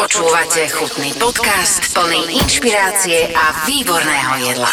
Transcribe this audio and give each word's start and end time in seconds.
Počúvate 0.00 0.64
chutný 0.72 1.12
podcast 1.20 1.92
plný 1.92 2.40
inšpirácie 2.40 3.36
a 3.36 3.68
výborného 3.68 4.48
jedla. 4.48 4.72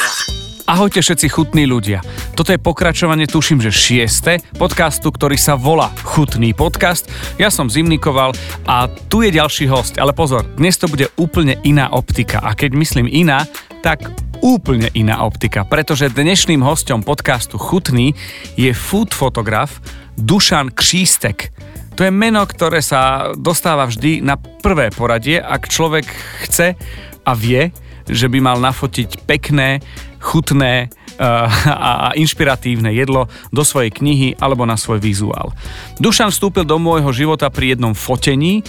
Ahojte 0.64 1.04
všetci 1.04 1.28
chutní 1.28 1.68
ľudia. 1.68 2.00
Toto 2.32 2.56
je 2.56 2.64
pokračovanie, 2.64 3.28
tuším, 3.28 3.60
že 3.60 3.68
šieste 3.68 4.40
podcastu, 4.56 5.12
ktorý 5.12 5.36
sa 5.36 5.60
volá 5.60 5.92
Chutný 6.00 6.56
podcast. 6.56 7.12
Ja 7.36 7.52
som 7.52 7.68
Zimnikoval 7.68 8.40
a 8.72 8.88
tu 9.12 9.20
je 9.20 9.36
ďalší 9.36 9.68
host. 9.68 10.00
Ale 10.00 10.16
pozor, 10.16 10.48
dnes 10.56 10.80
to 10.80 10.88
bude 10.88 11.12
úplne 11.20 11.60
iná 11.68 11.92
optika. 11.92 12.40
A 12.40 12.56
keď 12.56 12.80
myslím 12.80 13.12
iná, 13.12 13.44
tak 13.84 14.08
úplne 14.40 14.88
iná 14.96 15.28
optika, 15.28 15.68
pretože 15.68 16.08
dnešným 16.08 16.64
hostom 16.64 17.04
podcastu 17.04 17.60
Chutný 17.60 18.16
je 18.56 18.72
food 18.72 19.12
fotograf 19.12 19.84
Dušan 20.16 20.72
Křístek. 20.72 21.52
To 21.98 22.06
je 22.06 22.14
meno, 22.14 22.46
ktoré 22.46 22.86
sa 22.86 23.34
dostáva 23.34 23.90
vždy 23.90 24.22
na 24.22 24.38
prvé 24.38 24.94
poradie, 24.94 25.42
ak 25.42 25.66
človek 25.66 26.06
chce 26.46 26.78
a 27.26 27.32
vie, 27.34 27.74
že 28.06 28.30
by 28.30 28.38
mal 28.38 28.62
nafotiť 28.62 29.26
pekné, 29.26 29.82
chutné 30.22 30.94
a 31.20 32.14
inšpiratívne 32.18 32.94
jedlo 32.94 33.30
do 33.54 33.62
svojej 33.62 33.94
knihy 33.94 34.38
alebo 34.42 34.66
na 34.66 34.78
svoj 34.78 35.02
vizuál. 35.02 35.54
Dušan 36.02 36.34
vstúpil 36.34 36.66
do 36.66 36.78
môjho 36.82 37.10
života 37.14 37.50
pri 37.54 37.78
jednom 37.78 37.94
fotení, 37.94 38.66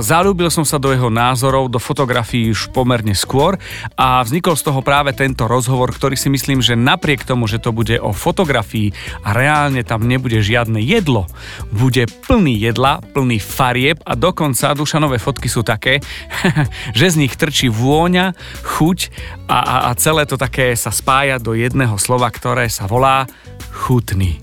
zalúbil 0.00 0.48
som 0.52 0.64
sa 0.64 0.80
do 0.80 0.92
jeho 0.92 1.08
názorov, 1.12 1.72
do 1.72 1.80
fotografií 1.80 2.52
už 2.52 2.72
pomerne 2.72 3.16
skôr 3.16 3.60
a 3.96 4.20
vznikol 4.24 4.56
z 4.56 4.66
toho 4.66 4.80
práve 4.82 5.12
tento 5.12 5.46
rozhovor, 5.46 5.92
ktorý 5.92 6.18
si 6.18 6.28
myslím, 6.32 6.60
že 6.60 6.76
napriek 6.76 7.22
tomu, 7.22 7.48
že 7.48 7.60
to 7.60 7.72
bude 7.72 7.96
o 8.00 8.12
fotografii 8.12 8.92
a 9.22 9.32
reálne 9.36 9.84
tam 9.86 10.04
nebude 10.04 10.40
žiadne 10.42 10.82
jedlo, 10.82 11.30
bude 11.70 12.08
plný 12.26 12.58
jedla, 12.60 13.00
plný 13.14 13.38
farieb 13.38 14.02
a 14.02 14.18
dokonca 14.18 14.74
Dušanové 14.74 15.22
fotky 15.22 15.46
sú 15.46 15.62
také, 15.62 16.02
že 16.98 17.06
z 17.14 17.20
nich 17.22 17.34
trčí 17.38 17.70
vôňa, 17.70 18.34
chuť 18.66 18.98
a, 19.46 19.58
a, 19.58 19.76
a 19.88 19.90
celé 19.94 20.26
to 20.26 20.34
také 20.34 20.74
sa 20.74 20.90
spája 20.90 21.38
do 21.38 21.54
jedného 21.54 21.85
slova, 21.94 22.26
ktoré 22.26 22.66
sa 22.66 22.90
volá 22.90 23.30
chutný. 23.70 24.42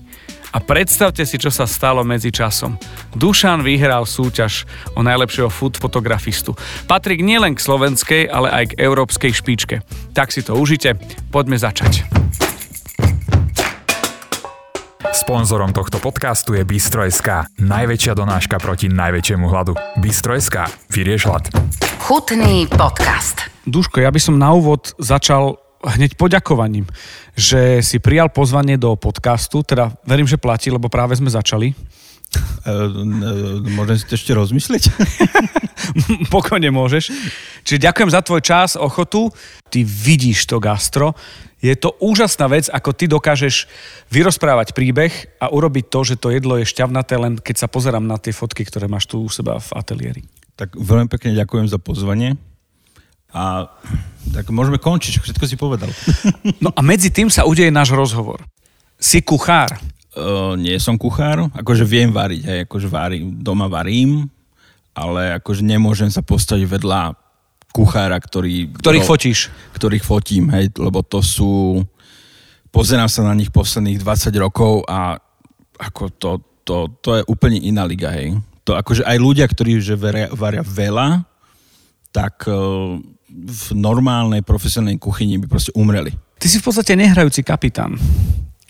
A 0.54 0.62
predstavte 0.62 1.26
si, 1.28 1.36
čo 1.36 1.52
sa 1.52 1.68
stalo 1.68 2.00
medzi 2.06 2.32
časom. 2.32 2.80
Dušan 3.12 3.60
vyhral 3.66 4.08
súťaž 4.08 4.64
o 4.96 5.04
najlepšieho 5.04 5.50
food 5.50 5.76
fotografistu. 5.76 6.56
Patrí 6.88 7.20
nielen 7.20 7.58
k 7.58 7.60
slovenskej, 7.60 8.22
ale 8.30 8.48
aj 8.48 8.64
k 8.72 8.78
európskej 8.80 9.34
špičke. 9.34 9.82
Tak 10.14 10.30
si 10.30 10.46
to 10.46 10.54
užite, 10.54 10.94
poďme 11.34 11.58
začať. 11.58 12.06
Sponzorom 15.14 15.74
tohto 15.74 15.98
podcastu 15.98 16.54
je 16.54 16.62
Bistro.sk, 16.62 17.50
najväčšia 17.58 18.14
donáška 18.14 18.58
proti 18.62 18.86
najväčšiemu 18.90 19.46
hladu. 19.50 19.74
Bistro.sk, 19.98 20.70
vyrieš 20.90 21.26
hlad. 21.26 21.50
Chutný 22.02 22.70
podcast. 22.70 23.46
Duško, 23.66 24.02
ja 24.02 24.10
by 24.14 24.20
som 24.22 24.38
na 24.38 24.54
úvod 24.54 24.94
začal 25.02 25.63
hneď 25.84 26.16
poďakovaním, 26.16 26.88
že 27.36 27.84
si 27.84 28.00
prijal 28.00 28.32
pozvanie 28.32 28.80
do 28.80 28.96
podcastu, 28.96 29.60
teda 29.60 29.92
verím, 30.08 30.28
že 30.28 30.40
platí, 30.40 30.72
lebo 30.72 30.88
práve 30.88 31.16
sme 31.16 31.28
začali. 31.28 31.72
E, 31.72 31.76
e, 32.34 32.72
môžem 33.76 33.96
si 34.00 34.04
to 34.08 34.16
ešte 34.18 34.32
rozmyslieť? 34.34 34.90
Pokojne 36.34 36.72
môžeš. 36.74 37.12
Čiže 37.62 37.84
ďakujem 37.90 38.10
za 38.10 38.20
tvoj 38.24 38.42
čas, 38.42 38.74
ochotu. 38.74 39.30
Ty 39.68 39.80
vidíš 39.84 40.48
to 40.48 40.58
gastro. 40.58 41.12
Je 41.64 41.72
to 41.72 41.96
úžasná 41.96 42.44
vec, 42.52 42.68
ako 42.68 42.92
ty 42.92 43.08
dokážeš 43.08 43.64
vyrozprávať 44.12 44.76
príbeh 44.76 45.12
a 45.40 45.48
urobiť 45.48 45.88
to, 45.88 46.00
že 46.04 46.20
to 46.20 46.28
jedlo 46.28 46.60
je 46.60 46.68
šťavnaté, 46.68 47.16
len 47.16 47.40
keď 47.40 47.64
sa 47.64 47.68
pozerám 47.72 48.04
na 48.04 48.20
tie 48.20 48.36
fotky, 48.36 48.68
ktoré 48.68 48.84
máš 48.84 49.08
tu 49.08 49.24
u 49.24 49.28
seba 49.32 49.56
v 49.56 49.70
ateliéri. 49.72 50.22
Tak 50.60 50.76
veľmi 50.76 51.08
pekne 51.08 51.32
ďakujem 51.32 51.66
za 51.72 51.80
pozvanie. 51.80 52.36
A 53.34 53.66
tak 54.30 54.48
môžeme 54.54 54.78
končiť, 54.78 55.20
všetko 55.20 55.44
si 55.44 55.58
povedal. 55.58 55.90
No 56.64 56.70
a 56.72 56.80
medzi 56.80 57.12
tým 57.12 57.28
sa 57.28 57.44
udeje 57.44 57.68
náš 57.68 57.92
rozhovor. 57.92 58.40
Si 58.96 59.20
kuchár? 59.20 59.74
Uh, 60.14 60.54
nie 60.54 60.78
som 60.78 60.94
kuchár, 60.94 61.50
akože 61.50 61.82
viem 61.82 62.14
variť, 62.14 62.42
hej, 62.46 62.58
akože 62.70 62.86
varím, 62.86 63.34
doma 63.42 63.66
varím, 63.66 64.30
ale 64.94 65.42
akože 65.42 65.66
nemôžem 65.66 66.06
sa 66.06 66.22
postaviť 66.22 66.78
vedľa 66.78 67.18
kuchára, 67.74 68.14
ktorý... 68.22 68.70
Ktorých 68.78 69.02
no, 69.02 69.10
fotíš? 69.10 69.38
Ktorých 69.74 70.06
fotím, 70.06 70.54
hej, 70.54 70.70
lebo 70.78 71.02
to 71.02 71.18
sú... 71.18 71.82
Pozerám 72.70 73.10
sa 73.10 73.26
na 73.26 73.34
nich 73.34 73.50
posledných 73.50 73.98
20 73.98 74.30
rokov 74.38 74.86
a 74.86 75.18
ako 75.74 76.02
to, 76.14 76.30
to, 76.62 76.76
to 77.02 77.10
je 77.18 77.22
úplne 77.26 77.58
iná 77.58 77.82
liga, 77.82 78.14
hej. 78.14 78.38
To 78.62 78.78
akože 78.78 79.02
aj 79.02 79.18
ľudia, 79.18 79.50
ktorí 79.50 79.82
že 79.82 79.98
varia, 79.98 80.30
varia 80.30 80.62
veľa, 80.62 81.26
tak 82.14 82.46
uh, 82.46 83.02
v 83.34 83.74
normálnej 83.74 84.46
profesionálnej 84.46 85.02
kuchyni 85.02 85.42
by 85.42 85.50
proste 85.50 85.74
umreli. 85.74 86.14
Ty 86.38 86.46
si 86.46 86.62
v 86.62 86.66
podstate 86.70 86.94
nehrajúci 86.94 87.42
kapitán, 87.42 87.98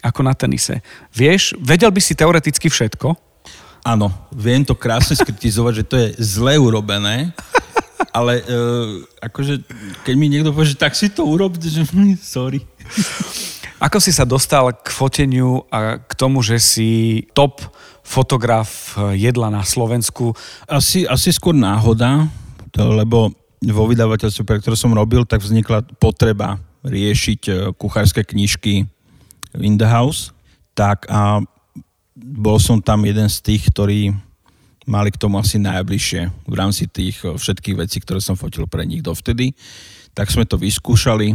ako 0.01 0.21
na 0.25 0.33
tenise. 0.33 0.81
Vieš, 1.13 1.61
vedel 1.61 1.93
by 1.93 2.01
si 2.01 2.17
teoreticky 2.17 2.73
všetko? 2.73 3.13
Áno, 3.85 4.09
viem 4.33 4.65
to 4.65 4.73
krásne 4.73 5.13
skritizovať, 5.13 5.73
že 5.77 5.85
to 5.85 5.95
je 6.01 6.09
zle 6.17 6.57
urobené, 6.57 7.37
ale 8.17 8.41
uh, 8.41 9.05
akože, 9.21 9.61
keď 10.09 10.15
mi 10.17 10.33
niekto 10.33 10.57
povie, 10.57 10.73
že 10.73 10.81
tak 10.81 10.97
si 10.97 11.13
to 11.13 11.29
urob, 11.29 11.61
že 11.61 11.85
hm, 11.85 12.17
sorry. 12.17 12.65
Ako 13.85 14.01
si 14.01 14.17
sa 14.17 14.25
dostal 14.25 14.73
k 14.73 14.89
foteniu 14.89 15.69
a 15.69 16.01
k 16.01 16.13
tomu, 16.17 16.41
že 16.41 16.57
si 16.57 17.21
top 17.37 17.61
fotograf 18.01 18.97
jedla 19.13 19.53
na 19.53 19.61
Slovensku? 19.61 20.33
Asi, 20.65 21.05
asi 21.05 21.29
skôr 21.35 21.53
náhoda, 21.53 22.25
lebo 22.73 23.35
vo 23.63 23.85
vydavateľstve, 23.89 24.43
pre 24.45 24.59
ktoré 24.61 24.75
som 24.75 24.93
robil, 24.93 25.23
tak 25.25 25.41
vznikla 25.41 25.87
potreba 26.01 26.59
riešiť 26.85 27.41
e, 27.49 27.53
kuchárske 27.77 28.25
knižky 28.25 28.85
in 29.61 29.75
the 29.81 29.89
house. 29.89 30.35
Tak 30.77 31.09
a 31.09 31.41
bol 32.15 32.59
som 32.61 32.83
tam 32.83 33.07
jeden 33.09 33.31
z 33.31 33.41
tých, 33.41 33.73
ktorí 33.73 34.13
mali 34.85 35.09
k 35.09 35.21
tomu 35.21 35.41
asi 35.41 35.57
najbližšie 35.57 36.23
v 36.45 36.55
rámci 36.55 36.85
tých 36.91 37.25
e, 37.25 37.35
všetkých 37.35 37.77
vecí, 37.79 37.99
ktoré 38.05 38.21
som 38.21 38.37
fotil 38.37 38.69
pre 38.69 38.85
nich 38.85 39.01
dovtedy. 39.01 39.57
Tak 40.13 40.31
sme 40.31 40.45
to 40.45 40.61
vyskúšali, 40.61 41.35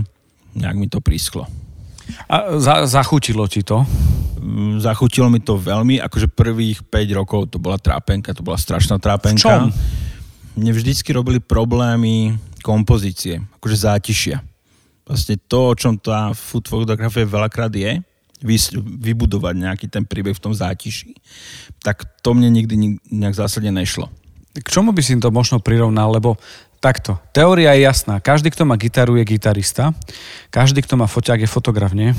nejak 0.55 0.77
mi 0.77 0.87
to 0.87 1.01
prísklo. 1.01 1.49
A 2.29 2.57
za, 2.57 2.85
zachutilo 2.89 3.45
ti 3.45 3.61
to? 3.61 3.85
Mm, 4.39 4.81
zachutilo 4.81 5.29
mi 5.29 5.41
to 5.41 5.57
veľmi, 5.57 6.01
akože 6.01 6.31
prvých 6.31 6.81
5 6.87 7.19
rokov 7.19 7.53
to 7.53 7.57
bola 7.61 7.77
trápenka, 7.77 8.33
to 8.33 8.45
bola 8.45 8.57
strašná 8.57 8.97
trápenka. 8.97 9.41
V 9.41 9.45
čom? 9.45 9.63
Mne 10.57 10.71
vždycky 10.73 11.09
robili 11.13 11.37
problémy 11.41 12.37
kompozície, 12.61 13.43
akože 13.59 13.77
zátišia. 13.89 14.37
Vlastne 15.09 15.41
to, 15.49 15.73
o 15.73 15.77
čom 15.77 15.97
tá 15.97 16.33
food 16.37 16.69
fotografia 16.69 17.25
veľakrát 17.25 17.73
je, 17.73 18.01
vybudovať 19.03 19.55
nejaký 19.57 19.85
ten 19.91 20.07
príbeh 20.07 20.31
v 20.31 20.43
tom 20.43 20.53
zátiši, 20.55 21.11
tak 21.83 22.07
to 22.23 22.31
mne 22.31 22.53
nikdy 22.55 23.01
nejak 23.11 23.35
zásadne 23.35 23.73
nešlo. 23.73 24.07
K 24.55 24.67
čomu 24.67 24.95
by 24.95 25.01
si 25.03 25.19
to 25.19 25.29
možno 25.29 25.59
prirovnal, 25.59 26.09
lebo 26.09 26.39
takto, 26.79 27.19
teória 27.35 27.75
je 27.75 27.85
jasná. 27.85 28.23
Každý, 28.23 28.49
kto 28.49 28.63
má 28.63 28.79
gitaru, 28.79 29.19
je 29.19 29.27
gitarista. 29.27 29.91
Každý, 30.49 30.81
kto 30.81 30.95
má 30.95 31.05
foťák, 31.05 31.43
je 31.43 31.49
fotograf, 31.51 31.91
nie? 31.91 32.15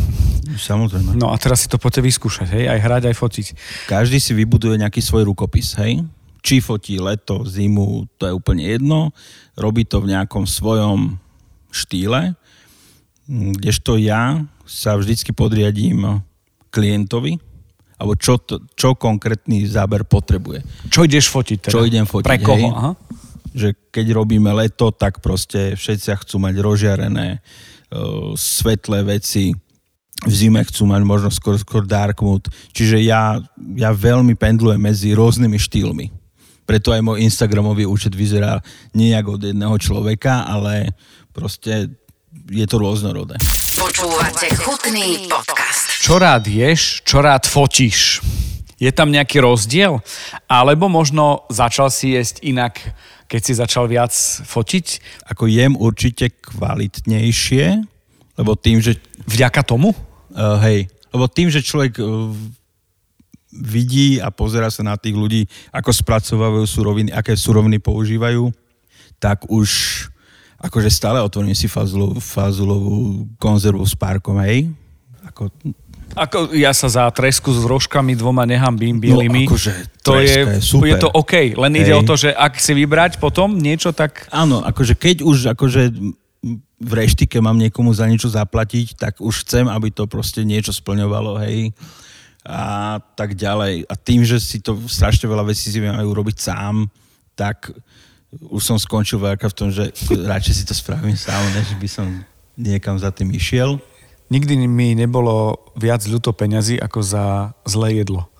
Samozrejme. 0.55 1.17
No 1.17 1.33
a 1.33 1.37
teraz 1.41 1.65
si 1.65 1.69
to 1.69 1.81
poďte 1.81 2.07
vyskúšať, 2.07 2.49
hej? 2.53 2.65
Aj 2.69 2.79
hrať, 2.79 3.11
aj 3.11 3.17
fotiť. 3.17 3.47
Každý 3.89 4.21
si 4.21 4.37
vybuduje 4.37 4.79
nejaký 4.79 5.01
svoj 5.01 5.27
rukopis, 5.27 5.75
hej? 5.81 6.05
Či 6.41 6.65
fotí 6.65 6.97
leto, 7.01 7.45
zimu, 7.45 8.09
to 8.17 8.29
je 8.29 8.33
úplne 8.33 8.65
jedno. 8.65 9.13
Robí 9.57 9.85
to 9.85 10.01
v 10.01 10.17
nejakom 10.17 10.45
svojom 10.49 11.21
štýle, 11.71 12.35
kdežto 13.31 13.95
ja 13.95 14.43
sa 14.67 14.99
vždycky 14.99 15.31
podriadím 15.31 16.23
klientovi, 16.75 17.39
alebo 18.01 18.19
čo, 18.19 18.41
to, 18.43 18.65
čo 18.75 18.99
konkrétny 18.99 19.69
záber 19.71 20.03
potrebuje. 20.03 20.67
Čo 20.91 21.07
ideš 21.07 21.31
fotiť 21.31 21.57
teda? 21.69 21.75
Čo 21.75 21.87
idem 21.87 22.07
fotiť, 22.09 22.27
Pre 22.27 22.39
koho? 22.43 22.69
Hej? 22.71 22.75
Aha. 22.75 22.93
Že 23.51 23.69
keď 23.91 24.07
robíme 24.15 24.51
leto, 24.55 24.95
tak 24.95 25.23
proste 25.23 25.75
všetci 25.75 26.27
chcú 26.27 26.37
mať 26.43 26.55
rozžiarené, 26.59 27.29
uh, 27.39 28.33
svetlé 28.35 29.03
veci, 29.07 29.55
v 30.21 30.35
zime 30.37 30.61
chcú 30.61 30.85
mať 30.85 31.03
možno 31.03 31.31
skôr, 31.33 31.57
skôr 31.57 31.89
dark 31.89 32.21
mood. 32.21 32.45
Čiže 32.77 33.01
ja, 33.01 33.41
ja 33.75 33.91
veľmi 33.91 34.37
pendlujem 34.37 34.81
medzi 34.81 35.17
rôznymi 35.17 35.57
štýlmi. 35.57 36.20
Preto 36.71 36.95
aj 36.95 37.03
môj 37.03 37.27
Instagramový 37.27 37.83
účet 37.83 38.15
vyzerá 38.15 38.63
nejak 38.95 39.27
od 39.27 39.43
jedného 39.43 39.75
človeka, 39.75 40.47
ale 40.47 40.95
proste 41.35 41.91
je 42.47 42.63
to 42.63 42.79
rôznorodé. 42.79 43.35
Počúvate 43.75 44.55
chutný 44.55 45.27
podcast. 45.27 45.99
Čo 45.99 46.23
rád 46.23 46.47
ješ, 46.47 47.03
čo 47.03 47.27
rád 47.27 47.43
fotíš? 47.51 48.23
Je 48.79 48.87
tam 48.95 49.11
nejaký 49.11 49.43
rozdiel? 49.43 49.99
Alebo 50.47 50.87
možno 50.87 51.43
začal 51.51 51.91
si 51.91 52.15
jesť 52.15 52.39
inak, 52.47 52.79
keď 53.27 53.41
si 53.43 53.53
začal 53.59 53.91
viac 53.91 54.15
fotiť? 54.47 54.87
Ako 55.27 55.51
jem 55.51 55.75
určite 55.75 56.31
kvalitnejšie, 56.39 57.83
lebo 58.39 58.55
tým, 58.55 58.79
že... 58.79 58.95
Vďaka 59.27 59.67
tomu? 59.67 59.91
Uh, 60.31 60.55
hej, 60.63 60.87
lebo 61.11 61.27
tým, 61.27 61.51
že 61.51 61.67
človek 61.67 61.99
uh, 61.99 62.31
vidí 63.51 64.23
a 64.23 64.31
pozera 64.31 64.71
sa 64.71 64.87
na 64.87 64.95
tých 64.95 65.19
ľudí, 65.19 65.43
ako 65.75 65.91
spracovávajú 65.91 66.67
suroviny, 66.67 67.11
aké 67.11 67.35
suroviny 67.35 67.83
používajú, 67.83 68.51
tak 69.19 69.45
už 69.51 69.69
akože 70.61 70.91
stále 70.93 71.19
otvorím 71.25 71.57
si 71.57 71.67
fazulovú, 71.67 72.21
fazulovú 72.21 73.27
konzervu 73.41 73.83
s 73.83 73.97
párkom, 73.97 74.39
hej. 74.45 74.69
Ako, 75.25 75.49
Ako 76.15 76.39
ja 76.53 76.75
sa 76.77 76.91
za 76.91 77.05
tresku 77.11 77.49
s 77.55 77.65
rožkami 77.65 78.13
dvoma 78.13 78.45
nehambím 78.45 79.01
bielými. 79.01 79.49
No, 79.49 79.57
akože 79.57 79.73
to 80.05 80.21
je, 80.21 80.27
je 80.27 80.45
super. 80.61 80.89
je 80.91 80.95
to 81.01 81.09
OK, 81.09 81.55
len 81.57 81.73
ide 81.79 81.95
Hej. 81.95 81.99
o 81.99 82.03
to, 82.03 82.15
že 82.19 82.31
ak 82.35 82.61
si 82.61 82.73
vybrať 82.77 83.23
potom 83.23 83.57
niečo, 83.57 83.95
tak 83.95 84.29
áno, 84.29 84.61
akože 84.61 84.99
keď 84.99 85.17
už 85.25 85.37
akože 85.57 85.83
v 86.81 86.93
reštike 86.97 87.37
mám 87.45 87.61
niekomu 87.61 87.93
za 87.93 88.09
niečo 88.09 88.33
zaplatiť, 88.33 88.97
tak 88.97 89.21
už 89.21 89.45
chcem, 89.45 89.69
aby 89.69 89.93
to 89.93 90.09
proste 90.09 90.41
niečo 90.43 90.73
splňovalo, 90.73 91.37
hej. 91.45 91.77
A 92.47 92.97
tak 93.17 93.37
ďalej. 93.37 93.85
A 93.85 93.95
tým, 94.01 94.25
že 94.25 94.41
si 94.41 94.65
to 94.65 94.77
strašne 94.89 95.29
veľa 95.29 95.53
vecí 95.53 95.69
si 95.69 95.81
majú 95.81 96.17
robiť 96.17 96.37
sám, 96.41 96.89
tak 97.37 97.73
už 98.33 98.63
som 98.63 98.79
skončil 98.79 99.21
veľká 99.21 99.51
v 99.51 99.57
tom, 99.57 99.69
že 99.69 99.91
radšej 100.09 100.55
si 100.55 100.65
to 100.65 100.73
spravím 100.73 101.19
sám, 101.19 101.43
než 101.53 101.75
by 101.77 101.89
som 101.91 102.07
niekam 102.57 102.97
za 102.97 103.11
tým 103.11 103.35
išiel. 103.35 103.81
nikdy 104.31 104.55
mi 104.71 104.95
nebolo 104.95 105.59
viac 105.75 106.07
ľúto 106.07 106.31
peňazí 106.31 106.79
ako 106.79 107.03
za 107.03 107.25
zlé 107.67 108.01
jedlo. 108.01 108.31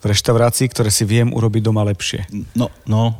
V 0.00 0.08
reštaurácii, 0.08 0.72
ktoré 0.72 0.88
si 0.88 1.04
viem 1.04 1.32
urobiť 1.32 1.62
doma 1.64 1.84
lepšie. 1.84 2.28
No, 2.56 2.72
no. 2.88 3.16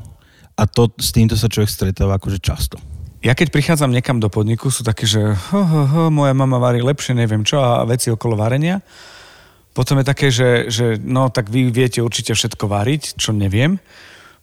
A 0.57 0.65
to, 0.65 0.89
s 0.97 1.13
týmto 1.13 1.37
sa 1.37 1.49
človek 1.49 1.69
stretáva 1.69 2.17
akože 2.17 2.41
často. 2.41 2.77
Ja 3.25 3.33
keď 3.33 3.57
prichádzam 3.57 3.89
niekam 3.89 4.21
do 4.21 4.29
podniku, 4.29 4.69
sú 4.69 4.85
také, 4.85 5.09
že 5.09 5.33
ho, 5.33 5.61
ho, 5.65 5.83
ho, 5.89 6.03
moja 6.13 6.37
mama 6.37 6.61
varí 6.61 6.85
lepšie, 6.85 7.17
neviem 7.17 7.41
čo, 7.41 7.57
a 7.57 7.81
veci 7.89 8.13
okolo 8.13 8.37
varenia. 8.37 8.85
Potom 9.75 9.99
je 9.99 10.06
také, 10.06 10.31
že, 10.31 10.71
že 10.71 11.03
no 11.03 11.29
tak 11.29 11.50
vy 11.50 11.75
viete 11.75 11.99
určite 11.99 12.32
všetko 12.32 12.71
variť, 12.71 13.19
čo 13.19 13.35
neviem. 13.35 13.82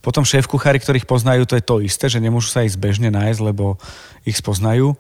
Potom 0.04 0.28
šéf 0.28 0.50
kuchári, 0.50 0.82
ktorých 0.82 1.08
poznajú, 1.08 1.48
to 1.48 1.56
je 1.56 1.64
to 1.64 1.80
isté, 1.80 2.12
že 2.12 2.20
nemôžu 2.20 2.52
sa 2.52 2.68
ich 2.68 2.76
zbežne 2.76 3.14
nájsť, 3.14 3.40
lebo 3.40 3.80
ich 4.28 4.36
spoznajú. 4.36 4.98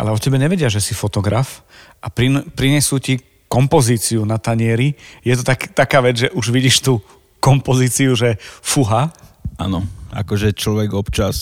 Ale 0.00 0.10
o 0.10 0.18
tebe 0.18 0.40
nevedia, 0.40 0.66
že 0.66 0.82
si 0.82 0.98
fotograf 0.98 1.62
a 2.02 2.10
prin, 2.10 2.42
prinesú 2.58 2.98
ti 2.98 3.22
kompozíciu 3.46 4.26
na 4.26 4.36
tanieri. 4.42 4.98
Je 5.22 5.34
to 5.38 5.44
tak, 5.46 5.70
taká 5.72 6.02
vec, 6.02 6.26
že 6.26 6.28
už 6.34 6.50
vidíš 6.50 6.82
tú 6.82 6.98
kompozíciu, 7.38 8.18
že 8.18 8.40
fuha. 8.42 9.14
Áno, 9.58 9.86
akože 10.10 10.54
človek 10.58 10.90
občas 10.94 11.36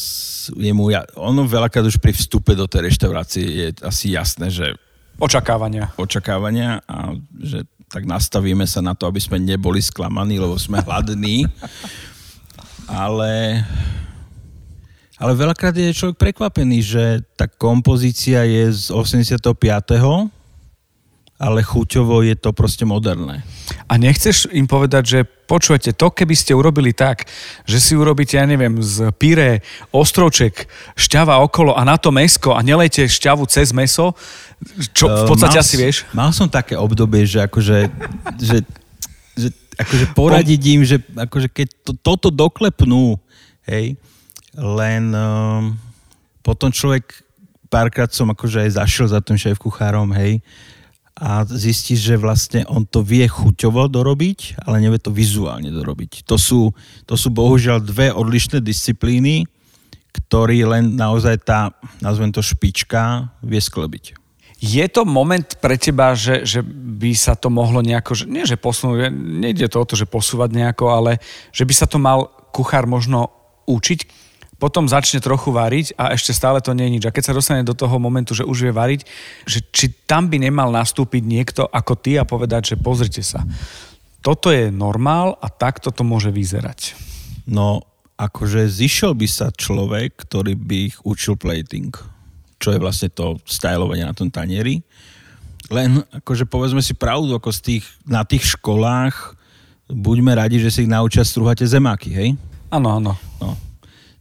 je 0.54 0.72
mu, 0.76 0.90
ja, 0.90 1.02
ono 1.18 1.46
veľakrát 1.46 1.84
už 1.86 1.98
pri 1.98 2.14
vstupe 2.14 2.54
do 2.54 2.68
tej 2.70 2.90
reštaurácie 2.90 3.44
je 3.44 3.66
asi 3.82 4.14
jasné, 4.14 4.52
že 4.52 4.76
Očakávania. 5.16 5.96
očakávania 5.96 6.84
a 6.84 7.16
že 7.40 7.64
tak 7.86 8.02
nastavíme 8.04 8.66
sa 8.66 8.82
na 8.82 8.92
to, 8.92 9.06
aby 9.06 9.22
sme 9.22 9.38
neboli 9.38 9.78
sklamaní, 9.78 10.42
lebo 10.42 10.58
sme 10.58 10.82
hladní. 10.82 11.46
Ale, 12.86 13.66
ale 15.18 15.32
veľakrát 15.34 15.74
je 15.74 15.90
človek 15.90 16.18
prekvapený, 16.18 16.78
že 16.82 17.04
tá 17.34 17.50
kompozícia 17.50 18.46
je 18.46 18.70
z 18.70 18.94
85. 18.94 20.35
ale 21.36 21.60
chuťovo 21.60 22.24
je 22.24 22.32
to 22.32 22.56
proste 22.56 22.88
moderné. 22.88 23.44
A 23.86 24.00
nechceš 24.00 24.48
im 24.56 24.64
povedať, 24.64 25.04
že 25.04 25.18
počujete, 25.24 25.92
to 25.92 26.08
keby 26.08 26.32
ste 26.32 26.56
urobili 26.56 26.96
tak, 26.96 27.28
že 27.68 27.76
si 27.76 27.92
urobíte, 27.92 28.40
ja 28.40 28.48
neviem, 28.48 28.80
z 28.80 29.12
pyré 29.20 29.60
ostrovček, 29.92 30.64
šťava 30.96 31.36
okolo 31.44 31.76
a 31.76 31.84
na 31.84 32.00
to 32.00 32.08
mesko 32.08 32.56
a 32.56 32.64
nelejte 32.64 33.04
šťavu 33.04 33.44
cez 33.52 33.70
meso, 33.76 34.16
čo 34.96 35.12
v 35.12 35.22
Eh, 35.22 35.28
podstate 35.28 35.60
mal 35.60 35.64
asi 35.64 35.76
vieš. 35.76 35.96
Mal 36.16 36.32
som 36.32 36.48
také 36.48 36.74
obdobie, 36.74 37.28
že 37.28 37.44
akože, 37.44 37.78
že, 38.40 38.58
že 39.36 39.48
akože 39.76 40.06
poradiť 40.16 40.62
im, 40.72 40.80
že 40.88 40.96
akože 41.04 41.52
keď 41.52 41.68
to, 41.84 41.92
toto 42.00 42.32
doklepnú, 42.32 43.20
hej, 43.68 44.00
len 44.56 45.12
um, 45.12 45.76
potom 46.40 46.72
človek, 46.72 47.04
párkrát 47.68 48.08
som 48.08 48.32
akože 48.32 48.64
aj 48.64 48.70
zašiel 48.80 49.06
za 49.12 49.20
tým 49.20 49.36
šéf 49.36 49.60
kuchárom, 49.60 50.08
hej, 50.16 50.40
a 51.16 51.48
zistíš, 51.48 52.12
že 52.12 52.20
vlastne 52.20 52.68
on 52.68 52.84
to 52.84 53.00
vie 53.00 53.24
chuťovo 53.24 53.88
dorobiť, 53.88 54.60
ale 54.68 54.84
nevie 54.84 55.00
to 55.00 55.08
vizuálne 55.08 55.72
dorobiť. 55.72 56.28
To 56.28 56.36
sú, 56.36 56.76
to 57.08 57.16
sú 57.16 57.32
bohužiaľ 57.32 57.80
dve 57.80 58.12
odlišné 58.12 58.60
disciplíny, 58.60 59.48
ktorý 60.12 60.68
len 60.68 60.92
naozaj 60.92 61.40
tá, 61.40 61.72
nazvem 62.04 62.28
to 62.28 62.44
špička, 62.44 63.32
vie 63.40 63.56
sklebiť. 63.56 64.12
Je 64.56 64.84
to 64.88 65.08
moment 65.08 65.56
pre 65.60 65.76
teba, 65.76 66.16
že, 66.16 66.44
že 66.44 66.60
by 66.64 67.12
sa 67.12 67.36
to 67.36 67.52
mohlo 67.52 67.84
nejako, 67.84 68.12
že, 68.12 68.24
nie 68.24 68.44
že 68.48 68.60
posunúť, 68.60 69.12
nejde 69.12 69.68
to 69.68 69.80
o 69.80 69.88
to, 69.88 69.96
že 69.96 70.08
posúvať 70.08 70.52
nejako, 70.52 70.84
ale 70.92 71.20
že 71.52 71.64
by 71.64 71.74
sa 71.76 71.84
to 71.88 71.96
mal 72.00 72.28
kuchár 72.52 72.88
možno 72.88 73.32
učiť, 73.68 74.25
potom 74.56 74.88
začne 74.88 75.20
trochu 75.20 75.52
variť 75.52 75.92
a 76.00 76.16
ešte 76.16 76.32
stále 76.32 76.64
to 76.64 76.72
nie 76.72 76.88
je 76.88 76.94
nič. 76.96 77.04
A 77.04 77.12
keď 77.12 77.32
sa 77.32 77.36
dostane 77.36 77.60
do 77.60 77.76
toho 77.76 78.00
momentu, 78.00 78.32
že 78.32 78.48
už 78.48 78.68
vie 78.68 78.72
variť, 78.72 79.04
že 79.44 79.60
či 79.68 79.92
tam 80.08 80.32
by 80.32 80.40
nemal 80.40 80.72
nastúpiť 80.72 81.22
niekto 81.24 81.68
ako 81.68 81.92
ty 81.96 82.16
a 82.16 82.24
povedať, 82.24 82.74
že 82.74 82.80
pozrite 82.80 83.20
sa, 83.20 83.44
toto 84.24 84.48
je 84.48 84.72
normál 84.72 85.36
a 85.44 85.52
takto 85.52 85.92
to 85.92 86.02
môže 86.02 86.32
vyzerať. 86.32 86.96
No, 87.46 87.84
akože 88.16 88.66
zišiel 88.66 89.12
by 89.12 89.28
sa 89.28 89.52
človek, 89.52 90.16
ktorý 90.24 90.56
by 90.56 90.76
ich 90.90 90.96
učil 91.04 91.36
plating, 91.36 91.92
čo 92.56 92.72
je 92.72 92.80
vlastne 92.80 93.12
to 93.12 93.36
stylovanie 93.44 94.08
na 94.08 94.16
tom 94.16 94.32
tanieri. 94.32 94.80
Len, 95.68 96.00
akože 96.22 96.48
povedzme 96.48 96.80
si 96.80 96.96
pravdu, 96.96 97.36
ako 97.36 97.52
z 97.52 97.60
tých, 97.60 97.84
na 98.08 98.24
tých 98.24 98.56
školách 98.56 99.36
buďme 99.90 100.32
radi, 100.34 100.58
že 100.58 100.72
si 100.72 100.78
ich 100.86 100.90
naučia 100.90 101.22
strúhať 101.22 101.62
tie 101.62 101.78
zemáky, 101.78 102.10
hej? 102.10 102.28
Áno, 102.72 102.98
áno. 102.98 103.12
No. 103.38 103.65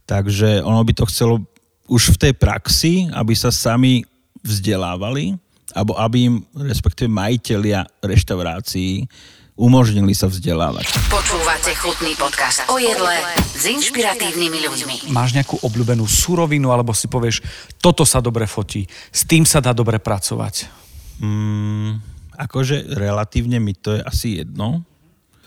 Takže 0.06 0.62
ono 0.62 0.80
by 0.86 0.92
to 0.94 1.04
chcelo 1.10 1.42
už 1.90 2.14
v 2.14 2.30
tej 2.30 2.32
praxi, 2.38 3.10
aby 3.10 3.34
sa 3.34 3.50
sami 3.50 4.06
vzdelávali, 4.46 5.34
alebo 5.74 5.98
aby 5.98 6.30
im, 6.30 6.34
respektíve 6.54 7.10
majiteľia 7.10 7.86
reštaurácií, 8.02 9.06
umožnili 9.56 10.12
sa 10.12 10.28
vzdelávať. 10.28 10.86
Počúvate 11.08 11.72
chutný 11.80 12.12
podcast 12.14 12.68
o 12.68 12.76
jedle 12.76 13.16
s 13.40 13.64
inšpiratívnymi 13.64 14.58
ľuďmi. 14.68 14.96
Máš 15.10 15.32
nejakú 15.32 15.58
obľúbenú 15.64 16.04
surovinu, 16.04 16.70
alebo 16.70 16.92
si 16.92 17.08
povieš, 17.08 17.40
toto 17.80 18.04
sa 18.04 18.20
dobre 18.20 18.44
fotí, 18.44 18.84
s 19.10 19.24
tým 19.24 19.48
sa 19.48 19.64
dá 19.64 19.72
dobre 19.72 19.96
pracovať. 19.96 20.68
Mm, 21.24 22.04
akože 22.36 22.94
relatívne 22.94 23.56
mi 23.56 23.72
to 23.72 23.96
je 23.96 24.00
asi 24.04 24.28
jedno. 24.44 24.84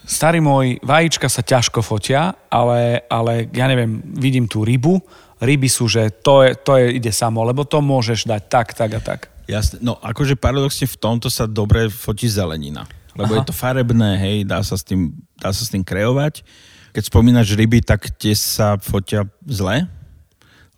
Starý 0.09 0.41
môj, 0.41 0.81
vajíčka 0.81 1.29
sa 1.29 1.45
ťažko 1.45 1.85
fotia, 1.85 2.33
ale, 2.49 3.05
ale 3.13 3.45
ja 3.53 3.69
neviem, 3.69 4.01
vidím 4.17 4.49
tú 4.49 4.65
rybu, 4.65 4.97
ryby 5.37 5.69
sú, 5.69 5.85
že 5.85 6.09
to, 6.09 6.41
je, 6.41 6.57
to 6.57 6.81
je, 6.81 6.97
ide 6.97 7.13
samo, 7.13 7.45
lebo 7.45 7.61
to 7.61 7.77
môžeš 7.77 8.25
dať 8.25 8.41
tak, 8.49 8.67
tak 8.73 8.89
a 8.97 9.01
tak. 9.05 9.29
Jasne, 9.45 9.77
no 9.85 10.01
akože 10.01 10.33
paradoxne 10.33 10.89
v 10.89 10.97
tomto 10.97 11.29
sa 11.29 11.45
dobre 11.45 11.93
fotí 11.93 12.25
zelenina. 12.25 12.89
Lebo 13.13 13.37
Aha. 13.37 13.41
je 13.41 13.45
to 13.49 13.53
farebné, 13.53 14.17
hej, 14.17 14.37
dá 14.49 14.65
sa, 14.65 14.77
s 14.77 14.81
tým, 14.81 15.13
dá 15.37 15.53
sa 15.53 15.61
s 15.61 15.69
tým 15.69 15.85
kreovať. 15.85 16.41
Keď 16.89 17.03
spomínaš 17.05 17.53
ryby, 17.53 17.85
tak 17.85 18.09
tie 18.17 18.33
sa 18.33 18.81
fotia 18.81 19.29
zle, 19.45 19.85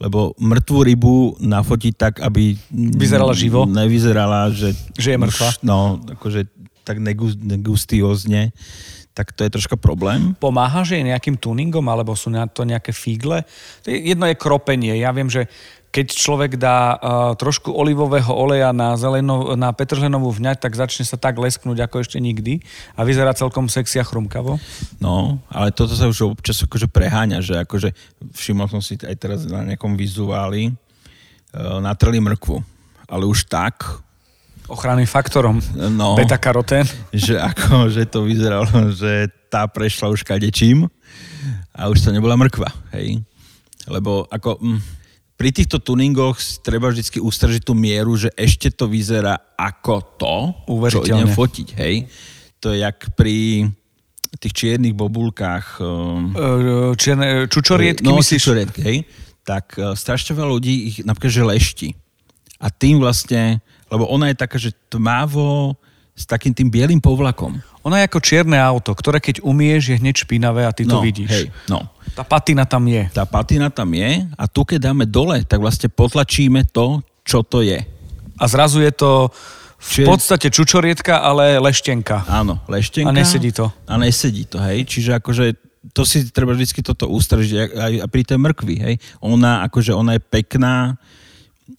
lebo 0.01 0.35
mŕtvú 0.35 0.79
rybu 0.91 1.15
nafotiť 1.39 1.93
tak, 1.95 2.13
aby... 2.19 2.59
Vyzerala 2.73 3.31
živo? 3.31 3.63
Nevyzerala, 3.63 4.51
že... 4.51 4.75
Že 5.00 5.15
je 5.15 5.17
mŕtva? 5.23 5.50
No, 5.63 6.01
akože 6.03 6.51
tak 6.81 6.97
negus, 6.97 7.38
negustiózne, 7.38 8.50
tak 9.12 9.36
to 9.36 9.44
je 9.44 9.51
troška 9.51 9.75
problém. 9.75 10.32
Pomáha, 10.39 10.88
že 10.88 10.96
je 11.00 11.10
nejakým 11.12 11.36
tuningom, 11.36 11.84
alebo 11.91 12.15
sú 12.15 12.32
na 12.32 12.48
to 12.48 12.63
nejaké 12.63 12.96
figle? 12.96 13.44
Jedno 13.84 14.24
je 14.27 14.39
kropenie. 14.39 14.96
Ja 15.03 15.12
viem, 15.12 15.27
že 15.27 15.51
keď 15.91 16.08
človek 16.15 16.51
dá 16.56 16.96
uh, 16.96 17.00
trošku 17.36 17.75
olivového 17.75 18.32
oleja 18.32 18.72
na, 18.72 18.96
zeleno, 18.96 19.60
na 19.60 19.75
petržlenovú 19.75 20.32
vňať, 20.32 20.63
tak 20.63 20.80
začne 20.80 21.03
sa 21.03 21.20
tak 21.20 21.36
lesknúť 21.36 21.84
ako 21.84 22.00
ešte 22.00 22.15
nikdy 22.15 22.63
a 22.96 23.03
vyzerá 23.03 23.36
celkom 23.36 23.68
sexy 23.68 24.00
a 24.00 24.08
chrumkavo. 24.08 24.56
No, 25.03 25.44
ale 25.51 25.75
toto 25.75 25.91
sa 25.91 26.08
už 26.08 26.32
občas 26.32 26.63
akože 26.63 26.88
preháňa, 26.88 27.44
že 27.44 27.60
akože 27.68 27.91
všimol 28.32 28.72
som 28.72 28.80
si 28.80 28.96
aj 29.03 29.15
teraz 29.20 29.44
na 29.44 29.68
nejakom 29.68 30.00
vizuáli, 30.00 30.72
uh, 30.72 31.84
natreli 31.84 32.24
mrkvu. 32.24 32.63
Ale 33.12 33.27
už 33.27 33.51
tak, 33.51 33.84
Ochranným 34.71 35.05
faktorom. 35.05 35.59
no, 35.91 36.15
Beta-karotén. 36.15 36.87
že 37.11 37.35
ako, 37.35 37.91
že 37.91 38.07
to 38.07 38.23
vyzeralo, 38.23 38.71
že 38.95 39.27
tá 39.51 39.67
prešla 39.67 40.07
už 40.07 40.23
kadečím 40.23 40.87
a 41.75 41.91
už 41.91 41.99
to 41.99 42.09
nebola 42.15 42.39
mrkva, 42.39 42.71
hej. 42.95 43.19
Lebo 43.85 44.23
ako, 44.31 44.55
mm, 44.63 44.79
pri 45.35 45.49
týchto 45.51 45.83
tuningoch 45.83 46.39
treba 46.63 46.87
vždy 46.87 47.19
ustržiť 47.19 47.61
tú 47.65 47.73
mieru, 47.75 48.15
že 48.15 48.31
ešte 48.37 48.71
to 48.71 48.87
vyzerá 48.87 49.35
ako 49.59 49.95
to, 50.15 50.35
čo 50.87 51.03
idem 51.03 51.27
fotiť, 51.27 51.67
hej. 51.75 52.07
To 52.61 52.71
je 52.71 52.85
jak 52.85 53.11
pri 53.17 53.67
tých 54.39 54.53
čiernych 54.53 54.95
bobulkách. 54.95 55.81
Um, 55.83 56.31
Uh, 56.31 56.95
Čierne, 56.95 57.51
čučoriedky, 57.51 58.07
no, 58.07 58.21
myslíš? 58.21 58.39
čučoriedky, 58.39 58.79
hej. 58.85 58.97
Tak 59.43 59.65
uh, 59.75 59.97
strašne 59.97 60.31
veľa 60.37 60.49
ľudí 60.55 60.73
ich 60.87 60.95
napríklad, 61.03 61.33
že 61.33 61.43
lešti. 61.43 61.89
A 62.61 62.69
tým 62.69 63.01
vlastne, 63.01 63.59
lebo 63.91 64.07
ona 64.07 64.31
je 64.31 64.39
taká, 64.39 64.55
že 64.55 64.71
tmavo 64.88 65.75
s 66.15 66.24
takým 66.24 66.55
tým 66.55 66.71
bielým 66.71 67.03
povlakom. 67.03 67.60
Ona 67.83 68.01
je 68.01 68.07
ako 68.07 68.19
čierne 68.24 68.55
auto, 68.62 68.95
ktoré 68.95 69.19
keď 69.19 69.43
umieš, 69.43 69.91
je 69.91 70.00
hneď 70.00 70.15
špinavé 70.24 70.63
a 70.63 70.71
ty 70.71 70.88
to 70.88 70.98
no, 70.98 71.03
vidíš. 71.03 71.29
Hej, 71.29 71.45
no. 71.67 71.91
Tá 72.13 72.21
patina 72.21 72.63
tam 72.63 72.88
je. 72.88 73.10
Tá 73.12 73.25
patina 73.25 73.67
tam 73.74 73.89
je 73.91 74.27
a 74.38 74.43
tu 74.48 74.63
keď 74.63 74.91
dáme 74.91 75.03
dole, 75.10 75.43
tak 75.43 75.60
vlastne 75.60 75.91
potlačíme 75.91 76.69
to, 76.71 77.01
čo 77.25 77.41
to 77.41 77.65
je. 77.65 77.81
A 78.38 78.43
zrazu 78.48 78.81
je 78.86 78.93
to 78.93 79.12
v 79.81 79.89
Čiže- 79.98 80.07
podstate 80.07 80.48
čučorietka, 80.53 81.25
ale 81.25 81.57
leštenka. 81.57 82.29
Áno, 82.29 82.62
leštenka. 82.69 83.10
A 83.10 83.17
nesedí 83.17 83.50
to. 83.50 83.74
A 83.89 83.98
nesedí 83.98 84.45
to, 84.45 84.62
hej. 84.62 84.86
Čiže 84.86 85.17
akože 85.17 85.57
to 85.98 86.05
si 86.05 86.29
treba 86.29 86.53
vždy 86.53 86.86
toto 86.86 87.10
ústražiť 87.10 87.74
aj, 87.74 87.93
aj 88.05 88.10
pri 88.13 88.21
tej 88.21 88.38
mrkvi, 88.38 88.75
hej. 88.77 88.95
Ona, 89.25 89.65
akože 89.65 89.98
ona 89.98 90.13
je 90.17 90.21
pekná, 90.21 91.01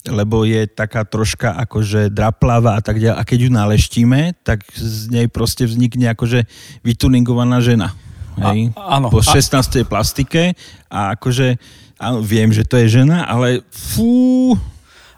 lebo 0.07 0.43
je 0.43 0.67
taká 0.67 1.07
troška 1.07 1.55
akože 1.67 2.11
draplavá 2.11 2.79
a 2.79 2.83
tak 2.83 2.99
ďalej. 2.99 3.19
A 3.19 3.23
keď 3.23 3.39
ju 3.47 3.51
naleštíme, 3.53 4.21
tak 4.43 4.67
z 4.75 5.13
nej 5.13 5.27
proste 5.31 5.69
vznikne 5.69 6.11
akože 6.13 6.45
vytuningovaná 6.83 7.63
žena. 7.63 7.95
Hej? 8.41 8.73
A- 8.75 8.99
áno. 8.99 9.13
Po 9.13 9.21
A- 9.21 9.29
16. 9.29 9.85
plastike 9.85 10.57
a 10.89 11.15
akože 11.15 11.61
áno, 12.01 12.19
viem, 12.25 12.51
že 12.51 12.67
to 12.67 12.81
je 12.81 12.89
žena, 13.03 13.29
ale 13.29 13.63
fú, 13.71 14.57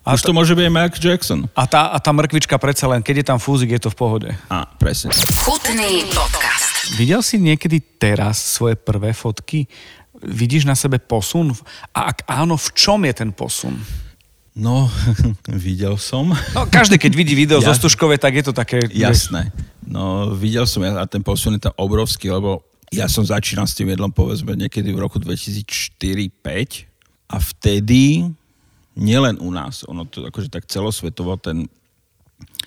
A 0.05 0.13
už 0.13 0.21
to 0.21 0.37
môže 0.37 0.53
byť 0.53 0.69
Mark 0.69 1.01
Jackson. 1.01 1.49
A 1.57 1.65
tá, 1.65 1.89
a 1.89 1.97
tá 1.97 2.13
mrkvička 2.13 2.61
predsa 2.61 2.85
len, 2.93 3.01
keď 3.01 3.25
je 3.25 3.27
tam 3.33 3.41
fúzik, 3.41 3.73
je 3.73 3.89
to 3.89 3.89
v 3.89 3.97
pohode. 3.97 4.29
Á, 4.53 4.69
presne. 4.77 5.09
Chutný 5.17 6.05
podcast. 6.13 6.93
Videl 7.01 7.25
si 7.25 7.41
niekedy 7.41 7.81
teraz 7.97 8.37
svoje 8.37 8.77
prvé 8.77 9.17
fotky? 9.17 9.65
Vidíš 10.21 10.69
na 10.69 10.77
sebe 10.77 11.01
posun? 11.01 11.57
A 11.97 12.13
ak 12.13 12.29
áno, 12.29 12.61
v 12.61 12.69
čom 12.77 13.01
je 13.09 13.17
ten 13.17 13.33
posun? 13.33 13.81
No, 14.55 14.87
videl 15.51 15.99
som. 15.99 16.31
No, 16.55 16.71
každý, 16.71 16.95
keď 16.95 17.13
vidí 17.19 17.35
video 17.35 17.59
Ja- 17.59 17.75
zo 17.75 17.85
Stužkovej, 17.85 18.23
tak 18.23 18.39
je 18.39 18.45
to 18.47 18.55
také... 18.55 18.79
Jasné. 18.95 19.51
No, 19.83 20.31
videl 20.33 20.65
som 20.65 20.81
ja 20.87 20.95
a 20.97 21.11
ten 21.11 21.21
posun 21.21 21.59
je 21.59 21.67
tam 21.67 21.75
obrovský, 21.77 22.31
lebo 22.31 22.63
ja 22.95 23.11
som 23.11 23.27
začínal 23.27 23.67
s 23.67 23.75
tým 23.75 23.91
jedlom 23.91 24.15
povedzme 24.15 24.55
niekedy 24.55 24.95
v 24.95 25.03
roku 25.03 25.19
2004-2005 25.19 26.87
a 27.27 27.37
vtedy 27.43 28.31
nielen 28.95 29.43
u 29.43 29.51
nás, 29.51 29.83
ono 29.91 30.07
to 30.07 30.23
akože 30.31 30.49
tak 30.49 30.71
celosvetovo 30.71 31.35
ten, 31.35 31.67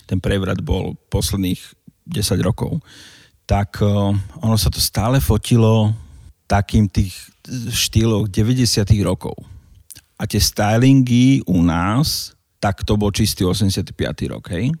ten 0.04 0.20
prevrat 0.20 0.60
bol 0.60 0.92
posledných 1.08 1.58
10 2.04 2.36
rokov, 2.44 2.84
tak 3.48 3.80
uh, 3.80 4.12
ono 4.44 4.56
sa 4.60 4.68
to 4.68 4.76
stále 4.76 5.24
fotilo 5.24 5.96
takým 6.44 6.84
tých 6.88 7.16
štýloch 7.72 8.28
90 8.28 8.84
rokov. 9.00 9.36
A 10.18 10.26
tie 10.26 10.42
stylingy 10.42 11.46
u 11.46 11.62
nás, 11.62 12.34
tak 12.58 12.82
to 12.82 12.98
bol 12.98 13.14
čistý 13.14 13.46
85. 13.46 13.94
rok, 14.34 14.50
hej? 14.50 14.74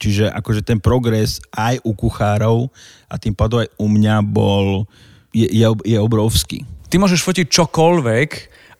Čiže 0.00 0.32
akože 0.32 0.64
ten 0.64 0.80
progres 0.80 1.44
aj 1.52 1.84
u 1.84 1.92
kuchárov 1.92 2.72
a 3.04 3.20
tým 3.20 3.36
pádom 3.36 3.60
aj 3.60 3.68
u 3.76 3.86
mňa 3.92 4.16
bol, 4.24 4.88
je, 5.36 5.44
je, 5.44 5.68
je 5.84 5.98
obrovský. 6.00 6.64
Ty 6.88 6.96
môžeš 6.96 7.20
fotiť 7.20 7.46
čokoľvek, 7.52 8.30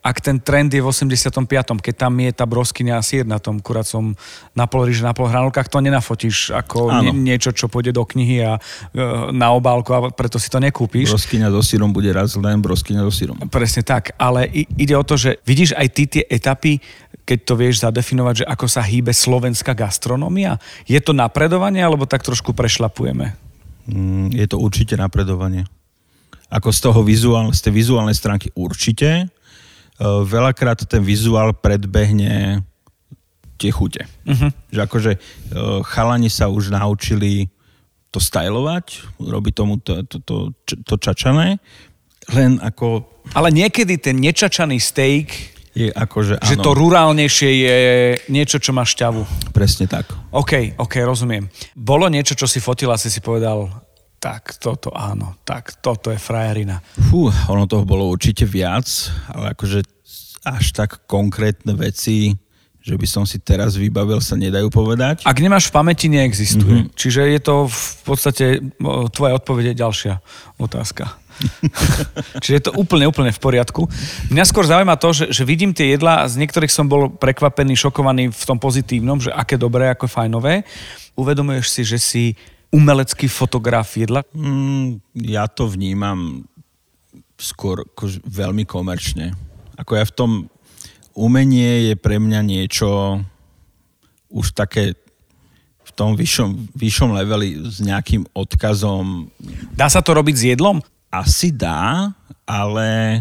ak 0.01 0.17
ten 0.25 0.41
trend 0.41 0.73
je 0.73 0.81
v 0.81 0.89
85. 0.89 1.45
Keď 1.85 1.95
tam 1.95 2.17
je 2.17 2.33
tá 2.33 2.49
broskyňa 2.49 3.05
sír 3.05 3.29
na 3.29 3.37
tom 3.37 3.61
kuracom 3.61 4.17
na 4.57 4.65
pol 4.65 4.89
ríže, 4.89 5.05
na 5.05 5.13
pol 5.13 5.29
hranolkách, 5.29 5.69
to 5.69 5.85
nenafotíš 5.85 6.57
ako 6.57 6.89
Áno. 6.89 7.13
nie, 7.13 7.33
niečo, 7.33 7.53
čo 7.53 7.69
pôjde 7.69 7.93
do 7.93 8.09
knihy 8.09 8.41
a 8.41 8.57
e, 8.57 8.61
na 9.37 9.53
obálku 9.53 9.93
a 9.93 10.09
preto 10.09 10.41
si 10.41 10.49
to 10.49 10.57
nekúpíš. 10.57 11.13
Broskyňa 11.13 11.53
so 11.53 11.61
sírom 11.61 11.93
bude 11.93 12.09
raz 12.17 12.33
len 12.41 12.65
broskyňa 12.65 13.05
so 13.05 13.13
sírom. 13.13 13.37
Presne 13.53 13.85
tak, 13.85 14.17
ale 14.17 14.49
ide 14.81 14.97
o 14.97 15.05
to, 15.05 15.21
že 15.21 15.37
vidíš 15.45 15.77
aj 15.77 15.87
ty 15.93 16.03
tie 16.09 16.25
etapy, 16.25 16.81
keď 17.29 17.39
to 17.45 17.55
vieš 17.61 17.85
zadefinovať, 17.85 18.35
že 18.43 18.49
ako 18.49 18.67
sa 18.67 18.81
hýbe 18.81 19.13
slovenská 19.13 19.77
gastronómia? 19.77 20.57
Je 20.89 20.99
to 20.99 21.13
napredovanie, 21.13 21.85
alebo 21.85 22.09
tak 22.09 22.25
trošku 22.25 22.57
prešlapujeme? 22.57 23.37
Mm, 23.85 24.33
je 24.33 24.47
to 24.49 24.57
určite 24.57 24.97
napredovanie. 24.97 25.69
Ako 26.51 26.75
z 26.75 26.81
toho 26.83 27.01
vizuál, 27.07 27.55
z 27.55 27.63
tej 27.63 27.73
vizuálnej 27.79 28.17
stránky 28.17 28.51
určite. 28.59 29.31
E, 30.01 30.05
Veľakrát 30.25 30.81
ten 30.89 31.05
vizuál 31.05 31.53
predbehne 31.53 32.65
tie 33.61 33.69
chute. 33.69 34.09
Uh-huh. 34.25 34.49
Že 34.73 34.81
akože 34.89 35.13
e, 35.13 35.19
chalani 35.85 36.33
sa 36.33 36.49
už 36.49 36.73
naučili 36.73 37.53
to 38.09 38.19
stylovať, 38.19 39.21
robiť 39.21 39.53
tomu 39.55 39.79
to, 39.79 40.03
to, 40.09 40.19
to, 40.25 40.37
to 40.65 40.95
čačané, 40.99 41.61
len 42.35 42.59
ako 42.59 43.07
Ale 43.37 43.55
niekedy 43.55 44.03
ten 44.03 44.19
nečačaný 44.19 44.83
steak, 44.83 45.31
je 45.71 45.87
akože 45.87 46.43
že 46.43 46.59
áno, 46.59 46.65
to 46.67 46.71
rurálnejšie 46.75 47.51
je 47.63 47.79
niečo, 48.27 48.59
čo 48.59 48.75
má 48.75 48.83
šťavu. 48.83 49.55
presne 49.55 49.87
tak. 49.87 50.11
OK, 50.35 50.75
OK, 50.75 50.95
rozumiem. 51.07 51.47
Bolo 51.79 52.11
niečo, 52.11 52.35
čo 52.35 52.51
si 52.51 52.59
fotila, 52.59 52.99
si 52.99 53.07
si 53.07 53.23
povedal, 53.23 53.71
tak 54.21 54.61
toto 54.61 54.93
áno, 54.93 55.41
tak 55.49 55.81
toto 55.81 56.13
je 56.13 56.21
frajerina. 56.21 56.85
Fú, 57.09 57.33
ono 57.49 57.65
toho 57.65 57.89
bolo 57.89 58.05
určite 58.13 58.45
viac, 58.45 58.85
ale 59.33 59.57
akože 59.57 59.81
až 60.45 60.77
tak 60.77 61.09
konkrétne 61.09 61.73
veci, 61.73 62.37
že 62.81 62.97
by 62.97 63.07
som 63.09 63.25
si 63.25 63.41
teraz 63.41 63.77
vybavil, 63.77 64.21
sa 64.21 64.37
nedajú 64.37 64.69
povedať. 64.69 65.25
Ak 65.25 65.41
nemáš 65.41 65.69
v 65.69 65.77
pamäti, 65.77 66.09
neexistuje. 66.13 66.85
Mm-hmm. 66.85 66.97
Čiže 66.97 67.21
je 67.33 67.41
to 67.41 67.55
v 67.69 67.85
podstate, 68.05 68.45
tvoja 69.13 69.37
odpoveď 69.37 69.73
je 69.73 69.81
ďalšia 69.81 70.15
otázka. 70.61 71.17
Čiže 72.45 72.55
je 72.57 72.65
to 72.69 72.73
úplne, 72.77 73.09
úplne 73.09 73.33
v 73.33 73.41
poriadku. 73.41 73.89
Mňa 74.33 74.45
skôr 74.49 74.69
zaujíma 74.69 75.01
to, 75.01 75.13
že, 75.17 75.33
že 75.33 75.49
vidím 75.49 75.73
tie 75.73 75.97
jedlá 75.97 76.29
z 76.29 76.41
niektorých 76.41 76.73
som 76.73 76.89
bol 76.89 77.09
prekvapený, 77.09 77.77
šokovaný 77.77 78.33
v 78.33 78.45
tom 78.45 78.61
pozitívnom, 78.61 79.21
že 79.21 79.33
aké 79.33 79.57
dobré, 79.57 79.89
ako 79.93 80.09
fajnové. 80.09 80.65
Uvedomuješ 81.17 81.67
si, 81.69 81.83
že 81.85 81.99
si 82.01 82.25
umelecký 82.71 83.27
fotograf 83.27 83.99
jedla? 83.99 84.23
Mm, 84.35 85.03
ja 85.15 85.47
to 85.51 85.67
vnímam 85.67 86.47
skôr 87.37 87.83
akože 87.83 88.23
veľmi 88.25 88.65
komerčne. 88.67 89.35
Ako 89.77 89.97
ja 89.97 90.05
v 90.07 90.17
tom 90.17 90.31
umenie 91.17 91.93
je 91.93 91.95
pre 91.99 92.21
mňa 92.21 92.41
niečo 92.47 93.21
už 94.31 94.55
také 94.55 94.95
v 95.83 95.91
tom 95.99 96.15
vyššom, 96.15 96.71
vyššom 96.79 97.11
leveli 97.19 97.59
s 97.67 97.83
nejakým 97.83 98.29
odkazom 98.31 99.27
Dá 99.75 99.91
sa 99.91 99.99
to 100.05 100.15
robiť 100.15 100.35
s 100.37 100.45
jedlom? 100.55 100.79
asi 101.11 101.51
dá, 101.51 102.15
ale 102.47 103.21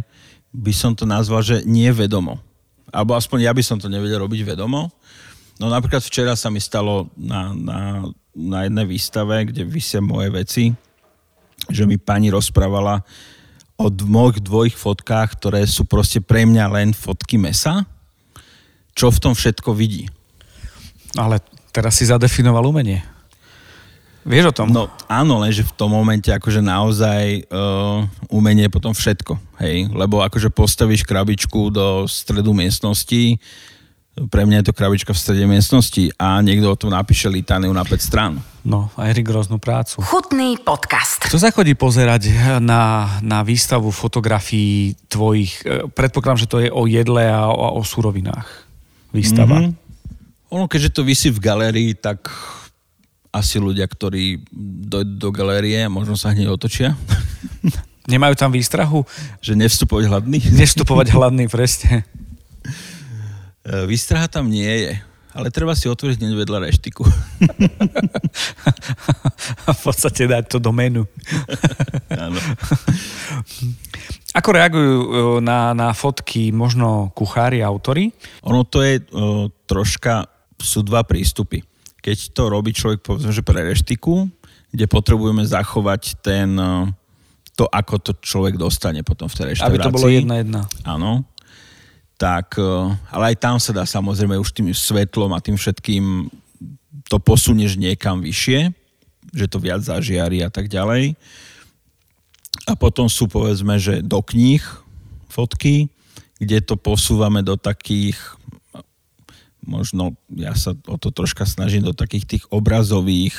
by 0.54 0.74
som 0.74 0.94
to 0.94 1.10
nazval, 1.10 1.42
že 1.42 1.66
nie 1.66 1.90
vedomo. 1.90 2.38
Alebo 2.94 3.18
aspoň 3.18 3.50
ja 3.50 3.54
by 3.54 3.62
som 3.66 3.82
to 3.82 3.90
nevedel 3.90 4.22
robiť 4.22 4.46
vedomo. 4.46 4.94
No 5.58 5.68
napríklad 5.68 6.06
včera 6.06 6.38
sa 6.38 6.54
mi 6.54 6.62
stalo 6.62 7.10
na, 7.18 7.54
na, 7.54 7.78
na 8.40 8.64
jednej 8.64 8.88
výstave, 8.88 9.52
kde 9.52 9.68
vysia 9.68 10.00
moje 10.00 10.32
veci, 10.32 10.64
že 11.68 11.84
mi 11.84 12.00
pani 12.00 12.32
rozprávala 12.32 13.04
o 13.76 13.92
dvoch 13.92 14.40
dvojich 14.40 14.80
fotkách, 14.80 15.36
ktoré 15.36 15.68
sú 15.68 15.84
proste 15.84 16.24
pre 16.24 16.48
mňa 16.48 16.66
len 16.72 16.90
fotky 16.96 17.36
mesa, 17.36 17.84
čo 18.96 19.12
v 19.12 19.20
tom 19.20 19.34
všetko 19.36 19.76
vidí. 19.76 20.08
Ale 21.20 21.44
teraz 21.76 22.00
si 22.00 22.08
zadefinoval 22.08 22.64
umenie. 22.68 23.04
Vieš 24.28 24.52
o 24.52 24.56
tom? 24.56 24.68
No 24.68 24.92
áno, 25.08 25.40
lenže 25.40 25.64
v 25.64 25.76
tom 25.80 25.96
momente 25.96 26.28
akože 26.28 26.60
naozaj 26.60 27.48
uh, 27.48 28.04
umenie 28.28 28.68
je 28.68 28.76
potom 28.76 28.92
všetko, 28.92 29.40
hej, 29.64 29.88
lebo 29.96 30.20
akože 30.20 30.52
postavíš 30.52 31.08
krabičku 31.08 31.72
do 31.72 32.04
stredu 32.06 32.52
miestnosti, 32.52 33.40
pre 34.28 34.44
mňa 34.44 34.60
je 34.60 34.66
to 34.68 34.74
krabička 34.76 35.16
v 35.16 35.22
strede 35.22 35.48
miestnosti 35.48 36.12
a 36.20 36.44
niekto 36.44 36.68
o 36.68 36.76
tom 36.76 36.92
napíše 36.92 37.32
litániu 37.32 37.72
na 37.72 37.88
5 37.88 37.96
strán. 37.96 38.34
No, 38.60 38.92
aj 39.00 39.16
rigoróznu 39.16 39.56
prácu. 39.56 40.04
Chutný 40.04 40.60
podcast. 40.60 41.24
Kto 41.24 41.40
sa 41.40 41.56
chodí 41.56 41.72
pozerať 41.80 42.28
na, 42.60 43.16
na 43.24 43.40
výstavu 43.48 43.88
fotografií 43.96 45.00
tvojich? 45.08 45.64
e, 45.64 45.88
Predpokladám, 45.88 46.44
že 46.44 46.52
to 46.52 46.60
je 46.60 46.68
o 46.68 46.84
jedle 46.84 47.24
a 47.24 47.48
o, 47.48 47.80
o 47.80 47.82
surovinách 47.88 48.68
výstava. 49.16 49.64
Mm-hmm. 49.64 50.52
Ono, 50.52 50.66
keďže 50.68 51.00
to 51.00 51.02
vysí 51.08 51.32
v 51.32 51.40
galérii, 51.40 51.96
tak 51.96 52.28
asi 53.30 53.62
ľudia, 53.62 53.86
ktorí 53.86 54.44
dojdú 54.90 55.16
do 55.16 55.30
galérie, 55.32 55.86
možno 55.88 56.18
sa 56.20 56.36
hneď 56.36 56.52
otočia, 56.52 56.98
Nemajú 58.10 58.34
tam 58.34 58.50
výstrahu? 58.50 59.06
že 59.38 59.54
nevstupovať 59.54 60.10
hladný. 60.10 60.42
Nestupovať 60.42 61.14
hladný, 61.14 61.46
presne. 61.46 62.02
E, 63.66 63.86
Výstraha 63.86 64.32
tam 64.32 64.48
nie 64.48 64.68
je, 64.68 64.94
ale 65.36 65.52
treba 65.52 65.76
si 65.76 65.92
otvoriť 65.92 66.20
hneď 66.20 66.34
vedľa 66.36 66.60
reštiku. 66.68 67.04
A 69.68 69.72
v 69.78 69.82
podstate 69.84 70.26
dať 70.26 70.44
to 70.48 70.58
do 70.58 70.72
menu. 70.72 71.04
Áno. 72.24 72.40
Ako 74.34 74.50
reagujú 74.56 74.96
e, 74.96 75.10
na, 75.44 75.76
na 75.76 75.92
fotky 75.92 76.56
možno 76.56 77.12
kuchári, 77.12 77.60
autory? 77.60 78.16
Ono 78.48 78.64
to 78.64 78.80
je 78.82 79.04
o, 79.12 79.52
troška, 79.68 80.26
sú 80.56 80.82
dva 80.82 81.04
prístupy. 81.04 81.62
Keď 82.00 82.32
to 82.32 82.48
robí 82.48 82.72
človek, 82.72 83.04
povedzme, 83.04 83.36
že 83.36 83.44
pre 83.44 83.60
reštiku, 83.60 84.32
kde 84.72 84.86
potrebujeme 84.88 85.44
zachovať 85.44 86.24
ten, 86.24 86.56
to, 87.60 87.68
ako 87.68 88.00
to 88.00 88.12
človek 88.24 88.56
dostane 88.56 89.04
potom 89.04 89.28
v 89.28 89.36
tej 89.36 89.46
reštaurácii. 89.52 89.76
Aby 89.76 89.84
to 89.84 89.92
bolo 89.92 90.08
jedna 90.08 90.36
jedna. 90.40 90.62
Áno. 90.88 91.28
Tak, 92.20 92.60
o, 92.60 92.92
ale 93.16 93.34
aj 93.34 93.36
tam 93.40 93.56
sa 93.64 93.72
dá 93.72 93.88
samozrejme 93.88 94.36
už 94.36 94.52
tým 94.52 94.68
svetlom 94.76 95.32
a 95.32 95.40
tým 95.40 95.56
všetkým 95.56 96.28
to 97.08 97.18
posunieš 97.18 97.80
niekam 97.80 98.20
vyššie. 98.20 98.76
že 99.30 99.46
to 99.46 99.62
viac 99.62 99.86
zažiari 99.86 100.42
a 100.42 100.50
tak 100.50 100.68
ďalej. 100.68 101.14
A 102.66 102.74
potom 102.74 103.06
sú 103.06 103.30
povedzme, 103.30 103.78
že 103.78 104.02
do 104.02 104.20
kníh 104.26 104.62
fotky, 105.30 105.90
kde 106.42 106.66
to 106.66 106.76
posúvame 106.76 107.46
do 107.46 107.54
takých 107.54 108.18
možno 109.70 110.18
ja 110.34 110.58
sa 110.58 110.74
o 110.90 110.98
to 110.98 111.14
troška 111.14 111.46
snažím 111.46 111.86
do 111.86 111.94
takých 111.94 112.26
tých 112.26 112.44
obrazových 112.50 113.38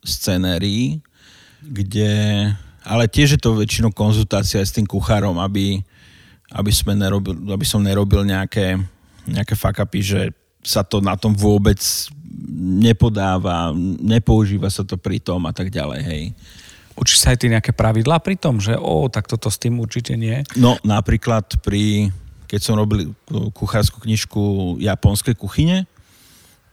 scenérií, 0.00 1.04
kde, 1.60 2.48
ale 2.80 3.04
tiež 3.10 3.36
je 3.36 3.40
to 3.40 3.58
väčšinou 3.58 3.92
konzultácia 3.92 4.64
s 4.64 4.72
tým 4.72 4.88
kuchárom, 4.88 5.36
aby, 5.36 5.84
aby, 6.54 6.70
sme 6.70 6.94
nerobil, 6.94 7.34
aby 7.50 7.66
som 7.66 7.82
nerobil 7.82 8.22
nejaké, 8.22 8.78
nejaké 9.26 9.54
fakapy, 9.58 10.00
že 10.02 10.20
sa 10.66 10.82
to 10.82 10.98
na 10.98 11.14
tom 11.14 11.34
vôbec 11.34 11.78
nepodáva, 12.58 13.70
nepoužíva 14.02 14.66
sa 14.70 14.82
to 14.82 14.98
pri 14.98 15.22
tom 15.22 15.46
a 15.46 15.52
tak 15.54 15.70
ďalej, 15.70 16.00
hej. 16.02 16.24
Učíš 16.96 17.22
sa 17.22 17.36
aj 17.36 17.38
ty 17.38 17.46
nejaké 17.52 17.70
pravidlá 17.76 18.18
pri 18.24 18.40
tom, 18.40 18.56
že 18.56 18.72
o, 18.72 19.06
tak 19.12 19.28
toto 19.28 19.52
s 19.52 19.60
tým 19.60 19.78
určite 19.78 20.16
nie? 20.16 20.42
No 20.56 20.80
napríklad 20.80 21.60
pri, 21.60 22.08
keď 22.48 22.60
som 22.62 22.74
robil 22.80 23.12
kuchárskú 23.52 24.00
knižku 24.00 24.42
japonskej 24.80 25.36
kuchyne, 25.36 25.84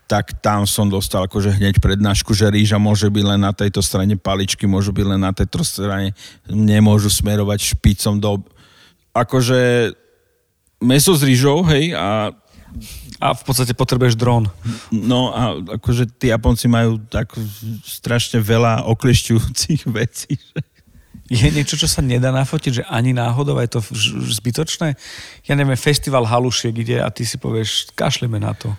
tak 0.04 0.36
tam 0.44 0.68
som 0.68 0.88
dostal 0.88 1.24
akože 1.24 1.56
hneď 1.56 1.80
prednášku, 1.80 2.36
že 2.36 2.52
rýža 2.52 2.76
môže 2.76 3.08
byť 3.08 3.24
len 3.24 3.40
na 3.40 3.52
tejto 3.56 3.80
strane, 3.80 4.16
paličky 4.20 4.68
môžu 4.68 4.92
byť 4.92 5.06
len 5.16 5.20
na 5.20 5.32
tejto 5.32 5.64
strane, 5.64 6.12
nemôžu 6.48 7.08
smerovať 7.08 7.76
špicom 7.76 8.20
do... 8.20 8.40
Akože 9.14 9.94
meso 10.82 11.14
s 11.14 11.22
rýžou, 11.22 11.62
hej, 11.64 11.94
a 11.94 12.34
a 13.22 13.32
v 13.32 13.42
podstate 13.46 13.72
potrebuješ 13.72 14.18
dron. 14.18 14.50
No 14.90 15.32
a 15.32 15.56
akože 15.78 16.10
tí 16.18 16.28
Japonci 16.28 16.68
majú 16.68 17.00
tak 17.08 17.32
strašne 17.86 18.42
veľa 18.42 18.84
oklešťujúcich 18.90 19.88
vecí. 19.98 20.36
Že... 20.36 20.60
Je 21.32 21.48
niečo, 21.56 21.80
čo 21.80 21.88
sa 21.88 22.04
nedá 22.04 22.28
nafotiť, 22.28 22.82
že 22.82 22.84
ani 22.84 23.16
náhodou 23.16 23.56
je 23.64 23.70
to 23.70 23.80
zbytočné? 24.28 24.92
Ja 25.48 25.56
neviem, 25.56 25.78
festival 25.78 26.28
halušiek 26.28 26.74
ide 26.76 27.00
a 27.00 27.08
ty 27.08 27.24
si 27.24 27.40
povieš, 27.40 27.96
kašleme 27.96 28.36
na 28.36 28.52
to. 28.52 28.76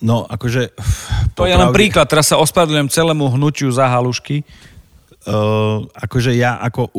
No, 0.00 0.24
akože... 0.24 0.72
To 1.36 1.44
je 1.44 1.54
len 1.54 1.70
príklad, 1.70 2.08
teraz 2.08 2.32
sa 2.32 2.40
ospravedlňujem 2.40 2.90
celému 2.90 3.28
hnutiu 3.36 3.68
za 3.70 3.86
halušky. 3.92 4.42
Uh, 5.22 5.86
akože 5.94 6.34
ja, 6.34 6.58
ako, 6.58 6.90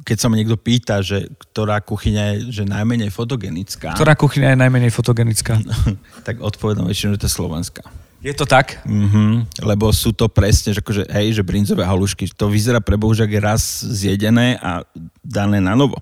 keď 0.00 0.16
sa 0.16 0.32
ma 0.32 0.40
niekto 0.40 0.56
pýta, 0.56 1.04
že 1.04 1.28
ktorá 1.36 1.84
kuchyňa 1.84 2.22
je 2.24 2.36
že 2.48 2.64
najmenej 2.64 3.12
fotogenická. 3.12 3.92
Ktorá 3.92 4.16
kuchyňa 4.16 4.56
je 4.56 4.62
najmenej 4.64 4.88
fotogenická? 4.88 5.60
tak 6.26 6.40
odpovedám 6.40 6.88
väčšinou, 6.88 7.20
že 7.20 7.20
to 7.20 7.28
je 7.28 7.36
slovenská. 7.36 7.84
Je 8.24 8.32
to 8.32 8.48
tak? 8.48 8.80
Mm-hmm, 8.88 9.60
lebo 9.68 9.92
sú 9.92 10.16
to 10.16 10.24
presne, 10.32 10.72
že 10.72 10.80
akože, 10.80 11.04
hej, 11.12 11.36
že 11.36 11.44
brinzové 11.44 11.84
halušky, 11.84 12.32
to 12.32 12.48
vyzerá 12.48 12.80
pre 12.80 12.96
Bohužiak 12.96 13.28
je 13.28 13.40
raz 13.44 13.84
zjedené 13.84 14.56
a 14.56 14.80
dané 15.20 15.60
na 15.60 15.76
novo. 15.76 16.00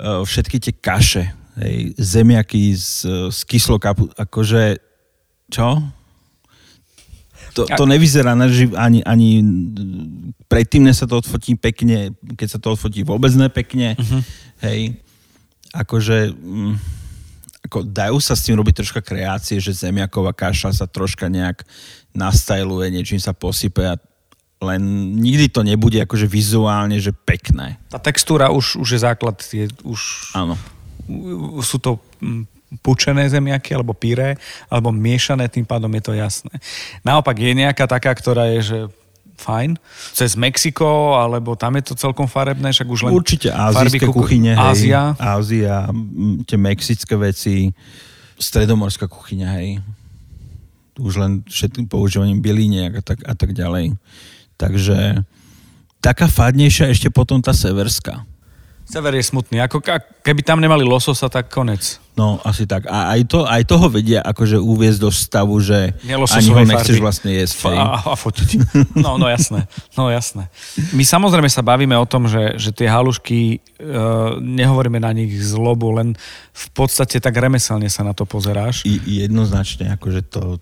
Uh, 0.00 0.24
všetky 0.24 0.56
tie 0.56 0.72
kaše, 0.72 1.24
hej, 1.60 1.92
zemiaky 2.00 2.72
z, 2.72 3.28
z 3.28 3.38
kyslou 3.44 3.76
kapu, 3.76 4.08
akože, 4.16 4.80
čo? 5.52 5.84
To, 7.56 7.64
to 7.64 7.84
nevyzerá 7.88 8.36
na 8.36 8.52
živ, 8.52 8.76
ani, 8.76 9.00
ani 9.00 9.40
predtým, 10.44 10.84
než 10.84 11.00
sa 11.00 11.06
to 11.08 11.24
odfotí 11.24 11.56
pekne, 11.56 12.12
keď 12.36 12.48
sa 12.52 12.58
to 12.60 12.76
odfotí 12.76 13.00
vôbec 13.00 13.32
ne 13.32 13.48
pekne. 13.48 13.96
Uh-huh. 13.96 14.20
Hej. 14.60 15.00
Akože 15.72 16.36
mm, 16.36 16.74
ako 17.66 17.82
dajú 17.82 18.20
sa 18.20 18.36
s 18.36 18.44
tým 18.44 18.60
robiť 18.60 18.84
troška 18.84 19.00
kreácie, 19.00 19.56
že 19.58 19.74
zemiaková 19.74 20.36
kaša 20.36 20.76
sa 20.76 20.86
troška 20.86 21.26
nejak 21.32 21.64
nastajluje, 22.14 22.92
niečím 22.92 23.18
sa 23.18 23.32
posype 23.32 23.82
a 23.82 23.98
len 24.62 25.12
nikdy 25.20 25.52
to 25.52 25.60
nebude 25.60 26.00
akože 26.00 26.24
vizuálne, 26.24 26.96
že 26.96 27.12
pekné. 27.12 27.76
Tá 27.92 28.00
textúra 28.00 28.48
už, 28.48 28.80
už 28.80 28.88
je 28.96 29.00
základ, 29.04 29.36
je 29.52 29.68
už... 29.84 30.32
Áno. 30.32 30.56
Sú 31.60 31.76
to 31.76 32.00
mm, 32.24 32.55
pučené 32.82 33.30
zemiaky 33.30 33.74
alebo 33.74 33.94
pyré, 33.94 34.34
alebo 34.66 34.90
miešané, 34.90 35.46
tým 35.46 35.62
pádom 35.62 35.90
je 35.94 36.02
to 36.02 36.12
jasné. 36.18 36.54
Naopak 37.06 37.38
je 37.38 37.52
nejaká 37.54 37.86
taká, 37.86 38.10
ktorá 38.10 38.50
je, 38.58 38.60
že 38.62 38.78
fajn, 39.36 39.76
cez 40.16 40.32
Mexiko, 40.32 41.14
alebo 41.14 41.54
tam 41.54 41.76
je 41.76 41.92
to 41.92 41.94
celkom 41.94 42.24
farebné, 42.24 42.72
však 42.72 42.88
už 42.88 43.00
len... 43.06 43.12
Určite 43.12 43.52
azijské 43.52 44.08
kuchy... 44.08 44.40
kuchyne, 44.40 44.52
hej. 44.56 44.64
Ázia. 44.64 45.00
Ázia, 45.20 45.74
tie 46.48 46.56
mexické 46.56 47.14
veci, 47.20 47.70
stredomorská 48.40 49.06
kuchyňa, 49.06 49.48
hej. 49.60 49.84
Už 50.96 51.20
len 51.20 51.44
všetkým 51.44 51.84
používaním 51.84 52.40
bylíniek 52.40 52.96
a 52.96 53.02
tak, 53.04 53.20
a 53.28 53.36
tak 53.36 53.52
ďalej. 53.52 53.92
Takže 54.56 55.20
taká 56.00 56.32
fádnejšia 56.32 56.88
ešte 56.88 57.12
potom 57.12 57.44
tá 57.44 57.52
severská. 57.52 58.24
Sever 58.88 59.12
je 59.20 59.24
smutný. 59.28 59.60
Ako, 59.60 59.84
keby 60.24 60.40
tam 60.40 60.64
nemali 60.64 60.86
lososa, 60.86 61.28
tak 61.28 61.52
konec. 61.52 62.00
No, 62.16 62.40
asi 62.48 62.64
tak. 62.64 62.88
A 62.88 63.12
aj, 63.12 63.28
to, 63.28 63.44
aj 63.44 63.68
toho 63.68 63.92
vedia 63.92 64.24
akože 64.24 64.56
uviezť 64.56 64.98
do 65.04 65.12
stavu, 65.12 65.60
že 65.60 65.92
ani 66.08 66.48
ho 66.48 66.64
nechceš 66.64 66.96
farby. 66.96 67.04
vlastne 67.04 67.30
jesť. 67.36 67.76
A, 67.76 68.08
a 68.08 68.16
fotiť. 68.16 68.50
No, 68.96 69.20
no 69.20 69.28
jasné. 69.28 69.68
No 69.92 70.08
jasné. 70.08 70.48
My 70.96 71.04
samozrejme 71.04 71.52
sa 71.52 71.60
bavíme 71.60 71.92
o 71.92 72.08
tom, 72.08 72.24
že, 72.24 72.56
že 72.56 72.72
tie 72.72 72.88
halušky, 72.88 73.60
uh, 73.60 74.40
nehovoríme 74.40 74.96
na 74.96 75.12
nich 75.12 75.36
zlobu, 75.44 75.92
len 75.92 76.16
v 76.56 76.66
podstate 76.72 77.20
tak 77.20 77.36
remeselne 77.36 77.92
sa 77.92 78.00
na 78.00 78.16
to 78.16 78.24
pozeráš. 78.24 78.88
I, 78.88 78.96
jednoznačne, 79.28 79.92
akože 80.00 80.24
to 80.24 80.56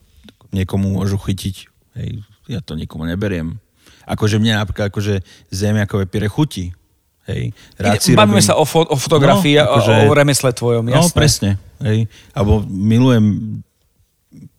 niekomu 0.51 0.99
môžu 0.99 1.23
chytiť. 1.23 1.57
Hej, 2.03 2.27
ja 2.51 2.59
to 2.67 2.75
nikomu 2.75 3.07
neberiem. 3.07 3.63
Akože 4.11 4.43
mne 4.43 4.59
napríklad 4.59 4.91
akože 4.91 5.23
zemiakové 5.55 6.11
pire 6.11 6.27
chutí 6.27 6.75
Hej, 7.25 7.57
rád 7.81 8.05
si 8.05 8.13
Bavíme 8.13 8.37
robím... 8.37 8.49
sa 8.49 8.61
o, 8.61 8.69
fo- 8.69 8.85
o 8.85 8.97
fotografii 9.01 9.57
no, 9.57 9.65
akože... 9.65 9.95
o 10.09 10.13
remesle 10.13 10.53
tvojom, 10.53 10.85
jasné. 10.93 11.01
No, 11.01 11.17
presne. 11.17 11.51
Hej. 11.81 11.99
Abo 12.37 12.61
milujem 12.69 13.25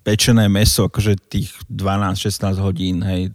pečené 0.02 0.50
meso, 0.50 0.90
akože 0.90 1.18
tých 1.30 1.54
12-16 1.70 2.58
hodín, 2.62 3.06
hej, 3.06 3.30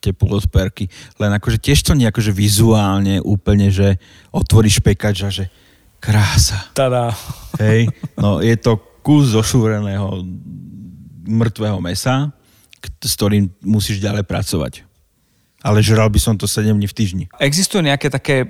tie 0.00 0.12
polosperky. 0.12 0.92
Len 1.16 1.32
akože 1.36 1.56
tiež 1.60 1.88
to 1.88 1.92
nie 1.96 2.08
akože 2.08 2.32
vizuálne 2.36 3.20
úplne, 3.24 3.72
že 3.72 3.96
otvoríš 4.32 4.84
pekač 4.84 5.24
a 5.24 5.30
že 5.32 5.48
krása. 6.00 6.68
Tada. 6.76 7.16
Hej, 7.56 7.88
no 8.20 8.44
je 8.44 8.56
to 8.60 8.76
kus 9.00 9.32
zošúreného 9.32 10.20
mŕtvého 11.26 11.78
mesa, 11.82 12.30
s 12.80 13.12
ktorým 13.18 13.50
musíš 13.64 13.98
ďalej 13.98 14.24
pracovať. 14.28 14.86
Ale 15.66 15.82
žral 15.82 16.06
by 16.06 16.20
som 16.22 16.34
to 16.38 16.46
7 16.46 16.70
dní 16.70 16.86
v 16.86 16.94
týždni. 16.94 17.24
Existujú 17.42 17.82
nejaké 17.82 18.06
také 18.06 18.46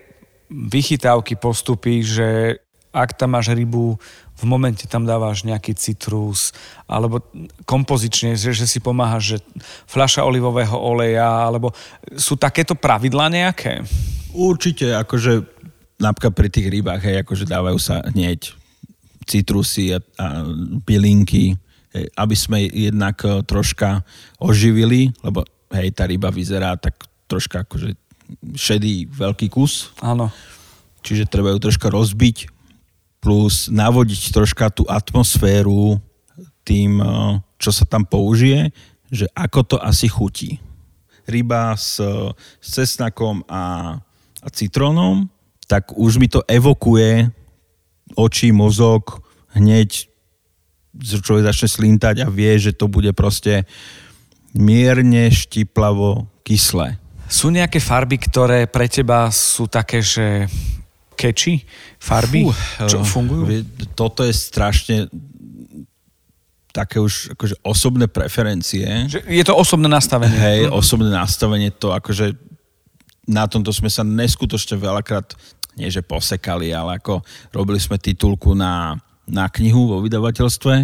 vychytávky, 0.50 1.36
postupy, 1.36 2.02
že 2.02 2.58
ak 2.96 3.12
tam 3.12 3.36
máš 3.36 3.52
rybu, 3.52 4.00
v 4.36 4.44
momente 4.44 4.88
tam 4.88 5.04
dávaš 5.04 5.44
nejaký 5.44 5.76
citrus, 5.76 6.52
alebo 6.88 7.20
kompozične, 7.68 8.36
že, 8.36 8.56
že 8.56 8.64
si 8.68 8.80
pomáhaš, 8.80 9.36
že 9.36 9.38
fľaša 9.88 10.24
olivového 10.24 10.76
oleja, 10.76 11.24
alebo 11.24 11.72
sú 12.16 12.36
takéto 12.40 12.72
pravidlá 12.76 13.28
nejaké? 13.28 13.84
Určite, 14.32 14.96
akože 14.96 15.44
napríklad 16.00 16.32
pri 16.36 16.48
tých 16.52 16.68
rybách, 16.68 17.02
hej, 17.04 17.16
akože 17.24 17.44
dávajú 17.48 17.78
sa 17.80 18.04
hneď 18.12 18.52
citrusy 19.24 19.96
a, 19.96 19.98
a 20.20 20.44
bylinky, 20.84 21.56
hej, 21.96 22.06
aby 22.16 22.36
sme 22.36 22.68
jednak 22.68 23.20
e, 23.24 23.40
troška 23.44 24.04
oživili, 24.36 25.12
lebo 25.24 25.44
hej, 25.72 25.92
tá 25.96 26.04
ryba 26.04 26.28
vyzerá 26.28 26.76
tak 26.76 27.08
troška 27.26 27.64
akože 27.64 28.05
šedý 28.54 29.06
veľký 29.10 29.48
kus. 29.50 29.94
Áno. 30.02 30.30
Čiže 31.06 31.30
treba 31.30 31.54
ju 31.54 31.58
troška 31.62 31.86
rozbiť, 31.90 32.50
plus 33.22 33.70
navodiť 33.70 34.34
troška 34.34 34.70
tú 34.74 34.86
atmosféru 34.86 36.02
tým, 36.66 36.98
eh, 36.98 37.38
čo 37.56 37.70
sa 37.70 37.86
tam 37.86 38.02
použije, 38.02 38.74
že 39.10 39.26
ako 39.34 39.60
to 39.62 39.76
asi 39.78 40.10
chutí. 40.10 40.58
Ryba 41.26 41.74
s, 41.74 41.98
s 42.62 42.68
cesnakom 42.70 43.42
a, 43.50 43.98
a 44.42 44.48
citrónom, 44.50 45.26
tak 45.66 45.90
už 45.94 46.22
mi 46.22 46.30
to 46.30 46.42
evokuje 46.46 47.30
oči, 48.14 48.54
mozog, 48.54 49.26
hneď 49.50 50.06
človek 51.02 51.50
začne 51.50 51.68
slintať 51.68 52.16
a 52.22 52.30
vie, 52.30 52.54
že 52.62 52.70
to 52.70 52.86
bude 52.86 53.10
proste 53.12 53.66
mierne 54.54 55.28
štiplavo 55.28 56.30
kyslé. 56.46 57.02
Sú 57.26 57.50
nejaké 57.50 57.82
farby, 57.82 58.22
ktoré 58.22 58.70
pre 58.70 58.86
teba 58.86 59.30
sú 59.34 59.66
také, 59.66 59.98
že 59.98 60.46
keči 61.16 61.64
farby, 61.98 62.46
Fú, 62.46 62.52
čo 62.86 62.98
uh, 63.02 63.06
fungujú? 63.06 63.64
Toto 63.96 64.22
je 64.22 64.30
strašne 64.30 65.10
také 66.76 67.00
už 67.00 67.32
akože 67.32 67.56
osobné 67.64 68.04
preferencie. 68.04 68.84
Že 69.08 69.24
je 69.24 69.44
to 69.48 69.56
osobné 69.56 69.88
nastavenie. 69.88 70.36
Hej, 70.36 70.60
mm-hmm. 70.68 70.76
osobné 70.76 71.08
nastavenie, 71.08 71.72
to 71.72 71.96
akože 71.96 72.36
na 73.26 73.48
tomto 73.48 73.72
sme 73.72 73.88
sa 73.88 74.04
neskutočne 74.04 74.76
veľakrát, 74.76 75.32
nie 75.80 75.88
že 75.88 76.04
posekali, 76.04 76.70
ale 76.76 77.00
ako 77.00 77.24
robili 77.50 77.80
sme 77.80 77.96
titulku 77.96 78.52
na, 78.52 78.94
na 79.24 79.48
knihu 79.48 79.88
vo 79.88 79.98
vydavateľstve 80.04 80.74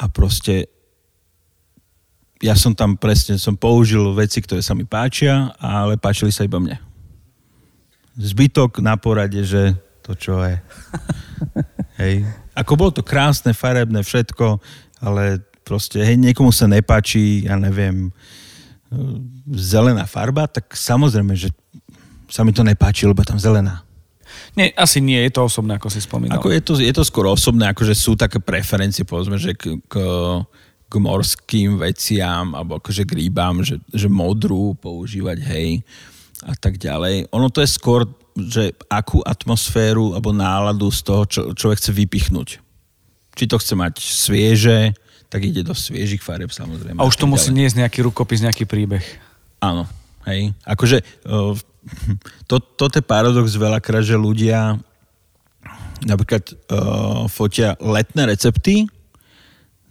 a 0.00 0.04
proste 0.10 0.68
ja 2.40 2.56
som 2.56 2.72
tam 2.72 2.96
presne, 2.96 3.36
som 3.36 3.52
použil 3.52 4.02
veci, 4.16 4.40
ktoré 4.40 4.64
sa 4.64 4.72
mi 4.72 4.88
páčia, 4.88 5.52
ale 5.60 6.00
páčili 6.00 6.32
sa 6.32 6.44
iba 6.44 6.56
mne. 6.56 6.80
Zbytok 8.16 8.80
na 8.80 8.96
porade, 8.96 9.44
že 9.44 9.76
to 10.00 10.16
čo 10.16 10.40
je. 10.42 10.56
hej. 12.00 12.24
Ako 12.56 12.74
bolo 12.80 12.90
to 12.90 13.04
krásne, 13.04 13.52
farebné, 13.52 14.00
všetko, 14.00 14.58
ale 15.04 15.44
proste, 15.62 16.00
hej, 16.02 16.16
niekomu 16.18 16.50
sa 16.50 16.66
nepáči, 16.66 17.46
ja 17.46 17.54
neviem, 17.60 18.10
zelená 19.54 20.08
farba, 20.08 20.50
tak 20.50 20.74
samozrejme, 20.74 21.36
že 21.38 21.54
sa 22.26 22.42
mi 22.42 22.50
to 22.50 22.66
nepáči, 22.66 23.06
lebo 23.06 23.22
tam 23.22 23.38
zelená. 23.38 23.86
Nie, 24.58 24.74
asi 24.74 24.98
nie, 24.98 25.18
je 25.30 25.30
to 25.30 25.46
osobné, 25.46 25.78
ako 25.78 25.90
si 25.90 26.02
spomínal. 26.02 26.38
Ako 26.38 26.50
je, 26.50 26.60
to, 26.62 26.72
je 26.78 26.90
to 26.90 27.06
skôr 27.06 27.30
osobné, 27.30 27.70
akože 27.70 27.94
sú 27.94 28.18
také 28.18 28.42
preferencie, 28.42 29.06
povedzme, 29.06 29.38
že 29.38 29.54
k, 29.54 29.78
k, 29.86 29.94
k 30.90 30.94
morským 30.98 31.78
veciam, 31.78 32.50
alebo 32.58 32.82
akože 32.82 33.06
k 33.06 33.14
rýbám, 33.14 33.62
že, 33.62 33.78
že 33.94 34.10
modrú 34.10 34.74
používať, 34.74 35.38
hej, 35.46 35.86
a 36.42 36.56
tak 36.58 36.82
ďalej. 36.82 37.30
Ono 37.30 37.46
to 37.52 37.62
je 37.62 37.70
skôr, 37.70 38.08
že 38.34 38.72
akú 38.88 39.20
atmosféru 39.20 40.16
alebo 40.16 40.32
náladu 40.32 40.88
z 40.88 41.00
toho 41.04 41.22
čo, 41.28 41.40
človek 41.52 41.78
chce 41.78 41.92
vypichnúť. 41.92 42.48
Či 43.36 43.44
to 43.46 43.60
chce 43.60 43.74
mať 43.76 43.94
svieže, 44.00 44.96
tak 45.30 45.46
ide 45.46 45.62
do 45.62 45.76
sviežých 45.76 46.24
farieb 46.24 46.50
samozrejme. 46.50 46.98
A 46.98 47.06
už 47.06 47.20
to 47.20 47.30
musí 47.30 47.54
niesť 47.54 47.86
nejaký 47.86 48.02
rukopis, 48.02 48.42
nejaký 48.42 48.66
príbeh. 48.66 49.04
Áno, 49.60 49.86
hej. 50.26 50.56
Akože 50.64 51.04
to, 52.48 52.54
toto 52.58 52.94
je 52.98 53.04
paradox 53.04 53.52
veľakrát, 53.54 54.02
že 54.02 54.18
ľudia 54.18 54.80
napríklad 56.00 56.44
uh, 56.72 57.28
fotia 57.28 57.76
letné 57.78 58.24
recepty 58.32 58.88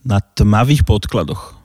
na 0.03 0.19
tmavých 0.23 0.87
podkladoch. 0.87 1.57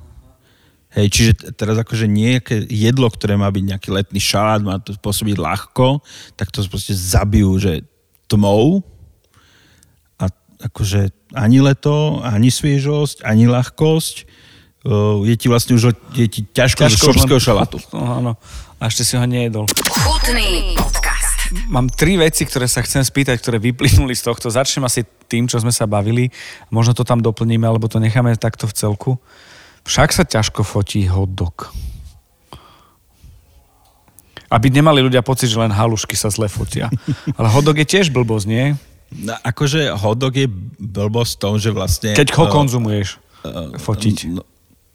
Hej, 0.94 1.06
čiže 1.10 1.32
teraz 1.58 1.74
akože 1.74 2.06
nejaké 2.06 2.70
jedlo, 2.70 3.10
ktoré 3.10 3.34
má 3.34 3.50
byť 3.50 3.64
nejaký 3.66 3.88
letný 3.90 4.22
šalát, 4.22 4.62
má 4.62 4.78
to 4.78 4.94
pôsobiť 4.94 5.34
ľahko, 5.34 5.98
tak 6.38 6.54
to 6.54 6.62
proste 6.70 6.94
zabijú, 6.94 7.58
že 7.58 7.82
tmou 8.30 8.86
a 10.22 10.30
akože 10.70 11.10
ani 11.34 11.58
leto, 11.58 12.22
ani 12.22 12.46
sviežosť, 12.46 13.26
ani 13.26 13.50
ľahkosť 13.50 14.44
je 15.24 15.34
ti 15.34 15.46
vlastne 15.48 15.74
už 15.74 15.96
je 16.14 16.28
ti 16.28 16.46
ťažko, 16.46 16.86
ťažko 16.86 16.94
z 16.94 17.04
šopského 17.10 17.40
šalátu. 17.42 17.82
No, 17.90 18.04
áno 18.04 18.32
a 18.84 18.92
ešte 18.92 19.00
si 19.00 19.14
ho 19.16 19.24
nejedol. 19.24 19.64
Chutný 19.70 20.76
podcast. 20.76 21.03
Mám 21.68 21.92
tri 21.92 22.16
veci, 22.16 22.48
ktoré 22.48 22.64
sa 22.64 22.80
chcem 22.80 23.04
spýtať, 23.04 23.36
ktoré 23.40 23.60
vyplynuli 23.60 24.16
z 24.16 24.24
tohto. 24.24 24.48
Začnem 24.48 24.88
asi 24.88 25.04
tým, 25.28 25.44
čo 25.44 25.60
sme 25.60 25.70
sa 25.70 25.84
bavili. 25.84 26.32
Možno 26.72 26.96
to 26.96 27.04
tam 27.04 27.20
doplníme, 27.20 27.64
alebo 27.68 27.90
to 27.90 28.00
necháme 28.00 28.32
takto 28.40 28.64
v 28.64 28.76
celku. 28.76 29.12
Však 29.84 30.16
sa 30.16 30.24
ťažko 30.24 30.64
fotí 30.64 31.04
hot 31.04 31.36
dog. 31.36 31.68
Aby 34.48 34.72
nemali 34.72 35.04
ľudia 35.04 35.20
pocit, 35.20 35.52
že 35.52 35.60
len 35.60 35.74
halušky 35.74 36.16
sa 36.16 36.32
zle 36.32 36.48
fotia. 36.48 36.88
Ale 37.38 37.52
hot 37.52 37.64
dog 37.66 37.76
je 37.76 37.86
tiež 37.88 38.08
blbosť, 38.08 38.46
nie? 38.48 38.72
No, 39.12 39.36
akože 39.44 39.92
hot 39.94 40.18
dog 40.18 40.34
je 40.34 40.48
blbosť 40.80 41.32
v 41.36 41.40
tom, 41.40 41.54
že 41.60 41.70
vlastne... 41.74 42.10
Keď 42.16 42.32
ho 42.34 42.48
uh, 42.48 42.50
konzumuješ, 42.50 43.20
uh, 43.44 43.76
fotiť. 43.76 44.16
No, 44.32 44.42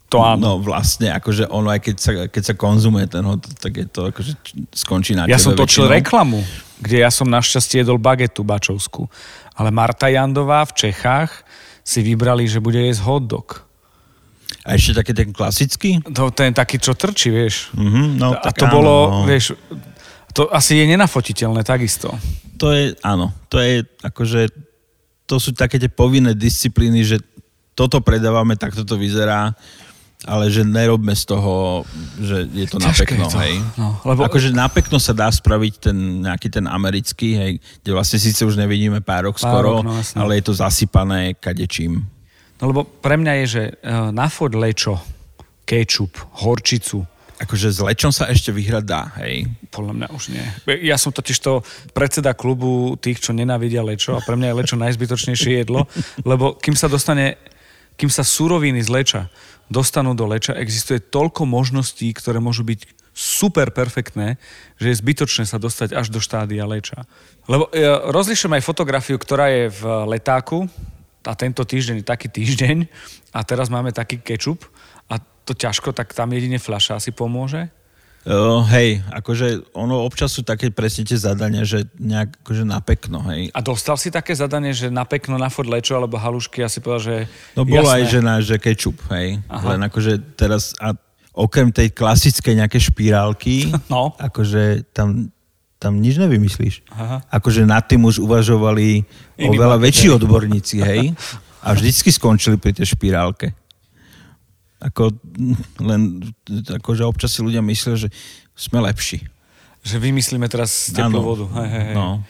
to 0.09 0.25
áno. 0.25 0.41
No 0.41 0.51
vlastne, 0.57 1.13
akože 1.13 1.45
ono 1.53 1.69
aj 1.69 1.79
keď 1.85 1.95
sa, 2.01 2.11
keď 2.25 2.43
sa 2.43 2.53
konzumuje 2.57 3.05
ten 3.05 3.21
hot, 3.21 3.45
tak 3.61 3.77
je 3.77 3.85
to 3.85 4.09
akože 4.09 4.33
skončí 4.73 5.13
na 5.13 5.29
Ja 5.29 5.37
som 5.37 5.53
točil 5.53 5.85
väčšinou. 5.85 5.97
reklamu, 6.01 6.39
kde 6.81 7.05
ja 7.05 7.13
som 7.13 7.29
našťastie 7.29 7.85
jedol 7.85 8.01
bagetu 8.01 8.41
bačovskú. 8.41 9.05
Ale 9.53 9.69
Marta 9.69 10.09
Jandová 10.09 10.65
v 10.65 10.73
Čechách 10.73 11.45
si 11.85 12.01
vybrali, 12.01 12.49
že 12.49 12.57
bude 12.57 12.81
jesť 12.81 13.05
hot 13.05 13.23
dog. 13.29 13.47
A 14.65 14.75
ešte 14.75 14.97
taký 14.97 15.13
ten 15.13 15.29
klasický? 15.29 16.01
To, 16.09 16.33
ten 16.33 16.51
taký, 16.57 16.81
čo 16.81 16.97
trčí, 16.97 17.29
vieš. 17.29 17.69
Mm-hmm, 17.77 18.07
no, 18.17 18.33
a 18.33 18.41
tak 18.49 18.57
to 18.59 18.65
áno, 18.65 18.73
bolo, 18.73 18.93
no. 19.09 19.17
vieš, 19.29 19.53
to 20.33 20.49
asi 20.49 20.77
je 20.81 20.85
nenafotiteľné 20.89 21.61
takisto. 21.61 22.11
To 22.57 22.73
je, 22.73 22.97
áno, 23.05 23.31
to 23.47 23.61
je 23.61 23.85
akože, 24.03 24.51
to 25.29 25.35
sú 25.37 25.53
také 25.53 25.79
tie 25.79 25.87
povinné 25.87 26.33
disciplíny, 26.33 27.05
že 27.05 27.17
toto 27.77 28.03
predávame, 28.03 28.59
takto 28.59 28.83
to 28.83 28.99
vyzerá 28.99 29.55
ale 30.27 30.51
že 30.51 30.67
nerobme 30.67 31.15
z 31.15 31.23
toho, 31.31 31.87
že 32.19 32.43
je 32.51 32.67
to 32.67 32.75
na 32.75 32.91
pekno, 32.91 33.31
to. 33.31 33.39
hej. 33.39 33.55
No, 33.79 33.95
lebo... 34.03 34.27
Akože 34.27 34.51
na 34.51 34.67
pekno 34.67 34.99
sa 34.99 35.15
dá 35.15 35.31
spraviť 35.31 35.73
ten 35.79 35.97
nejaký 36.27 36.51
ten 36.51 36.67
americký, 36.67 37.29
hej, 37.39 37.51
kde 37.83 37.91
vlastne 37.95 38.19
síce 38.19 38.43
už 38.43 38.59
nevidíme 38.59 38.99
párok, 38.99 39.39
párok 39.39 39.43
skoro, 39.43 39.71
no, 39.79 39.95
ale 40.19 40.43
je 40.43 40.51
to 40.51 40.53
zasypané 40.59 41.39
kadečím. 41.39 42.03
No 42.59 42.67
lebo 42.67 42.83
pre 42.83 43.15
mňa 43.15 43.33
je, 43.39 43.45
že 43.47 43.63
uh, 43.79 44.11
na 44.11 44.27
fod 44.27 44.51
lečo, 44.59 44.99
kečup, 45.63 46.11
horčicu, 46.43 47.07
Akože 47.39 47.71
s 47.71 47.79
lečom 47.79 48.11
sa 48.11 48.27
ešte 48.27 48.51
vyhrať 48.51 48.83
dá, 48.83 49.15
hej? 49.23 49.47
Podľa 49.71 49.93
mňa 49.95 50.07
už 50.11 50.35
nie. 50.35 50.43
Ja 50.83 50.99
som 50.99 51.15
totiž 51.15 51.39
to 51.39 51.63
predseda 51.95 52.35
klubu 52.35 52.99
tých, 52.99 53.23
čo 53.23 53.31
nenávidia 53.31 53.79
lečo 53.79 54.19
a 54.19 54.19
pre 54.19 54.35
mňa 54.35 54.51
je 54.51 54.59
lečo 54.59 54.75
najzbytočnejšie 54.75 55.63
jedlo, 55.63 55.87
lebo 56.27 56.59
kým 56.59 56.75
sa 56.75 56.91
dostane, 56.91 57.39
kým 57.95 58.11
sa 58.11 58.27
suroviny 58.27 58.83
z 58.83 58.91
leča 58.91 59.21
dostanú 59.69 60.17
do 60.17 60.25
leča, 60.25 60.57
existuje 60.57 60.99
toľko 60.99 61.45
možností, 61.45 62.09
ktoré 62.11 62.41
môžu 62.41 62.65
byť 62.65 62.99
super 63.13 63.69
perfektné, 63.69 64.41
že 64.81 64.89
je 64.91 64.99
zbytočné 64.99 65.43
sa 65.45 65.61
dostať 65.61 65.93
až 65.93 66.09
do 66.09 66.17
štádia 66.17 66.65
leča. 66.65 67.05
Lebo 67.45 67.69
ja 67.73 68.01
rozlišujem 68.09 68.57
aj 68.57 68.67
fotografiu, 68.67 69.17
ktorá 69.21 69.49
je 69.51 69.69
v 69.69 69.81
letáku 70.09 70.65
a 71.25 71.33
tento 71.35 71.61
týždeň 71.65 72.01
je 72.01 72.05
taký 72.07 72.27
týždeň 72.31 72.87
a 73.35 73.39
teraz 73.43 73.67
máme 73.67 73.93
taký 73.93 74.23
kečup 74.23 74.65
a 75.11 75.19
to 75.19 75.51
ťažko, 75.51 75.91
tak 75.91 76.15
tam 76.15 76.31
jedine 76.31 76.61
fľaša 76.61 77.01
asi 77.01 77.11
pomôže. 77.11 77.67
Uh, 78.27 78.61
hej, 78.75 78.99
akože 79.15 79.71
ono 79.71 80.03
občas 80.03 80.35
sú 80.35 80.43
také 80.43 80.67
presne 80.69 81.07
tie 81.07 81.15
zadania, 81.15 81.63
že 81.63 81.87
nejak 81.95 82.43
akože 82.43 82.63
na 82.67 82.83
pekno, 82.83 83.23
hej. 83.31 83.47
A 83.55 83.63
dostal 83.63 83.95
si 83.95 84.11
také 84.11 84.35
zadanie, 84.35 84.75
že 84.75 84.91
na 84.91 85.07
pekno, 85.07 85.39
na 85.39 85.47
Ford 85.47 85.71
Lečo 85.71 85.95
alebo 85.95 86.19
halušky, 86.19 86.59
ja 86.59 86.67
si 86.67 86.83
povedal, 86.83 86.99
že 86.99 87.15
No 87.55 87.63
bolo 87.63 87.87
jasné. 87.87 87.95
aj, 87.95 88.03
že 88.11 88.19
na, 88.19 88.33
že 88.43 88.55
kečup, 88.59 88.99
hej. 89.15 89.39
Aha. 89.47 89.73
Len 89.73 89.81
akože 89.87 90.35
teraz, 90.35 90.75
a 90.83 90.91
okrem 91.31 91.71
tej 91.71 91.95
klasickej 91.95 92.59
nejaké 92.59 92.75
špirálky, 92.75 93.71
no. 93.93 94.11
akože 94.19 94.91
tam, 94.91 95.31
tam 95.79 96.03
nič 96.03 96.19
nevymyslíš. 96.19 96.91
Aha. 96.91 97.23
Akože 97.31 97.63
nad 97.63 97.87
tým 97.87 98.03
už 98.03 98.19
uvažovali 98.19 99.07
Iný 99.39 99.55
oveľa 99.55 99.79
väčší 99.79 100.11
odborníci, 100.11 100.83
hej. 100.83 101.15
A 101.65 101.75
vždycky 101.75 102.07
skončili 102.07 102.55
pri 102.55 102.71
tej 102.71 102.95
špirálke. 102.95 103.51
Ako, 104.79 105.11
len, 105.83 106.23
akože 106.47 107.03
občas 107.03 107.35
si 107.35 107.43
ľudia 107.43 107.59
myslia, 107.59 107.99
že 107.99 108.09
sme 108.55 108.79
lepší. 108.79 109.27
Že 109.83 109.99
vymyslíme 109.99 110.47
teraz 110.47 110.91
teplú 110.95 111.19
vodu. 111.19 111.45
Hej, 111.59 111.67
hej, 111.67 111.83
hej. 111.91 111.95
No. 111.95 112.23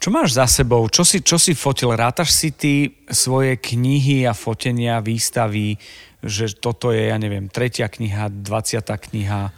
Čo 0.00 0.08
máš 0.08 0.32
za 0.32 0.48
sebou? 0.48 0.88
Čo 0.88 1.04
si, 1.04 1.20
čo 1.20 1.36
si 1.36 1.52
fotil? 1.52 1.92
Rátaš 1.92 2.32
si 2.32 2.56
ty 2.56 2.88
svoje 3.12 3.60
knihy 3.60 4.24
a 4.24 4.32
fotenia, 4.32 5.04
výstavy, 5.04 5.76
že 6.24 6.56
toto 6.56 6.88
je, 6.88 7.12
ja 7.12 7.20
neviem, 7.20 7.52
tretia 7.52 7.84
kniha, 7.84 8.32
dvaciatá 8.32 8.96
kniha? 8.96 9.52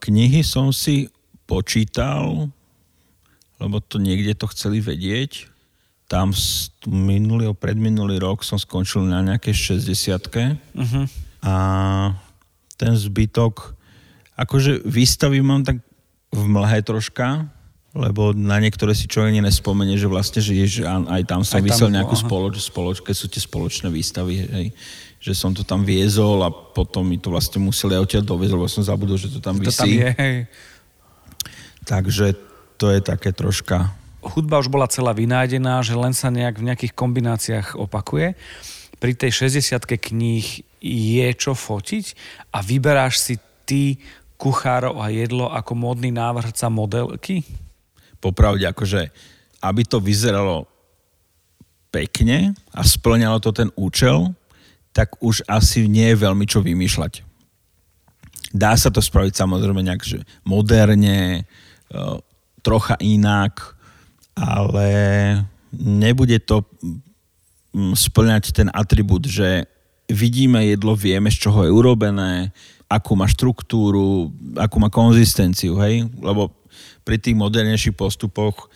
Knihy 0.00 0.40
som 0.40 0.72
si 0.72 1.12
počítal, 1.44 2.48
lebo 3.60 3.84
to 3.84 4.00
niekde 4.00 4.32
to 4.32 4.48
chceli 4.48 4.80
vedieť. 4.80 5.52
Tam 6.08 6.32
minulý, 6.88 7.52
predminulý 7.52 8.16
rok 8.16 8.48
som 8.48 8.56
skončil 8.56 9.04
na 9.04 9.20
nejakej 9.20 9.76
60 9.76 10.72
uh-huh 10.72 11.25
a 11.46 11.54
ten 12.74 12.92
zbytok, 12.98 13.78
akože 14.34 14.82
výstavy 14.82 15.38
mám 15.46 15.62
tak 15.62 15.78
v 16.34 16.44
mlhe 16.50 16.82
troška, 16.82 17.46
lebo 17.96 18.36
na 18.36 18.60
niektoré 18.60 18.92
si 18.92 19.08
človek 19.08 19.40
nespomenie, 19.40 19.96
že 19.96 20.10
vlastne, 20.10 20.44
že 20.44 20.52
jež, 20.52 20.84
aj 20.84 21.22
tam 21.24 21.40
som 21.46 21.62
aj 21.62 21.64
vysel 21.64 21.88
nejakú 21.88 22.12
spoloč, 22.12 22.60
spoloč, 22.60 23.00
keď 23.00 23.14
sú 23.16 23.26
tie 23.32 23.40
spoločné 23.40 23.88
výstavy, 23.88 24.34
hej, 24.44 24.66
že 25.16 25.32
som 25.32 25.56
to 25.56 25.64
tam 25.64 25.86
viezol 25.86 26.44
a 26.44 26.52
potom 26.52 27.08
mi 27.08 27.16
to 27.16 27.32
vlastne 27.32 27.62
museli 27.62 27.96
aj 27.96 28.04
odtiaľ 28.04 28.24
doviezť, 28.26 28.52
lebo 28.52 28.68
som 28.68 28.84
zabudol, 28.84 29.16
že 29.16 29.32
to 29.32 29.40
tam 29.40 29.56
vysí. 29.56 29.70
To 29.70 29.80
tam 29.80 29.88
je, 29.88 30.08
hej. 30.12 30.36
Takže 31.86 32.26
to 32.76 32.92
je 32.92 33.00
také 33.00 33.30
troška... 33.32 33.94
Hudba 34.26 34.58
už 34.58 34.66
bola 34.66 34.90
celá 34.90 35.14
vynájdená, 35.14 35.78
že 35.86 35.94
len 35.94 36.10
sa 36.10 36.34
nejak 36.34 36.58
v 36.58 36.66
nejakých 36.66 36.92
kombináciách 36.98 37.78
opakuje. 37.78 38.34
Pri 38.98 39.14
tej 39.14 39.46
60 39.46 39.86
kníh 39.86 40.65
je 40.80 41.26
čo 41.34 41.52
fotiť 41.56 42.04
a 42.52 42.62
vyberáš 42.62 43.20
si 43.20 43.34
ty 43.66 43.98
kuchárov 44.36 45.00
a 45.00 45.08
jedlo 45.08 45.48
ako 45.48 45.72
módny 45.74 46.12
návrhca 46.12 46.68
modelky? 46.68 47.42
Popravde, 48.20 48.68
akože, 48.68 49.08
aby 49.64 49.82
to 49.84 49.98
vyzeralo 50.00 50.68
pekne 51.88 52.52
a 52.76 52.80
splňalo 52.84 53.40
to 53.40 53.50
ten 53.56 53.72
účel, 53.76 54.36
tak 54.92 55.16
už 55.20 55.44
asi 55.48 55.88
nie 55.88 56.12
je 56.12 56.20
veľmi 56.20 56.44
čo 56.48 56.60
vymýšľať. 56.64 57.24
Dá 58.56 58.72
sa 58.76 58.88
to 58.88 59.04
spraviť 59.04 59.36
samozrejme 59.36 59.84
nejak 59.84 60.04
že 60.04 60.24
moderne, 60.44 61.44
e, 61.44 62.00
trocha 62.64 62.96
inak, 63.04 63.76
ale 64.36 64.88
nebude 65.72 66.40
to 66.40 66.64
splňať 67.76 68.56
ten 68.56 68.68
atribút, 68.72 69.28
že 69.28 69.68
vidíme 70.06 70.66
jedlo, 70.66 70.94
vieme, 70.94 71.30
z 71.30 71.46
čoho 71.46 71.66
je 71.66 71.70
urobené, 71.70 72.54
akú 72.86 73.18
má 73.18 73.26
štruktúru, 73.26 74.30
akú 74.54 74.78
má 74.78 74.86
konzistenciu, 74.86 75.74
hej? 75.82 76.06
Lebo 76.22 76.54
pri 77.02 77.18
tých 77.18 77.34
modernejších 77.34 77.98
postupoch 77.98 78.70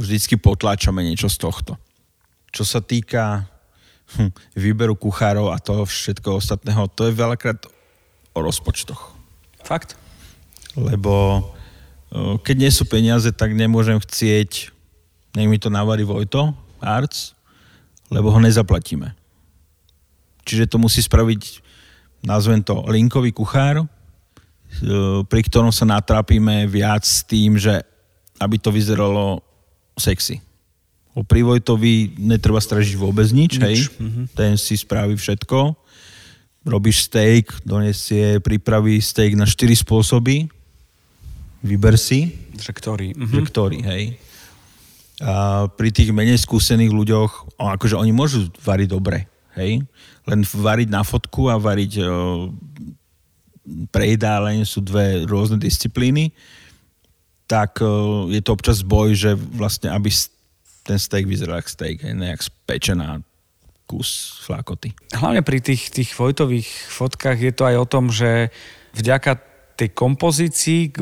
vždycky 0.00 0.36
potláčame 0.36 1.04
niečo 1.04 1.28
z 1.28 1.36
tohto. 1.40 1.72
Čo 2.52 2.64
sa 2.68 2.80
týka 2.84 3.48
hm, 4.16 4.32
výberu 4.56 4.96
kuchárov 4.96 5.52
a 5.52 5.60
toho 5.60 5.88
všetko 5.88 6.40
ostatného, 6.40 6.88
to 6.92 7.08
je 7.08 7.16
veľakrát 7.16 7.60
o 8.32 8.38
rozpočtoch. 8.40 9.12
Fakt? 9.64 9.96
Lebo 10.76 11.44
keď 12.44 12.56
nie 12.56 12.72
sú 12.72 12.84
peniaze, 12.84 13.32
tak 13.32 13.56
nemôžem 13.56 13.96
chcieť, 13.96 14.68
nech 15.32 15.48
mi 15.48 15.56
to 15.56 15.72
navarí 15.72 16.04
Vojto, 16.04 16.52
Arts, 16.80 17.32
lebo 18.12 18.28
ho 18.28 18.40
nezaplatíme. 18.40 19.16
Čiže 20.42 20.70
to 20.70 20.76
musí 20.78 21.02
spraviť, 21.02 21.62
nazvem 22.26 22.62
to, 22.62 22.82
linkový 22.90 23.30
kuchár, 23.30 23.82
e, 23.82 23.86
pri 25.26 25.40
ktorom 25.46 25.70
sa 25.70 25.86
natrápime 25.86 26.66
viac 26.66 27.06
s 27.06 27.22
tým, 27.22 27.58
že 27.58 27.82
aby 28.42 28.58
to 28.58 28.74
vyzeralo 28.74 29.38
sexy. 29.94 30.42
O 31.12 31.22
pri 31.22 31.44
Vojtovi 31.44 32.16
netreba 32.16 32.58
stražiť 32.58 32.96
vôbec 32.96 33.28
nič, 33.30 33.60
nič. 33.60 33.62
hej. 33.62 33.76
Mm-hmm. 34.00 34.24
Ten 34.32 34.56
si 34.56 34.80
spraví 34.80 35.14
všetko. 35.14 35.76
Robíš 36.64 37.10
steak, 37.10 37.52
donesie, 37.66 38.40
pripraví 38.40 38.96
steak 39.02 39.36
na 39.36 39.44
4 39.44 39.84
spôsoby. 39.84 40.48
Vyber 41.60 42.00
si. 42.00 42.32
Že 42.56 42.72
ktorý. 42.72 43.08
Mm-hmm. 43.12 43.34
Že 43.34 43.40
ktorý, 43.44 43.78
hej. 43.84 44.04
A 45.22 45.68
pri 45.68 45.92
tých 45.92 46.10
menej 46.10 46.40
skúsených 46.40 46.90
ľuďoch, 46.90 47.60
akože 47.60 47.94
oni 47.94 48.10
môžu 48.10 48.48
variť 48.64 48.88
dobre, 48.90 49.28
hej. 49.58 49.82
Len 50.28 50.40
variť 50.44 50.88
na 50.88 51.02
fotku 51.02 51.48
a 51.50 51.56
variť 51.58 51.92
o, 52.02 52.06
pre 53.90 54.14
jedáleň 54.14 54.66
sú 54.66 54.82
dve 54.82 55.24
rôzne 55.26 55.58
disciplíny, 55.58 56.30
tak 57.46 57.80
o, 57.82 58.26
je 58.30 58.40
to 58.40 58.54
občas 58.54 58.80
boj, 58.86 59.14
že 59.16 59.34
vlastne, 59.34 59.92
aby 59.92 60.08
ten 60.82 60.98
steak 60.98 61.26
vyzeral 61.26 61.62
ako 61.62 61.70
steak, 61.70 62.02
hej, 62.02 62.14
nejak 62.14 62.42
spečená 62.42 63.22
kus 63.86 64.40
flakoty. 64.46 64.96
Hlavne 65.12 65.44
pri 65.44 65.60
tých, 65.60 65.92
tých 65.92 66.16
Vojtových 66.16 66.68
fotkách 66.88 67.38
je 67.38 67.52
to 67.52 67.68
aj 67.68 67.76
o 67.76 67.86
tom, 67.86 68.08
že 68.08 68.48
vďaka 68.96 69.36
tej 69.76 69.92
kompozícii, 69.92 70.92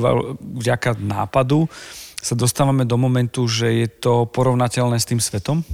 vďaka 0.41 0.99
nápadu, 0.99 1.71
sa 2.21 2.37
dostávame 2.37 2.85
do 2.85 3.01
momentu, 3.01 3.49
že 3.49 3.85
je 3.85 3.89
to 3.89 4.29
porovnateľné 4.29 5.01
s 5.01 5.09
tým 5.09 5.21
svetom, 5.21 5.65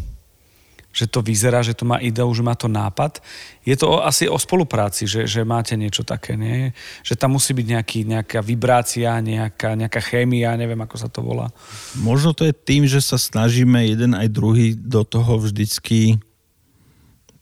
že 0.96 1.04
to 1.04 1.20
vyzerá, 1.20 1.60
že 1.60 1.76
to 1.76 1.84
má 1.84 2.00
ideu, 2.00 2.24
že 2.32 2.40
má 2.40 2.56
to 2.56 2.72
nápad. 2.72 3.20
Je 3.68 3.76
to 3.76 4.00
asi 4.00 4.24
o 4.24 4.40
spolupráci, 4.40 5.04
že, 5.04 5.28
že 5.28 5.44
máte 5.44 5.76
niečo 5.76 6.00
také, 6.08 6.40
nie? 6.40 6.72
Že 7.04 7.20
tam 7.20 7.36
musí 7.36 7.52
byť 7.52 7.66
nejaký, 7.68 7.98
nejaká 8.08 8.40
vibrácia, 8.40 9.12
nejaká, 9.20 9.76
nejaká 9.76 10.00
chémia, 10.00 10.56
neviem, 10.56 10.80
ako 10.80 10.96
sa 10.96 11.12
to 11.12 11.20
volá. 11.20 11.52
Možno 12.00 12.32
to 12.32 12.48
je 12.48 12.56
tým, 12.56 12.88
že 12.88 13.04
sa 13.04 13.20
snažíme 13.20 13.84
jeden 13.84 14.16
aj 14.16 14.32
druhý 14.32 14.72
do 14.72 15.04
toho 15.04 15.36
vždycky 15.36 16.16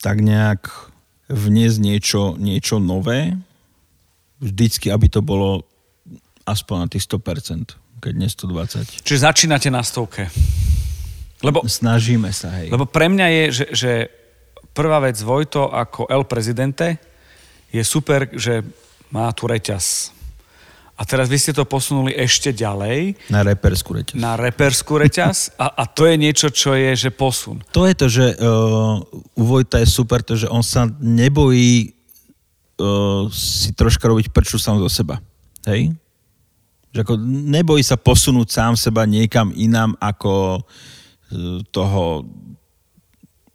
tak 0.02 0.18
nejak 0.18 0.66
vniesť 1.30 1.78
niečo, 1.78 2.22
niečo 2.34 2.82
nové. 2.82 3.38
Vždycky, 4.42 4.90
aby 4.90 5.06
to 5.06 5.22
bolo 5.22 5.62
aspoň 6.42 6.76
na 6.84 6.88
tých 6.90 7.06
100% 7.06 7.84
keď 8.04 8.12
nie 8.20 8.28
120. 8.28 9.00
Čiže 9.00 9.32
začínate 9.32 9.72
na 9.72 9.80
stovke. 9.80 10.28
Lebo, 11.44 11.60
Snažíme 11.68 12.32
sa, 12.32 12.48
hej. 12.58 12.72
Lebo 12.72 12.88
pre 12.88 13.12
mňa 13.12 13.26
je, 13.28 13.44
že, 13.52 13.66
že 13.76 13.92
prvá 14.72 14.98
vec 15.04 15.20
Vojto 15.20 15.68
ako 15.68 16.08
El 16.08 16.24
Prezidente 16.24 16.96
je 17.68 17.84
super, 17.84 18.26
že 18.32 18.64
má 19.12 19.30
tu 19.36 19.46
reťaz. 19.46 20.14
A 20.94 21.02
teraz 21.02 21.26
vy 21.26 21.42
ste 21.42 21.50
to 21.50 21.66
posunuli 21.66 22.14
ešte 22.14 22.54
ďalej. 22.54 23.18
Na 23.26 23.42
reperskú 23.42 23.98
reťaz. 23.98 24.14
Na 24.14 24.38
reperskú 24.38 24.94
reťaz 24.94 25.50
a, 25.62 25.66
a 25.74 25.84
to 25.90 26.06
je 26.06 26.14
niečo, 26.14 26.48
čo 26.54 26.78
je, 26.78 26.94
že 26.94 27.10
posun. 27.10 27.62
To 27.74 27.86
je 27.86 27.94
to, 27.98 28.06
že 28.06 28.26
uh, 28.38 29.02
u 29.34 29.42
Vojta 29.42 29.82
je 29.82 29.88
super 29.90 30.22
to, 30.22 30.38
že 30.38 30.46
on 30.46 30.62
sa 30.62 30.86
nebojí 31.02 31.90
uh, 32.78 33.26
si 33.30 33.74
troška 33.74 34.06
robiť 34.06 34.30
prču 34.30 34.54
sám 34.54 34.78
zo 34.78 34.86
seba. 34.86 35.18
Hej? 35.66 35.98
Že 36.94 36.98
ako 37.02 37.14
nebojí 37.50 37.82
sa 37.82 37.98
posunúť 37.98 38.54
sám 38.54 38.78
seba 38.78 39.02
niekam 39.02 39.50
inám 39.50 39.98
ako 39.98 40.62
e, 40.62 41.03
toho 41.70 42.26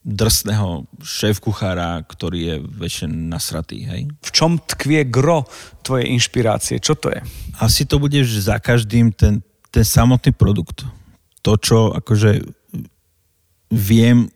drsného 0.10 0.88
šéf-kuchára, 1.04 2.02
ktorý 2.08 2.40
je 2.40 2.56
väčšine 2.64 3.30
nasratý, 3.30 3.84
hej? 3.86 4.02
V 4.24 4.32
čom 4.32 4.58
tkvie 4.58 5.06
gro 5.06 5.46
tvojej 5.84 6.10
inšpirácie? 6.16 6.80
Čo 6.80 6.96
to 6.96 7.12
je? 7.12 7.20
Asi 7.60 7.84
to 7.84 8.00
bude 8.00 8.18
za 8.24 8.58
každým 8.58 9.12
ten, 9.12 9.44
ten 9.70 9.86
samotný 9.86 10.32
produkt. 10.34 10.88
To, 11.44 11.60
čo 11.60 11.92
akože 11.94 12.42
viem, 13.70 14.32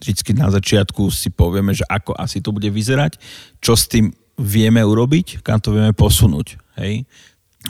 vždycky 0.00 0.32
na 0.32 0.48
začiatku 0.48 1.10
si 1.12 1.28
povieme, 1.28 1.74
že 1.76 1.84
ako 1.84 2.16
asi 2.16 2.40
to 2.40 2.54
bude 2.54 2.70
vyzerať, 2.70 3.20
čo 3.60 3.76
s 3.76 3.90
tým 3.90 4.14
vieme 4.40 4.82
urobiť, 4.82 5.44
kam 5.46 5.60
to 5.62 5.74
vieme 5.74 5.92
posunúť, 5.94 6.58
hej? 6.80 7.06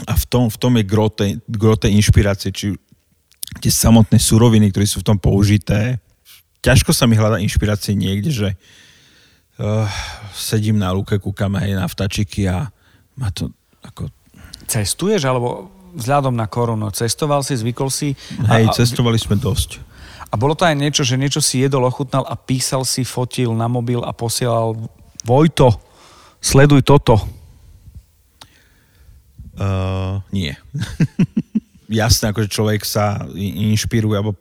A 0.06 0.12
v 0.18 0.24
tom, 0.26 0.50
v 0.50 0.58
tom 0.58 0.72
je 0.74 0.84
gro 0.86 1.06
tej, 1.06 1.38
gro 1.46 1.78
tej 1.78 1.94
inšpirácie, 1.94 2.50
či 2.50 2.74
tie 3.61 3.72
samotné 3.72 4.18
suroviny, 4.18 4.70
ktoré 4.72 4.87
sú 4.88 5.00
v 5.00 5.09
tom 5.14 5.18
použité. 5.20 6.00
Ťažko 6.64 6.96
sa 6.96 7.04
mi 7.04 7.14
hľada 7.14 7.42
inšpirácie 7.44 7.92
niekde, 7.92 8.33
že 8.33 8.48
uh, 9.61 9.87
sedím 10.33 10.80
na 10.80 10.90
lúke, 10.90 11.16
kúkam 11.20 11.54
aj 11.61 11.70
na 11.76 11.87
vtačiky 11.87 12.48
a 12.48 12.72
má 13.14 13.28
to 13.30 13.52
ako... 13.85 14.09
Cestuješ, 14.64 15.28
alebo 15.28 15.68
vzhľadom 15.94 16.35
na 16.35 16.48
korunu, 16.48 16.90
cestoval 16.90 17.44
si, 17.44 17.54
zvykol 17.54 17.92
si? 17.92 18.16
Hej, 18.48 18.64
a, 18.68 18.74
cestovali 18.74 19.20
sme 19.20 19.38
dosť. 19.38 19.78
A 20.33 20.35
bolo 20.35 20.59
to 20.59 20.66
aj 20.66 20.74
niečo, 20.74 21.07
že 21.07 21.20
niečo 21.20 21.38
si 21.38 21.62
jedol, 21.62 21.87
ochutnal 21.87 22.26
a 22.26 22.35
písal 22.35 22.83
si, 22.83 23.07
fotil 23.07 23.54
na 23.54 23.70
mobil 23.70 24.02
a 24.02 24.11
posielal 24.11 24.74
Vojto, 25.24 25.72
sleduj 26.42 26.85
toto. 26.85 27.16
Uh, 29.54 30.20
nie. 30.35 30.52
Jasné, 31.94 32.35
akože 32.35 32.50
človek 32.50 32.83
sa 32.83 33.22
inšpiruje 33.38 34.18
alebo 34.18 34.35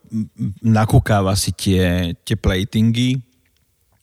nakúkáva 0.66 1.38
si 1.38 1.54
tie, 1.54 2.18
tie 2.26 2.34
platingy, 2.34 3.22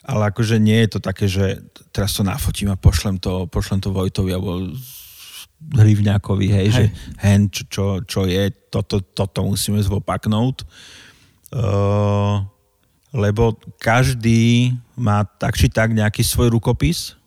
ale 0.07 0.31
akože 0.31 0.63
nie 0.63 0.79
je 0.87 0.89
to 0.95 0.99
také, 1.03 1.27
že 1.27 1.59
teraz 1.91 2.15
to 2.15 2.23
nafotím 2.23 2.71
a 2.71 2.79
pošlem 2.79 3.19
to, 3.19 3.51
pošlem 3.51 3.83
to 3.83 3.91
Vojtovi 3.91 4.31
alebo 4.31 4.71
Hrivňákovi, 5.61 6.47
hej, 6.49 6.57
hej. 6.57 6.73
že 6.73 6.85
hen, 7.21 7.53
čo, 7.53 7.63
čo, 7.69 7.85
čo 8.07 8.21
je, 8.25 8.49
toto, 8.73 9.05
toto 9.05 9.45
musíme 9.45 9.77
zvopaknúť. 9.85 10.65
Uh, 11.51 12.47
lebo 13.11 13.59
každý 13.77 14.73
má 14.95 15.27
tak 15.27 15.59
či 15.59 15.69
tak 15.69 15.93
nejaký 15.93 16.23
svoj 16.23 16.55
rukopis, 16.55 17.19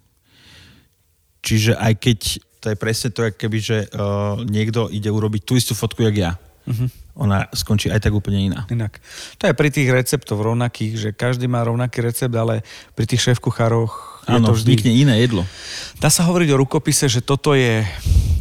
čiže 1.44 1.76
aj 1.76 1.94
keď 2.00 2.20
to 2.64 2.72
je 2.72 2.80
presne 2.80 3.12
to, 3.12 3.28
keby, 3.28 3.60
že 3.60 3.78
uh, 3.92 4.40
niekto 4.48 4.88
ide 4.88 5.12
urobiť 5.12 5.44
tú 5.44 5.60
istú 5.60 5.76
fotku, 5.76 6.08
jak 6.08 6.16
ja. 6.16 6.32
Uh-huh. 6.64 6.88
Ona 7.20 7.52
skončí 7.52 7.92
aj 7.92 8.08
tak 8.08 8.16
úplne 8.16 8.40
iná. 8.40 8.64
Inak. 8.72 9.04
To 9.44 9.52
je 9.52 9.54
pri 9.54 9.68
tých 9.68 9.92
receptoch 9.92 10.40
rovnakých, 10.40 10.94
že 10.96 11.10
každý 11.12 11.52
má 11.52 11.60
rovnaký 11.68 12.00
recept, 12.00 12.32
ale 12.32 12.64
pri 12.96 13.04
tých 13.04 13.20
šéf-kuchároch 13.20 14.24
je 14.32 14.40
to 14.40 14.56
vždy... 14.56 14.80
iné 14.80 15.20
jedlo. 15.20 15.44
Dá 16.00 16.08
sa 16.08 16.24
hovoriť 16.24 16.50
o 16.56 16.60
rukopise, 16.64 17.12
že 17.12 17.20
toto 17.20 17.52
je 17.52 17.84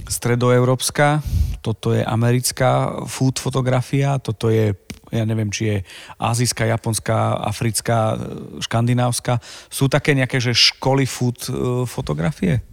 stredoeurópska, 0.07 1.19
toto 1.59 1.91
je 1.91 2.07
americká 2.07 3.03
food 3.11 3.43
fotografia, 3.43 4.23
toto 4.23 4.55
je 4.55 4.71
ja 5.13 5.29
neviem, 5.29 5.53
či 5.53 5.63
je 5.69 5.77
azijská, 6.17 6.65
japonská, 6.73 7.37
africká, 7.45 8.17
škandinávska. 8.65 9.45
Sú 9.69 9.85
také 9.85 10.17
nejaké, 10.17 10.41
že 10.41 10.57
školy 10.57 11.05
food 11.05 11.37
e, 11.53 11.85
fotografie? 11.85 12.65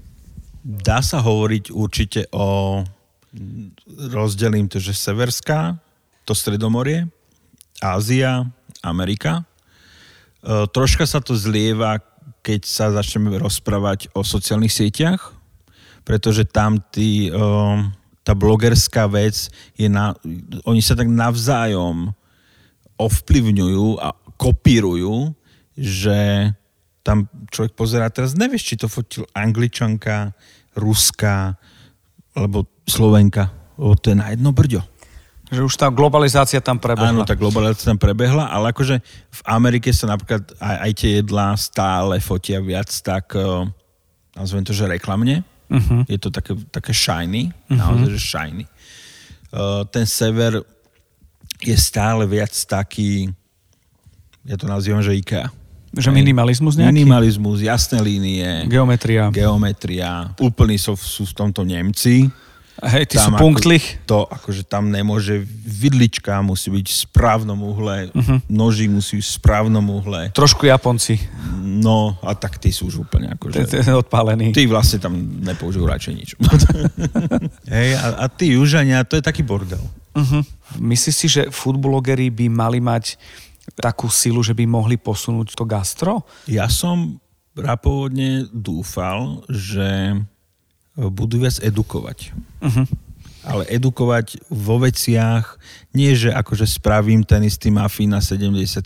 Dá 0.60 1.00
sa 1.00 1.24
hovoriť 1.24 1.72
určite 1.72 2.28
o 2.36 2.84
rozdelím 4.12 4.68
to, 4.68 4.82
že 4.82 4.92
Severská, 4.92 5.78
to 6.26 6.34
Stredomorie, 6.36 7.08
Ázia, 7.80 8.44
Amerika. 8.84 9.40
E, 9.40 9.44
troška 10.68 11.08
sa 11.08 11.24
to 11.24 11.38
zlieva, 11.38 12.02
keď 12.44 12.62
sa 12.68 12.92
začneme 12.92 13.32
rozprávať 13.40 14.12
o 14.12 14.26
sociálnych 14.26 14.74
sieťach, 14.74 15.32
pretože 16.04 16.44
tam 16.44 16.82
tí, 16.92 17.30
e, 17.30 17.34
tá 18.26 18.34
blogerská 18.36 19.08
vec 19.08 19.48
je 19.80 19.88
na, 19.88 20.12
oni 20.68 20.84
sa 20.84 20.98
tak 20.98 21.08
navzájom 21.08 22.12
ovplyvňujú 23.00 24.02
a 24.04 24.12
kopírujú, 24.36 25.32
že 25.80 26.52
tam 27.10 27.26
človek 27.50 27.74
pozerá, 27.74 28.06
teraz 28.14 28.38
nevieš, 28.38 28.70
či 28.70 28.76
to 28.78 28.86
fotil 28.86 29.26
Angličanka, 29.34 30.30
Ruska, 30.78 31.58
alebo 32.38 32.70
Slovenka, 32.86 33.50
lebo 33.82 33.98
to 33.98 34.14
je 34.14 34.18
na 34.22 34.30
jedno 34.30 34.54
brďo. 34.54 34.86
Že 35.50 35.66
už 35.66 35.76
tá 35.82 35.90
globalizácia 35.90 36.62
tam 36.62 36.78
prebehla. 36.78 37.10
Áno, 37.10 37.26
tá 37.26 37.34
globalizácia 37.34 37.90
tam 37.90 37.98
prebehla, 37.98 38.54
ale 38.54 38.70
akože 38.70 39.02
v 39.34 39.42
Amerike 39.50 39.90
sa 39.90 40.06
napríklad 40.14 40.46
aj, 40.62 40.78
aj 40.86 40.92
tie 40.94 41.12
jedlá 41.18 41.58
stále 41.58 42.22
fotia 42.22 42.62
viac 42.62 42.94
tak, 43.02 43.34
uh, 43.34 43.66
nazvem 44.38 44.62
to, 44.62 44.78
že 44.78 44.86
reklamne. 44.86 45.42
Uh-huh. 45.74 46.06
Je 46.06 46.22
to 46.22 46.30
také, 46.30 46.54
také 46.70 46.94
shiny, 46.94 47.50
uh-huh. 47.50 47.82
naozaj, 47.82 48.10
že 48.14 48.22
shiny. 48.22 48.66
Uh, 49.50 49.82
ten 49.90 50.06
sever 50.06 50.62
je 51.66 51.74
stále 51.74 52.30
viac 52.30 52.54
taký, 52.70 53.34
ja 54.46 54.54
to 54.54 54.70
nazývam, 54.70 55.02
že 55.02 55.18
IKEA. 55.18 55.50
Že 55.90 56.14
minimalizmus 56.14 56.78
nejaký? 56.78 56.94
Minimalizmus, 56.94 57.66
jasné 57.66 57.98
línie. 58.04 58.70
Geometria. 58.70 59.34
Geometria. 59.34 60.30
Úplný 60.38 60.78
sú, 60.78 60.94
sú 60.94 61.26
v 61.26 61.34
tomto 61.34 61.66
Nemci. 61.66 62.30
Hej, 62.80 63.12
ty 63.12 63.16
tam 63.20 63.36
sú 63.36 63.42
punktlich. 63.42 64.00
To, 64.08 64.24
akože 64.24 64.64
tam 64.64 64.88
nemôže, 64.88 65.44
vidlička 65.68 66.40
musí 66.40 66.72
byť 66.72 66.88
v 66.88 66.98
správnom 67.12 67.60
uhle, 67.60 68.08
uh-huh. 68.16 68.40
noží 68.48 68.88
musí 68.88 69.20
byť 69.20 69.26
v 69.28 69.36
správnom 69.36 69.84
uhle. 69.84 70.32
Trošku 70.32 70.64
Japonci. 70.64 71.20
No, 71.60 72.16
a 72.24 72.32
tak 72.40 72.56
tí 72.56 72.72
sú 72.72 72.88
už 72.88 73.04
úplne 73.04 73.36
akože... 73.36 73.68
Odpálený. 74.08 74.56
Tí 74.56 74.64
vlastne 74.64 75.04
tam 75.04 75.20
nepoužijú 75.44 75.84
radšej 75.84 76.14
nič. 76.16 76.30
Hej, 77.76 78.00
a, 78.00 78.24
a 78.24 78.26
tí 78.32 78.56
južania, 78.56 79.04
to 79.04 79.20
je 79.20 79.24
taký 79.28 79.44
bordel. 79.44 79.84
Uh-huh. 80.16 80.42
Myslíš 80.80 81.16
si, 81.16 81.28
že 81.28 81.52
foodblogeri 81.52 82.32
by 82.32 82.48
mali 82.48 82.80
mať 82.80 83.20
takú 83.78 84.10
silu, 84.10 84.42
že 84.42 84.56
by 84.58 84.66
mohli 84.66 84.96
posunúť 84.98 85.54
to 85.54 85.66
gastro? 85.68 86.26
Ja 86.50 86.66
som 86.72 87.22
rapôvodne 87.54 88.48
dúfal, 88.50 89.44
že 89.52 90.16
budú 90.96 91.44
viac 91.44 91.60
edukovať. 91.64 92.36
Uh-huh. 92.60 92.88
Ale 93.40 93.64
edukovať 93.72 94.36
vo 94.52 94.84
veciach, 94.84 95.56
nie 95.96 96.12
že 96.12 96.36
akože 96.36 96.68
spravím 96.68 97.24
ten 97.24 97.40
istý 97.48 97.72
mafín 97.72 98.12
na 98.12 98.20
76. 98.20 98.84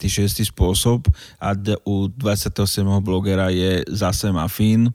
spôsob 0.54 1.10
a 1.42 1.58
u 1.84 2.06
27. 2.06 2.86
blogera 3.02 3.50
je 3.50 3.82
zase 3.90 4.30
mafín, 4.30 4.94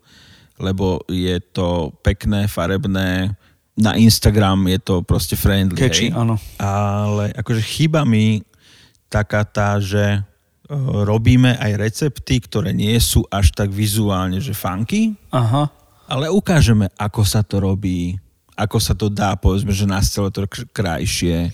lebo 0.63 1.03
je 1.11 1.43
to 1.51 1.91
pekné, 2.07 2.47
farebné, 2.47 3.35
na 3.79 3.95
Instagram 3.95 4.67
je 4.75 4.79
to 4.83 4.95
proste 5.07 5.39
friendly. 5.39 5.79
Catchy, 5.79 6.11
áno. 6.11 6.35
Ale 6.59 7.31
akože 7.31 7.63
chyba 7.63 8.03
mi 8.03 8.43
taká 9.09 9.45
tá, 9.45 9.81
že 9.81 10.23
robíme 11.05 11.57
aj 11.57 11.73
recepty, 11.81 12.45
ktoré 12.45 12.77
nie 12.77 12.97
sú 13.01 13.25
až 13.33 13.57
tak 13.57 13.73
vizuálne, 13.73 14.37
že 14.41 14.53
funky. 14.53 15.17
Aha 15.33 15.73
ale 16.09 16.33
ukážeme, 16.33 16.89
ako 16.97 17.23
sa 17.23 17.45
to 17.45 17.61
robí, 17.61 18.17
ako 18.57 18.81
sa 18.81 18.97
to 18.97 19.13
dá, 19.13 19.37
povedzme, 19.37 19.71
že 19.71 19.87
nás 19.87 20.09
celé 20.09 20.33
to 20.33 20.49
krajšie. 20.73 21.53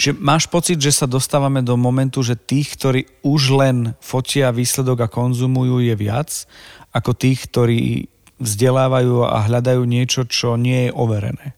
Čiže 0.00 0.16
máš 0.18 0.48
pocit, 0.48 0.80
že 0.80 0.90
sa 0.90 1.06
dostávame 1.06 1.60
do 1.60 1.76
momentu, 1.76 2.24
že 2.24 2.34
tých, 2.34 2.74
ktorí 2.74 3.00
už 3.22 3.42
len 3.54 3.76
fotia 4.00 4.50
výsledok 4.50 5.04
a 5.06 5.12
konzumujú 5.12 5.84
je 5.84 5.94
viac, 5.94 6.48
ako 6.90 7.12
tých, 7.14 7.46
ktorí 7.46 8.08
vzdelávajú 8.40 9.28
a 9.28 9.46
hľadajú 9.46 9.84
niečo, 9.84 10.24
čo 10.24 10.56
nie 10.56 10.88
je 10.88 10.96
overené. 10.96 11.54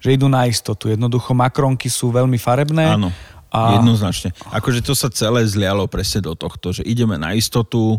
Že 0.00 0.16
idú 0.16 0.26
na 0.32 0.48
istotu. 0.48 0.88
Jednoducho 0.88 1.36
makronky 1.36 1.92
sú 1.92 2.08
veľmi 2.08 2.40
farebné. 2.40 2.96
Áno, 2.96 3.12
a... 3.56 3.80
jednoznačne. 3.80 4.36
Akože 4.52 4.84
to 4.84 4.92
sa 4.92 5.08
celé 5.08 5.48
zlialo 5.48 5.88
presne 5.88 6.20
do 6.20 6.36
tohto, 6.36 6.76
že 6.76 6.84
ideme 6.84 7.16
na 7.16 7.32
istotu, 7.32 7.96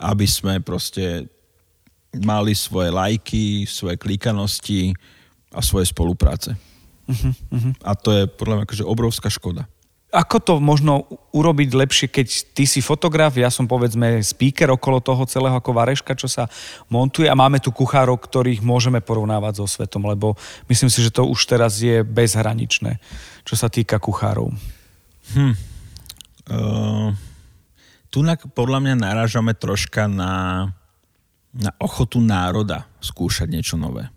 aby 0.00 0.24
sme 0.24 0.64
proste 0.64 1.28
mali 2.24 2.56
svoje 2.56 2.88
lajky, 2.94 3.68
svoje 3.68 4.00
klikanosti 4.00 4.96
a 5.52 5.60
svoje 5.60 5.90
spolupráce. 5.90 6.54
Uh-huh, 7.04 7.34
uh-huh. 7.52 7.72
A 7.84 7.92
to 7.98 8.10
je 8.14 8.22
podľa 8.30 8.62
mňa 8.62 8.64
akože 8.64 8.84
obrovská 8.86 9.28
škoda. 9.28 9.68
Ako 10.14 10.38
to 10.38 10.62
možno 10.62 11.10
urobiť 11.34 11.74
lepšie, 11.74 12.06
keď 12.06 12.54
ty 12.54 12.70
si 12.70 12.78
fotograf, 12.78 13.34
ja 13.34 13.50
som 13.50 13.66
povedzme 13.66 14.22
speaker 14.22 14.70
okolo 14.70 15.02
toho 15.02 15.26
celého 15.26 15.58
ako 15.58 15.74
vareška, 15.74 16.14
čo 16.14 16.30
sa 16.30 16.46
montuje 16.86 17.26
a 17.26 17.34
máme 17.34 17.58
tu 17.58 17.74
kuchárov, 17.74 18.22
ktorých 18.22 18.62
môžeme 18.62 19.02
porovnávať 19.02 19.58
so 19.58 19.66
svetom, 19.66 20.06
lebo 20.06 20.38
myslím 20.70 20.86
si, 20.86 21.02
že 21.02 21.10
to 21.10 21.26
už 21.26 21.50
teraz 21.50 21.82
je 21.82 22.06
bezhraničné, 22.06 23.02
čo 23.42 23.58
sa 23.58 23.66
týka 23.66 23.98
kuchárov. 23.98 24.54
Hm. 25.32 25.56
Uh, 26.44 27.08
tu 28.12 28.20
podľa 28.52 28.78
mňa 28.84 28.94
narážame 29.00 29.56
troška 29.56 30.04
na 30.04 30.68
na 31.54 31.70
ochotu 31.78 32.18
národa 32.18 32.90
skúšať 32.98 33.46
niečo 33.46 33.78
nové. 33.78 34.10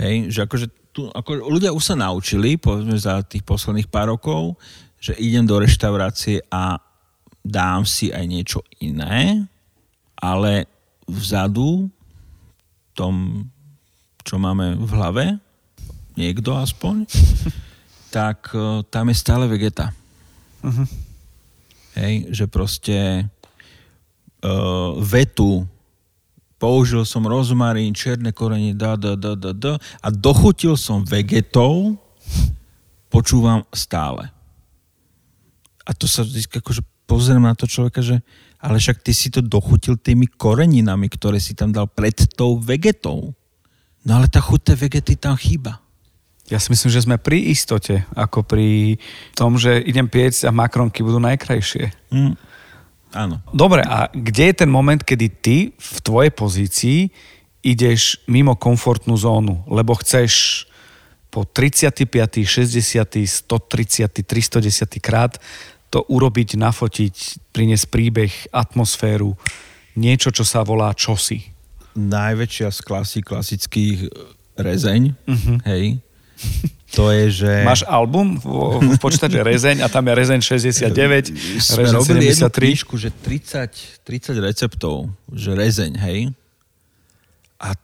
Hej, 0.00 0.32
že 0.32 0.40
akože 0.48 0.66
tu, 0.92 1.08
ako 1.12 1.52
ľudia 1.52 1.76
už 1.76 1.92
sa 1.92 1.96
naučili, 1.96 2.56
povedzme 2.56 2.96
za 2.96 3.20
tých 3.20 3.44
posledných 3.44 3.92
pár 3.92 4.16
rokov, 4.16 4.56
že 4.96 5.12
idem 5.20 5.44
do 5.44 5.60
reštaurácie 5.60 6.40
a 6.48 6.80
dám 7.44 7.84
si 7.84 8.08
aj 8.08 8.24
niečo 8.24 8.64
iné, 8.80 9.44
ale 10.16 10.64
vzadu, 11.04 11.92
tom, 12.96 13.44
čo 14.24 14.40
máme 14.40 14.80
v 14.80 14.90
hlave, 14.96 15.24
niekto 16.16 16.56
aspoň, 16.56 17.04
tak 18.16 18.48
uh, 18.56 18.80
tam 18.88 19.12
je 19.12 19.16
stále 19.20 19.44
vegeta. 19.44 19.92
Uh-huh. 20.66 20.86
Hej, 21.94 22.34
že 22.34 22.44
proste 22.50 22.96
uh, 24.42 24.98
vetu 24.98 25.62
použil 26.58 27.06
som 27.06 27.22
rozmarín, 27.22 27.94
čierne 27.94 28.34
korenie, 28.34 28.74
da, 28.74 28.98
da, 28.98 29.14
da, 29.14 29.38
da, 29.38 29.52
da 29.54 29.72
a 30.02 30.08
dochutil 30.10 30.74
som 30.74 31.06
vegetov, 31.06 31.94
počúvam 33.12 33.62
stále. 33.70 34.28
A 35.86 35.94
to 35.94 36.10
sa 36.10 36.26
akože 36.26 36.82
pozriem 37.06 37.46
na 37.46 37.54
to 37.54 37.70
človeka, 37.70 38.02
že 38.02 38.18
ale 38.58 38.82
však 38.82 39.04
ty 39.06 39.14
si 39.14 39.30
to 39.30 39.38
dochutil 39.38 39.94
tými 39.94 40.26
koreninami, 40.26 41.06
ktoré 41.06 41.38
si 41.38 41.54
tam 41.54 41.70
dal 41.70 41.86
pred 41.86 42.18
tou 42.34 42.58
vegetou. 42.58 43.30
No 44.02 44.10
ale 44.18 44.26
tá 44.26 44.42
chuť 44.42 44.74
tej 44.74 44.76
vegety 44.90 45.14
tam 45.14 45.38
chýba. 45.38 45.85
Ja 46.46 46.62
si 46.62 46.70
myslím, 46.70 46.90
že 46.94 47.02
sme 47.02 47.18
pri 47.18 47.50
istote, 47.50 48.06
ako 48.14 48.46
pri 48.46 49.02
tom, 49.34 49.58
že 49.58 49.82
idem 49.82 50.06
piecť 50.06 50.46
a 50.46 50.54
makronky 50.54 51.02
budú 51.02 51.18
najkrajšie. 51.18 51.90
Mm. 52.14 52.34
Áno. 53.16 53.42
Dobre, 53.50 53.82
a 53.82 54.06
kde 54.12 54.52
je 54.52 54.54
ten 54.62 54.70
moment, 54.70 55.00
kedy 55.00 55.26
ty 55.42 55.56
v 55.74 55.96
tvojej 56.04 56.32
pozícii 56.34 56.98
ideš 57.66 58.22
mimo 58.30 58.54
komfortnú 58.54 59.18
zónu, 59.18 59.66
lebo 59.66 59.98
chceš 59.98 60.64
po 61.32 61.42
35., 61.42 62.06
60., 62.46 63.26
130., 63.26 64.22
310. 64.22 65.02
krát 65.02 65.42
to 65.90 66.06
urobiť, 66.06 66.58
nafotiť, 66.58 67.14
priniesť 67.50 67.86
príbeh, 67.90 68.32
atmosféru, 68.54 69.34
niečo, 69.98 70.30
čo 70.30 70.46
sa 70.46 70.62
volá 70.62 70.94
čosi. 70.94 71.42
Najväčšia 71.96 72.68
z 72.70 72.80
klasí 72.84 73.20
klasických 73.24 74.12
rezeň, 74.56 75.02
uh-huh. 75.12 75.58
hej, 75.64 76.00
to 76.96 77.12
je, 77.12 77.44
že... 77.44 77.52
Máš 77.66 77.84
album 77.84 78.40
v, 78.40 78.46
v 78.80 78.98
počítači 79.00 79.42
Rezeň 79.42 79.76
a 79.84 79.86
tam 79.90 80.06
je 80.08 80.12
Rezeň 80.16 80.40
69, 80.40 81.60
Sme 81.60 81.84
Rezeň 81.84 81.94
robili 81.98 82.32
73. 82.32 82.32
jednu 82.32 82.48
knižku, 82.48 82.94
že 82.96 83.08
30, 83.12 84.06
30 84.06 84.40
receptov, 84.40 85.12
že 85.28 85.52
Rezeň, 85.52 85.92
hej. 86.08 86.32
A 87.60 87.76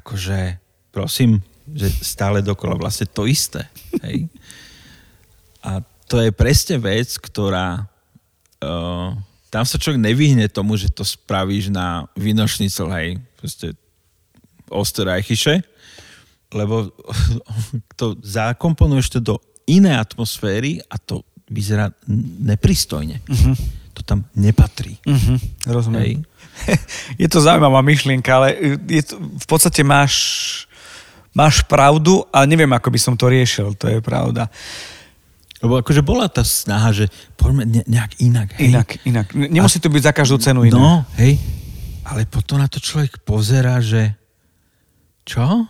akože, 0.00 0.58
prosím, 0.90 1.44
že 1.70 1.90
stále 2.02 2.42
dokola 2.42 2.74
vlastne 2.74 3.06
to 3.06 3.30
isté, 3.30 3.66
hej. 4.02 4.26
A 5.62 5.82
to 6.06 6.22
je 6.22 6.30
presne 6.34 6.78
vec, 6.82 7.18
ktorá... 7.18 7.86
Uh, 8.62 9.14
tam 9.50 9.62
sa 9.62 9.78
človek 9.78 10.00
nevyhne 10.00 10.50
tomu, 10.50 10.74
že 10.74 10.90
to 10.90 11.06
spravíš 11.06 11.70
na 11.70 12.10
vinošnicel, 12.18 12.90
hej. 12.90 13.08
Proste 13.38 13.78
Osterreichische 14.66 15.62
lebo 16.56 16.88
to 18.00 18.16
zakomponuješ 18.24 19.20
to 19.20 19.20
do 19.20 19.34
iné 19.68 20.00
atmosféry 20.00 20.80
a 20.88 20.96
to 20.96 21.20
vyzerá 21.52 21.92
nepristojne. 22.42 23.22
Uh-huh. 23.28 23.54
To 23.94 24.00
tam 24.02 24.26
nepatrí. 24.34 24.98
Uh-huh. 25.04 25.38
Rozumiem. 25.68 26.00
Hej. 26.02 26.14
Je 27.22 27.28
to 27.28 27.44
zaujímavá 27.44 27.84
myšlienka, 27.84 28.30
ale 28.32 28.56
je 28.88 29.02
to, 29.04 29.20
v 29.20 29.46
podstate 29.46 29.84
máš, 29.84 30.14
máš 31.36 31.60
pravdu 31.68 32.24
a 32.32 32.48
neviem, 32.48 32.70
ako 32.72 32.88
by 32.88 32.98
som 32.98 33.14
to 33.14 33.28
riešil, 33.28 33.76
to 33.76 33.92
je 33.92 34.00
pravda. 34.00 34.48
Lebo 35.60 35.80
akože 35.80 36.00
bola 36.00 36.32
tá 36.32 36.40
snaha, 36.40 36.96
že 36.96 37.12
poďme 37.36 37.68
ne, 37.68 37.82
nejak 37.84 38.12
inak. 38.24 38.48
Hej. 38.56 38.72
Inak, 38.72 38.88
inak. 39.04 39.26
Nemusí 39.36 39.80
to 39.80 39.92
byť 39.92 40.02
za 40.08 40.12
každú 40.16 40.36
cenu 40.40 40.64
inak. 40.64 40.80
No, 40.80 41.04
hej. 41.20 41.36
Ale 42.08 42.24
potom 42.24 42.56
na 42.56 42.68
to 42.68 42.80
človek 42.80 43.20
pozera, 43.20 43.80
že 43.84 44.16
čo? 45.28 45.68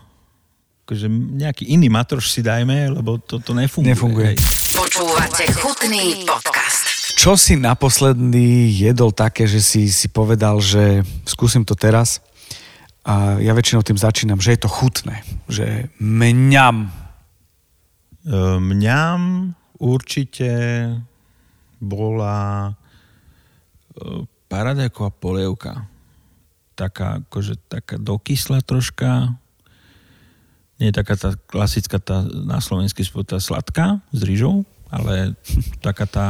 Akože 0.87 1.11
nejaký 1.11 1.67
iný 1.67 1.91
matroš 1.91 2.31
si 2.31 2.47
dajme, 2.47 2.95
lebo 2.95 3.19
to, 3.19 3.43
to 3.43 3.51
nefunguje. 3.59 3.91
Nefunguje. 3.91 4.39
Počúvate 4.71 5.51
chutný 5.59 6.23
podcast. 6.23 6.87
Čo 7.19 7.35
si 7.35 7.59
naposledný 7.59 8.71
jedol 8.71 9.11
také, 9.11 9.51
že 9.51 9.59
si, 9.59 9.91
si 9.91 10.07
povedal, 10.07 10.63
že 10.63 11.03
skúsim 11.27 11.67
to 11.67 11.75
teraz 11.75 12.23
a 13.03 13.43
ja 13.43 13.51
väčšinou 13.51 13.83
tým 13.83 13.99
začínam, 13.99 14.39
že 14.39 14.55
je 14.55 14.63
to 14.63 14.71
chutné, 14.71 15.27
že 15.51 15.91
mňam. 15.99 16.87
E, 16.87 16.91
mňam 18.63 19.19
určite 19.83 20.51
bola 21.83 22.71
e, 22.71 24.23
paradajková 24.47 25.11
polievka. 25.19 25.91
Taká, 26.79 27.27
akože 27.27 27.59
taká 27.67 27.99
dokysla 27.99 28.63
troška, 28.63 29.35
Nie 30.77 30.93
je 30.93 30.99
taká 31.01 31.15
tá 31.17 31.31
klasická 31.49 31.97
tá 31.97 32.21
na 32.25 32.61
slovensky 32.61 33.01
tá 33.25 33.41
sladká 33.41 34.01
s 34.13 34.21
rýžou, 34.21 34.65
ale 34.93 35.33
taká 35.87 36.05
tá 36.05 36.27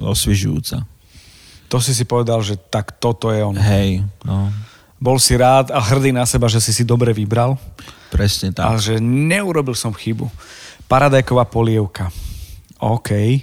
osviežujúca. 0.00 0.88
To 1.70 1.78
si 1.78 1.94
si 1.94 2.02
povedal, 2.02 2.42
že 2.42 2.58
tak 2.58 2.98
toto 2.98 3.30
je 3.30 3.46
on. 3.46 3.54
Hej, 3.54 4.02
no, 4.26 4.50
Bol 5.00 5.16
si 5.16 5.32
rád 5.32 5.72
a 5.72 5.80
hrdý 5.80 6.12
na 6.12 6.28
seba, 6.28 6.44
že 6.44 6.60
si 6.60 6.76
si 6.76 6.84
dobre 6.84 7.16
vybral. 7.16 7.56
presne 8.12 8.52
A 8.52 8.76
tak. 8.76 8.84
že 8.84 9.00
neurobil 9.00 9.72
som 9.72 9.96
chybu. 9.96 10.28
Paradajková 10.84 11.48
polievka. 11.48 12.12
OK. 12.76 13.40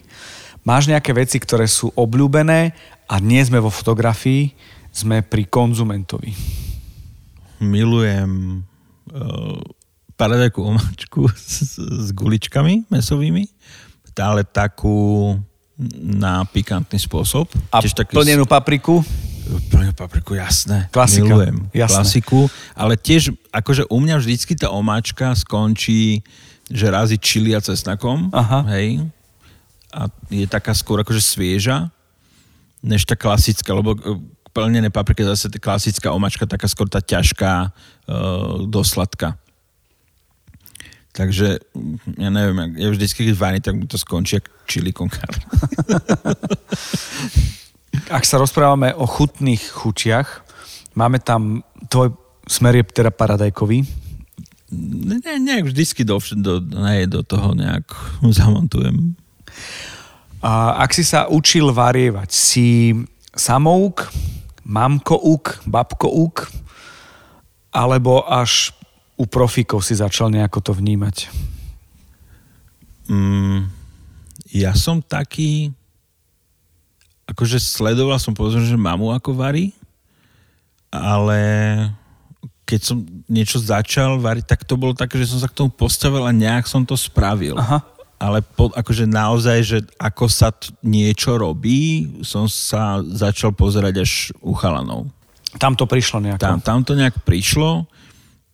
Máš 0.61 0.85
nejaké 0.85 1.17
veci, 1.17 1.41
ktoré 1.41 1.65
sú 1.65 1.89
obľúbené 1.97 2.77
a 3.09 3.17
nie 3.17 3.41
sme 3.41 3.57
vo 3.57 3.73
fotografii, 3.73 4.53
sme 4.93 5.25
pri 5.25 5.49
konzumentovi. 5.49 6.29
Milujem 7.65 8.61
uh, 9.09 9.57
paradajku 10.17 10.59
omáčku 10.65 11.29
s, 11.31 11.77
s 11.77 12.09
guličkami 12.11 12.89
mesovými, 12.89 13.45
ale 14.17 14.41
takú 14.41 15.37
na 16.01 16.41
pikantný 16.49 16.97
spôsob. 16.97 17.45
A 17.69 17.85
Tiež 17.85 17.93
taký 17.93 18.17
plnenú 18.17 18.49
papriku? 18.49 19.05
Plnú 19.69 19.93
papriku, 19.93 20.33
jasné. 20.33 20.89
Klasika, 20.89 21.29
Milujem. 21.29 21.69
jasné. 21.71 22.01
Klasiku. 22.03 22.49
Ale 22.73 22.97
tiež, 22.97 23.31
akože 23.53 23.85
u 23.87 23.97
mňa 24.01 24.17
vždycky 24.17 24.57
tá 24.57 24.73
omáčka 24.73 25.31
skončí, 25.37 26.25
že 26.67 26.89
razy 26.89 27.15
čili 27.21 27.53
a 27.53 27.61
cesnakom. 27.61 28.33
Aha. 28.33 28.65
Hej. 28.75 29.07
A 29.93 30.11
je 30.27 30.49
taká 30.49 30.75
skôr 30.75 30.99
akože 30.99 31.23
svieža, 31.23 31.87
než 32.83 33.07
tá 33.07 33.15
klasická, 33.15 33.71
lebo 33.71 33.95
e, 33.95 34.19
plnené 34.51 34.89
paprika 34.91 35.23
je 35.23 35.31
zase 35.31 35.47
tá 35.47 35.61
klasická 35.61 36.11
omáčka, 36.11 36.49
taká 36.49 36.67
skôr 36.67 36.89
tá 36.89 36.99
ťažká, 36.99 37.69
uh, 37.69 38.65
dosladká. 38.65 39.37
Takže, 41.17 41.57
mm, 41.73 42.21
ja 42.21 42.29
neviem, 42.29 42.77
ja 42.77 42.93
vždycky, 42.93 43.25
keď 43.25 43.35
varím, 43.41 43.63
tak 43.65 43.73
mi 43.73 43.89
to 43.89 43.97
skončí 43.97 44.37
jak 44.37 44.45
chili 44.69 44.93
con. 44.93 45.09
Ak 48.13 48.21
sa 48.23 48.37
rozprávame 48.37 48.93
o 48.93 49.09
chutných 49.09 49.65
chutiach, 49.65 50.45
máme 50.93 51.17
tam, 51.17 51.65
tvoj 51.89 52.13
smer 52.45 52.77
je 52.77 52.83
teda 52.85 53.09
paradajkový. 53.09 53.81
Ne, 54.69 55.17
nejak 55.19 55.73
vždycky 55.73 56.05
do, 56.05 56.21
do, 56.21 56.61
nej, 56.61 57.09
do 57.09 57.25
toho 57.25 57.57
nejak 57.57 57.89
zamontujem. 58.37 59.17
A 60.45 60.77
ak 60.85 60.93
si 60.93 61.01
sa 61.01 61.25
učil 61.25 61.73
varievať, 61.73 62.29
si 62.29 62.93
samouk, 63.33 64.05
mamkouk, 64.61 65.65
babkouk, 65.65 66.45
alebo 67.73 68.21
až 68.29 68.76
u 69.17 69.25
profikov 69.25 69.81
si 69.81 69.97
začal 69.97 70.29
nejako 70.29 70.61
to 70.61 70.71
vnímať? 70.77 71.27
Mm, 73.09 73.65
ja 74.53 74.77
som 74.77 75.01
taký, 75.01 75.73
akože 77.25 77.57
sledoval 77.57 78.21
som 78.21 78.37
povedzme, 78.37 78.63
že 78.63 78.77
mamu 78.77 79.09
ako 79.11 79.33
varí, 79.33 79.73
ale 80.93 81.41
keď 82.67 82.79
som 82.83 82.97
niečo 83.31 83.63
začal 83.63 84.19
variť, 84.19 84.45
tak 84.45 84.61
to 84.67 84.75
bolo 84.75 84.91
také, 84.91 85.15
že 85.23 85.31
som 85.31 85.39
sa 85.39 85.47
k 85.47 85.55
tomu 85.55 85.71
postavil 85.71 86.27
a 86.27 86.35
nejak 86.35 86.67
som 86.67 86.83
to 86.83 86.99
spravil. 86.99 87.55
Aha. 87.55 87.79
Ale 88.17 88.41
po, 88.43 88.73
akože 88.73 89.07
naozaj, 89.07 89.57
že 89.63 89.77
ako 89.95 90.25
sa 90.27 90.49
t- 90.51 90.73
niečo 90.83 91.37
robí, 91.37 92.11
som 92.25 92.49
sa 92.49 92.99
začal 93.05 93.53
pozerať 93.53 94.03
až 94.03 94.11
u 94.43 94.51
chalanov. 94.57 95.07
Tam 95.61 95.79
to 95.79 95.87
prišlo 95.87 96.19
nejako. 96.19 96.43
Tam, 96.43 96.57
tam 96.59 96.79
to 96.83 96.97
nejak 96.97 97.23
prišlo. 97.23 97.87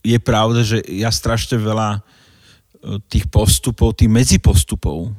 Je 0.04 0.20
pravda, 0.20 0.62
že 0.68 0.84
ja 0.91 1.08
strašne 1.10 1.56
veľa 1.58 1.97
e, 1.97 1.99
tých 3.08 3.26
postupov, 3.32 3.95
tých 3.95 4.12
medzipostupov 4.12 5.16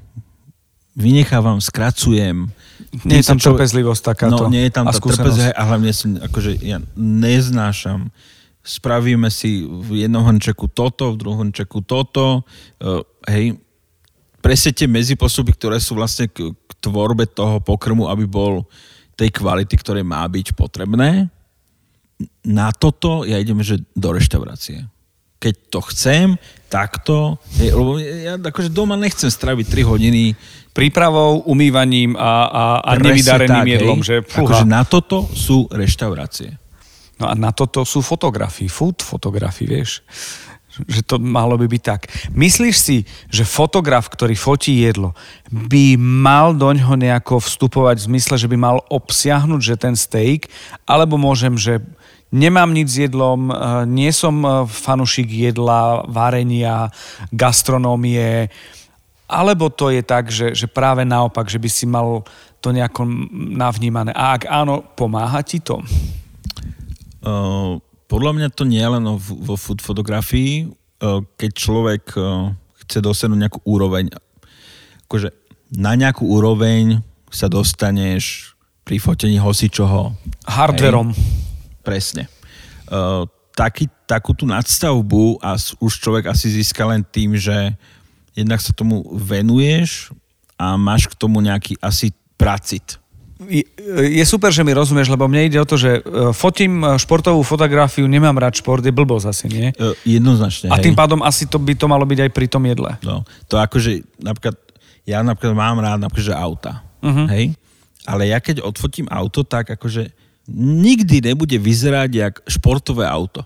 vynechávam, 0.94 1.58
skracujem. 1.58 2.48
Nie 3.02 3.20
je 3.20 3.26
tam 3.26 3.38
čo- 3.42 3.52
trpezlivosť 3.52 4.02
takáto 4.14 4.46
No, 4.46 4.50
nie 4.50 4.70
je 4.70 4.72
tam 4.72 4.86
a 4.86 4.94
tá 4.94 5.02
trpezlivosť 5.02 5.58
a 5.58 5.62
hlavne 5.66 5.90
som, 5.90 6.14
akože 6.22 6.62
ja 6.62 6.78
neznášam. 6.94 8.14
Spravíme 8.64 9.28
si 9.28 9.66
v 9.66 10.06
jednom 10.06 10.24
hrnčeku 10.24 10.70
toto, 10.72 11.12
v 11.12 11.20
druhom 11.20 11.38
hrnčeku 11.44 11.84
toto. 11.84 12.46
Uh, 12.80 13.02
hej, 13.28 13.58
presne 14.40 14.72
tie 14.72 14.88
medzipostupy, 14.88 15.52
ktoré 15.52 15.76
sú 15.82 15.98
vlastne 15.98 16.30
k, 16.30 16.54
k 16.54 16.72
tvorbe 16.80 17.28
toho 17.28 17.60
pokrmu, 17.60 18.08
aby 18.08 18.24
bol 18.24 18.64
tej 19.18 19.28
kvality, 19.34 19.74
ktoré 19.76 20.00
má 20.00 20.24
byť 20.24 20.56
potrebné. 20.56 21.28
Na 22.46 22.70
toto 22.70 23.26
ja 23.26 23.40
idem, 23.40 23.58
že 23.64 23.82
do 23.96 24.14
reštaurácie. 24.14 24.86
Keď 25.42 25.54
to 25.68 25.80
chcem, 25.92 26.40
takto, 26.72 27.36
hej, 27.60 27.70
lebo 27.76 28.00
ja 28.00 28.34
akože 28.40 28.72
doma 28.72 28.96
nechcem 28.96 29.28
straviť 29.30 29.66
3 29.70 29.84
hodiny 29.86 30.22
Prípravou, 30.74 31.46
umývaním 31.46 32.18
a, 32.18 32.50
a, 32.50 32.64
a 32.82 32.90
nevydareným 32.98 33.62
tak, 33.62 33.74
jedlom. 33.78 33.98
hej. 34.02 34.06
Že, 34.10 34.16
akože 34.26 34.66
na 34.66 34.82
toto 34.82 35.22
sú 35.30 35.70
reštaurácie. 35.70 36.58
No 37.22 37.30
a 37.30 37.38
na 37.38 37.54
toto 37.54 37.86
sú 37.86 38.02
fotografii, 38.02 38.66
food 38.66 38.98
fotografii, 38.98 39.70
vieš. 39.70 40.02
Že 40.74 41.00
to 41.06 41.16
malo 41.22 41.54
by 41.54 41.70
byť 41.70 41.82
tak. 41.86 42.10
Myslíš 42.34 42.74
si, 42.74 42.96
že 43.30 43.46
fotograf, 43.46 44.10
ktorý 44.10 44.34
fotí 44.34 44.82
jedlo, 44.82 45.14
by 45.46 45.94
mal 45.94 46.50
do 46.50 46.66
ňoho 46.74 46.98
nejako 46.98 47.38
vstupovať 47.38 48.02
v 48.02 48.06
zmysle, 48.10 48.34
že 48.34 48.50
by 48.50 48.58
mal 48.58 48.82
obsiahnuť, 48.90 49.60
že 49.62 49.78
ten 49.78 49.94
steak, 49.94 50.50
alebo 50.82 51.14
môžem, 51.14 51.54
že 51.54 51.78
nemám 52.32 52.70
nič 52.72 52.88
s 52.88 52.98
jedlom, 53.08 53.50
eh, 53.50 53.54
nie 53.88 54.12
som 54.14 54.40
eh, 54.44 54.50
fanušik 54.64 55.28
jedla, 55.28 56.06
varenia, 56.08 56.88
gastronómie, 57.32 58.48
alebo 59.28 59.72
to 59.72 59.88
je 59.88 60.02
tak, 60.04 60.28
že, 60.28 60.52
že 60.52 60.68
práve 60.68 61.02
naopak, 61.02 61.48
že 61.48 61.58
by 61.58 61.68
si 61.68 61.88
mal 61.88 62.22
to 62.60 62.72
nejako 62.72 63.08
navnímané. 63.34 64.12
A 64.12 64.36
ak 64.36 64.48
áno, 64.48 64.84
pomáha 64.96 65.40
ti 65.44 65.60
to? 65.60 65.80
Uh, 67.24 67.80
podľa 68.08 68.32
mňa 68.36 68.48
to 68.52 68.68
nie 68.68 68.80
je 68.80 68.88
len 68.88 69.04
vo, 69.20 69.56
food 69.56 69.80
fotografii, 69.80 70.68
uh, 70.68 71.24
keď 71.40 71.50
človek 71.56 72.04
uh, 72.20 72.52
chce 72.84 73.00
dosiahnuť 73.00 73.38
nejakú 73.40 73.60
úroveň, 73.64 74.12
akože 75.08 75.32
na 75.72 75.96
nejakú 75.96 76.28
úroveň 76.28 77.00
sa 77.32 77.48
dostaneš 77.48 78.54
pri 78.84 79.00
fotení 79.00 79.40
hocičoho. 79.40 80.12
Hardverom. 80.44 81.16
Presne. 81.84 82.26
Uh, 82.88 83.28
taký, 83.54 83.86
takú 84.04 84.34
tú 84.34 84.44
nadstavbu 84.44 85.38
a 85.38 85.54
už 85.78 85.92
človek 86.02 86.26
asi 86.26 86.50
získa 86.50 86.82
len 86.84 87.06
tým, 87.06 87.38
že 87.38 87.54
jednak 88.34 88.58
sa 88.58 88.74
tomu 88.74 89.06
venuješ 89.14 90.10
a 90.58 90.74
máš 90.74 91.06
k 91.06 91.14
tomu 91.14 91.38
nejaký 91.38 91.78
asi 91.78 92.10
pracit. 92.34 92.98
je, 93.46 93.62
je 94.10 94.24
super, 94.26 94.50
že 94.50 94.66
mi 94.66 94.74
rozumieš, 94.74 95.10
lebo 95.10 95.30
mne 95.30 95.46
ide 95.46 95.58
o 95.58 95.66
to, 95.66 95.78
že 95.78 95.98
e, 95.98 96.30
fotím 96.34 96.82
e, 96.82 96.98
športovú 96.98 97.42
fotografiu, 97.46 98.06
nemám 98.10 98.34
rád 98.38 98.58
šport, 98.58 98.82
je 98.82 98.94
blbosť 98.94 99.26
asi, 99.30 99.46
nie? 99.50 99.66
Uh, 99.78 99.94
jednoznačne. 100.06 100.70
A 100.70 100.78
hej. 100.78 100.90
tým 100.90 100.94
pádom 100.98 101.22
asi 101.22 101.46
to 101.46 101.58
by 101.62 101.74
to 101.78 101.86
malo 101.86 102.02
byť 102.06 102.26
aj 102.26 102.30
pri 102.34 102.46
tom 102.50 102.62
jedle. 102.66 102.90
No, 103.06 103.22
to 103.46 103.58
akože, 103.58 104.02
napríklad, 104.18 104.58
ja 105.06 105.22
napríklad 105.22 105.54
mám 105.54 105.78
rád 105.78 106.02
napríklad, 106.02 106.30
že 106.30 106.34
auta, 106.34 106.72
Mhm. 107.06 107.24
hej? 107.30 107.44
Ale 108.04 108.28
ja 108.28 108.38
keď 108.42 108.60
odfotím 108.66 109.06
auto, 109.10 109.46
tak 109.46 109.70
akože 109.78 110.10
nikdy 110.48 111.24
nebude 111.24 111.56
vyzerať 111.56 112.10
jak 112.12 112.34
športové 112.48 113.08
auto. 113.08 113.44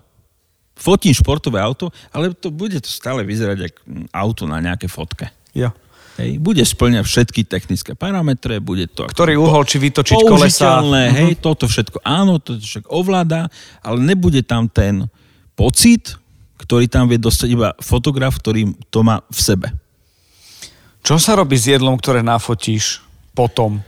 Fotím 0.79 1.11
športové 1.11 1.59
auto, 1.59 1.91
ale 2.15 2.31
to 2.31 2.51
bude 2.51 2.79
to 2.79 2.87
stále 2.87 3.19
vyzerať 3.23 3.57
jak 3.59 3.75
mm, 3.83 4.07
auto 4.15 4.47
na 4.47 4.63
nejaké 4.63 4.87
fotke. 4.87 5.27
Jo. 5.51 5.75
Hej, 6.19 6.35
bude 6.35 6.59
splňať 6.59 7.07
všetky 7.07 7.47
technické 7.47 7.95
parametre, 7.95 8.59
bude 8.59 8.91
to... 8.91 9.07
Ktorý 9.07 9.39
uhol, 9.39 9.63
či 9.63 9.79
vytočiť 9.79 10.19
kolesa. 10.27 10.83
hej, 11.15 11.39
toto 11.39 11.63
všetko 11.63 12.03
áno, 12.03 12.43
to 12.43 12.59
však 12.59 12.91
ovláda, 12.91 13.47
ale 13.79 14.03
nebude 14.03 14.43
tam 14.43 14.67
ten 14.67 15.07
pocit, 15.55 16.19
ktorý 16.59 16.91
tam 16.91 17.07
vie 17.07 17.15
dostať 17.15 17.47
iba 17.55 17.71
fotograf, 17.79 18.35
ktorý 18.35 18.75
to 18.91 18.99
má 18.99 19.23
v 19.31 19.39
sebe. 19.39 19.67
Čo 20.99 21.15
sa 21.15 21.39
robí 21.39 21.55
s 21.55 21.71
jedlom, 21.71 21.95
ktoré 21.95 22.19
nafotíš 22.19 22.99
potom? 23.31 23.79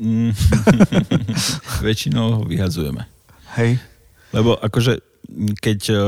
Väčšinou 1.84 2.40
ho 2.40 2.42
vyhazujeme. 2.48 3.04
Hej. 3.60 3.76
Lebo 4.32 4.56
akože 4.56 5.04
keď 5.60 5.80
uh, 5.92 6.00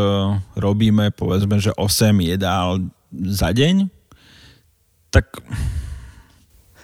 robíme 0.56 1.12
povedzme, 1.14 1.60
že 1.60 1.70
8 1.76 2.16
jedál 2.24 2.90
za 3.12 3.52
deň, 3.52 3.86
tak 5.12 5.28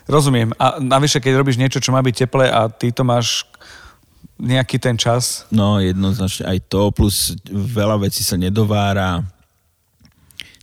Rozumiem. 0.09 0.57
A 0.57 0.81
navyše, 0.81 1.21
keď 1.21 1.37
robíš 1.37 1.61
niečo, 1.61 1.85
čo 1.85 1.93
má 1.93 2.01
byť 2.01 2.25
teplé 2.25 2.49
a 2.49 2.73
ty 2.73 2.89
to 2.89 3.05
máš 3.05 3.45
nejaký 4.41 4.81
ten 4.81 4.97
čas, 4.97 5.45
no 5.53 5.77
jednoznačne 5.85 6.49
aj 6.49 6.59
to, 6.65 6.89
plus 6.97 7.37
veľa 7.53 8.09
vecí 8.09 8.25
sa 8.25 8.41
nedovára, 8.41 9.21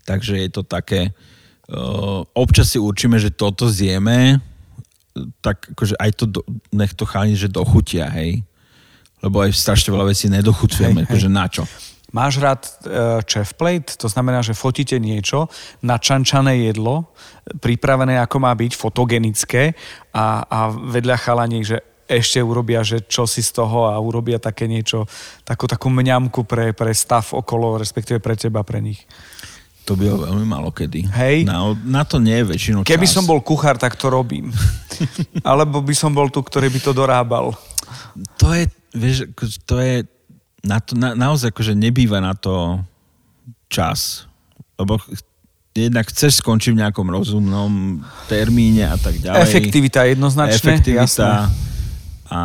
takže 0.02 0.42
je 0.42 0.50
to 0.50 0.66
také, 0.66 1.14
uh, 1.70 2.26
občas 2.34 2.74
si 2.74 2.82
určíme, 2.82 3.22
že 3.22 3.30
toto 3.30 3.70
zjeme, 3.70 4.42
tak 5.40 5.72
akože 5.72 5.96
aj 5.96 6.12
to, 6.20 6.26
do, 6.28 6.42
nech 6.76 6.92
to 6.92 7.08
cháni, 7.08 7.40
že 7.40 7.48
dochutia, 7.48 8.12
hej. 8.12 8.44
Lebo 9.24 9.42
aj 9.42 9.56
strašne 9.56 9.96
veľa 9.96 10.12
vecí 10.12 10.28
nedochutujeme, 10.28 11.02
Hej, 11.02 11.08
hej. 11.08 11.10
akože 11.10 11.30
na 11.32 11.46
čo. 11.48 11.64
Máš 12.14 12.40
rád 12.40 12.62
uh, 12.64 13.20
chef 13.28 13.58
plate? 13.60 14.00
To 14.00 14.08
znamená, 14.08 14.40
že 14.40 14.56
fotíte 14.56 14.96
niečo, 15.02 15.52
načančané 15.84 16.70
jedlo, 16.70 17.12
pripravené 17.60 18.22
ako 18.22 18.38
má 18.40 18.56
byť, 18.56 18.72
fotogenické 18.78 19.76
a, 20.16 20.46
a 20.46 20.60
vedľa 20.72 21.16
chalani, 21.20 21.66
že 21.66 21.78
ešte 22.06 22.38
urobia, 22.38 22.86
že 22.86 23.04
čo 23.10 23.26
si 23.26 23.42
z 23.42 23.58
toho 23.58 23.90
a 23.90 23.98
urobia 23.98 24.38
také 24.38 24.70
niečo, 24.70 25.10
takú, 25.42 25.66
takú 25.66 25.90
mňamku 25.90 26.46
pre, 26.46 26.72
pre 26.72 26.94
stav 26.94 27.34
okolo, 27.34 27.82
respektíve 27.82 28.22
pre 28.22 28.38
teba, 28.38 28.62
pre 28.62 28.78
nich. 28.78 29.02
To 29.86 29.94
bylo 29.94 30.26
veľmi 30.26 30.46
malo 30.50 30.74
kedy. 30.74 31.06
Hej. 31.14 31.46
Na, 31.46 31.78
na 31.86 32.02
to 32.02 32.18
nie 32.18 32.42
je 32.42 32.46
väčšinou 32.50 32.82
Keby 32.82 33.06
čas. 33.06 33.14
som 33.14 33.24
bol 33.30 33.38
kuchár, 33.38 33.78
tak 33.78 33.94
to 33.94 34.10
robím. 34.10 34.50
Alebo 35.46 35.78
by 35.86 35.94
som 35.94 36.10
bol 36.10 36.26
tu, 36.34 36.42
ktorý 36.42 36.74
by 36.74 36.80
to 36.82 36.92
dorábal. 36.92 37.54
To 38.42 38.50
je, 38.50 38.66
vieš, 38.98 39.30
to 39.70 39.78
je, 39.78 40.10
na 40.66 40.82
to, 40.82 40.98
na, 40.98 41.14
naozaj 41.14 41.54
akože 41.54 41.78
nebýva 41.78 42.18
na 42.18 42.34
to 42.34 42.82
čas. 43.70 44.26
Lebo 44.82 44.98
jednak 45.76 46.10
chceš 46.10 46.42
skončiť 46.42 46.74
v 46.74 46.82
nejakom 46.82 47.06
rozumnom 47.06 48.02
termíne 48.26 48.90
a 48.90 48.98
tak 48.98 49.22
ďalej. 49.22 49.44
Efektivita 49.46 50.08
jednoznačne. 50.10 50.58
Efektivita 50.82 51.06
jasné. 51.06 51.54
a 52.34 52.42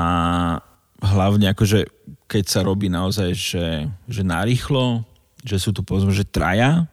hlavne 1.01 1.49
akože 1.57 1.89
keď 2.31 2.45
sa 2.47 2.61
robí 2.63 2.87
naozaj, 2.87 3.35
že, 3.35 3.67
že 4.07 4.23
narýchlo, 4.23 5.03
že 5.43 5.59
sú 5.59 5.75
tu 5.75 5.83
povedzme, 5.83 6.15
že 6.15 6.23
traja, 6.23 6.87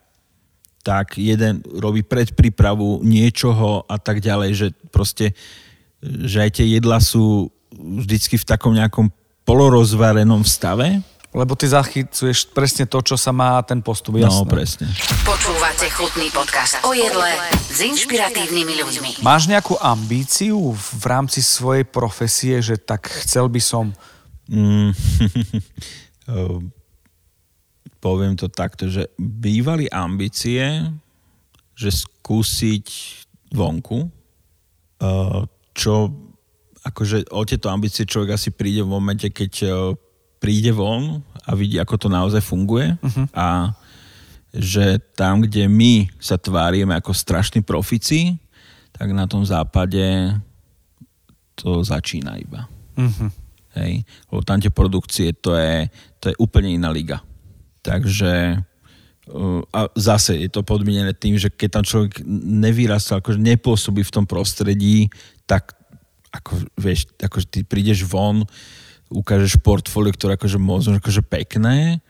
tak 0.87 1.19
jeden 1.19 1.59
robí 1.67 1.99
predprípravu 1.99 3.03
niečoho 3.03 3.83
a 3.91 3.99
tak 3.99 4.23
ďalej, 4.23 4.51
že 4.55 4.67
proste, 4.87 5.35
že 5.99 6.47
aj 6.47 6.63
tie 6.63 6.79
jedla 6.79 7.03
sú 7.03 7.51
vždycky 7.75 8.39
v 8.39 8.47
takom 8.47 8.71
nejakom 8.71 9.11
polorozvarenom 9.43 10.47
stave. 10.47 11.03
Lebo 11.35 11.59
ty 11.59 11.67
zachycuješ 11.67 12.55
presne 12.55 12.87
to, 12.87 13.03
čo 13.03 13.19
sa 13.19 13.35
má 13.35 13.59
ten 13.67 13.83
postup. 13.83 14.15
Jasné. 14.15 14.31
No, 14.31 14.47
presne. 14.47 14.87
Počúvate 15.27 15.91
chutný 15.91 16.31
podcast 16.31 16.79
o 16.87 16.95
jedle 16.95 17.35
s 17.67 17.83
inšpiratívnymi 17.83 18.73
ľuďmi. 18.79 19.09
Máš 19.27 19.51
nejakú 19.51 19.75
ambíciu 19.75 20.71
v 20.71 21.03
rámci 21.03 21.43
svojej 21.43 21.83
profesie, 21.83 22.63
že 22.63 22.79
tak 22.79 23.11
chcel 23.27 23.51
by 23.51 23.59
som... 23.59 23.91
Mm, 24.47 24.95
Ehm, 26.27 26.75
poviem 27.97 28.37
to 28.37 28.47
takto, 28.47 28.89
že 28.89 29.09
bývali 29.17 29.89
ambície, 29.89 30.85
že 31.77 31.89
skúsiť 31.93 32.87
vonku, 33.53 33.99
eh, 35.01 35.41
čo 35.77 35.93
akože 36.87 37.29
o 37.35 37.43
tieto 37.43 37.67
ambície 37.67 38.07
človek 38.07 38.39
asi 38.39 38.49
príde 38.55 38.81
v 38.81 38.93
momente, 38.93 39.27
keď 39.29 39.53
eh, 39.65 39.73
príde 40.37 40.71
von 40.73 41.21
a 41.45 41.51
vidí, 41.57 41.81
ako 41.81 41.95
to 41.97 42.07
naozaj 42.09 42.41
funguje 42.45 42.93
uh-huh. 42.93 43.25
a 43.33 43.73
že 44.53 45.01
tam, 45.13 45.43
kde 45.43 45.69
my 45.69 46.07
sa 46.17 46.39
tvárime 46.39 46.95
ako 46.97 47.13
strašní 47.13 47.61
profici, 47.61 48.37
tak 48.95 49.13
na 49.13 49.29
tom 49.29 49.45
západe 49.45 50.33
to 51.57 51.83
začína 51.83 52.37
iba. 52.41 52.65
Uh-huh. 52.97 53.29
Hej, 53.77 54.01
lebo 54.33 54.41
tam 54.41 54.57
tie 54.57 54.73
produkcie, 54.73 55.37
to 55.37 55.53
je, 55.53 55.89
to 56.17 56.33
je 56.33 56.35
úplne 56.41 56.73
iná 56.73 56.89
liga. 56.89 57.21
Takže 57.87 58.59
uh, 59.31 59.63
a 59.71 59.87
zase 59.95 60.35
je 60.43 60.51
to 60.51 60.67
podmienené 60.67 61.15
tým, 61.15 61.39
že 61.39 61.47
keď 61.47 61.79
tam 61.79 61.83
človek 61.87 62.19
nevyrastal, 62.27 63.23
akože 63.23 63.39
nepôsobí 63.39 64.03
v 64.03 64.13
tom 64.13 64.27
prostredí, 64.27 65.07
tak 65.47 65.71
ako, 66.35 66.67
vieš, 66.75 67.07
akože 67.15 67.47
ty 67.47 67.59
prídeš 67.63 68.03
von, 68.03 68.43
ukážeš 69.07 69.63
portfólio, 69.63 70.11
ktoré 70.11 70.35
akože 70.35 70.59
možno 70.59 70.99
akože 70.99 71.23
pekné, 71.23 72.03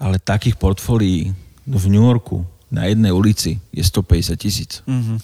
ale 0.00 0.16
takých 0.16 0.56
portfólií 0.56 1.36
v 1.68 1.84
New 1.92 2.00
Yorku 2.00 2.48
na 2.72 2.88
jednej 2.88 3.12
ulici 3.12 3.60
je 3.72 3.84
150 3.84 4.40
tisíc. 4.40 4.80
Uh-huh. 4.88 5.20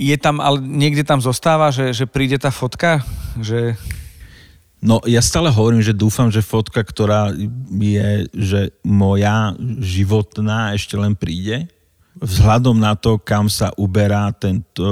Je 0.00 0.16
tam, 0.16 0.40
ale 0.40 0.64
niekde 0.64 1.04
tam 1.04 1.20
zostáva, 1.20 1.68
že, 1.68 1.92
že 1.92 2.08
príde 2.08 2.40
tá 2.40 2.48
fotka, 2.48 3.04
že 3.36 3.76
No 4.78 5.02
ja 5.10 5.18
stále 5.18 5.50
hovorím, 5.50 5.82
že 5.82 5.96
dúfam, 5.96 6.30
že 6.30 6.38
fotka, 6.38 6.78
ktorá 6.86 7.34
je, 7.74 8.30
že 8.30 8.60
moja 8.86 9.58
životná 9.82 10.78
ešte 10.78 10.94
len 10.94 11.18
príde. 11.18 11.66
Vzhľadom 12.18 12.78
na 12.78 12.94
to, 12.94 13.18
kam 13.18 13.50
sa 13.50 13.74
uberá 13.74 14.30
tento 14.34 14.86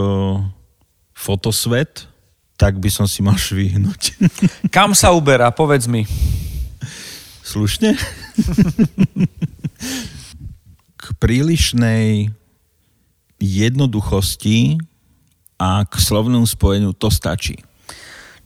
fotosvet, 1.14 2.11
tak 2.59 2.82
by 2.82 2.91
som 2.91 3.07
si 3.07 3.22
mal 3.22 3.39
švihnúť. 3.39 4.18
kam 4.74 4.91
sa 4.91 5.14
uberá, 5.14 5.55
povedz 5.55 5.87
mi. 5.87 6.03
Slušne? 7.47 7.95
K 10.99 11.05
prílišnej 11.22 12.34
jednoduchosti 13.39 14.82
a 15.55 15.87
k 15.87 15.95
slovnému 15.95 16.43
spojeniu 16.43 16.91
to 16.91 17.07
stačí. 17.07 17.62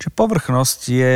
Čiže 0.01 0.17
povrchnosť 0.17 0.81
je 0.89 1.15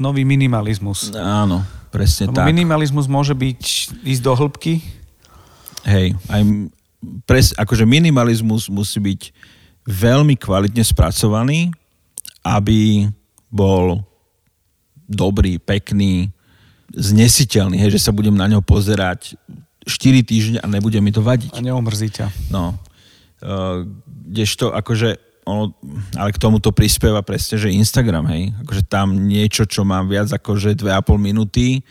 nový 0.00 0.24
minimalizmus. 0.24 1.12
Áno, 1.12 1.60
presne 1.92 2.32
Lebo 2.32 2.40
tak. 2.40 2.48
minimalizmus 2.48 3.04
môže 3.04 3.36
byť 3.36 3.60
ísť 4.08 4.22
do 4.24 4.32
hĺbky. 4.32 4.80
Hej, 5.84 6.16
aj 6.32 6.40
pres, 7.28 7.52
akože 7.52 7.84
minimalizmus 7.84 8.72
musí 8.72 8.96
byť 9.04 9.20
veľmi 9.84 10.40
kvalitne 10.40 10.80
spracovaný, 10.80 11.76
aby 12.40 13.12
bol 13.52 14.00
dobrý, 15.04 15.60
pekný, 15.60 16.32
znesiteľný, 16.96 17.76
hej, 17.84 18.00
že 18.00 18.08
sa 18.08 18.16
budem 18.16 18.32
na 18.32 18.48
ňo 18.48 18.64
pozerať 18.64 19.36
4 19.84 20.24
týždne 20.24 20.58
a 20.64 20.66
nebude 20.72 20.96
mi 21.04 21.12
to 21.12 21.20
vadiť. 21.20 21.52
A 21.52 21.60
neomrzí 21.60 22.08
ťa. 22.08 22.32
No. 22.48 22.80
Uh, 23.42 23.84
kdežto 24.06 24.72
akože 24.72 25.31
ono, 25.42 25.74
ale 26.14 26.30
k 26.30 26.38
tomu 26.38 26.62
to 26.62 26.70
prispieva 26.70 27.22
presne, 27.26 27.58
že 27.58 27.74
Instagram, 27.74 28.30
hej. 28.30 28.54
Akože 28.62 28.82
tam 28.86 29.26
niečo, 29.26 29.66
čo 29.66 29.82
mám 29.82 30.06
viac 30.06 30.30
ako 30.30 30.54
že 30.54 30.78
2,5 30.78 31.18
minúty, 31.18 31.82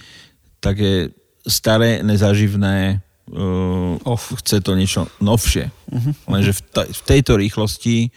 tak 0.63 0.79
je 0.79 1.11
staré, 1.43 1.99
nezaživné, 2.05 3.01
uh, 3.33 3.97
Off. 4.07 4.31
chce 4.39 4.61
to 4.63 4.77
niečo 4.77 5.09
novšie. 5.19 5.67
Uh-huh. 5.67 6.13
Lenže 6.31 6.57
v, 6.57 6.61
ta, 6.71 6.81
v 6.87 7.01
tejto 7.03 7.33
rýchlosti, 7.35 8.13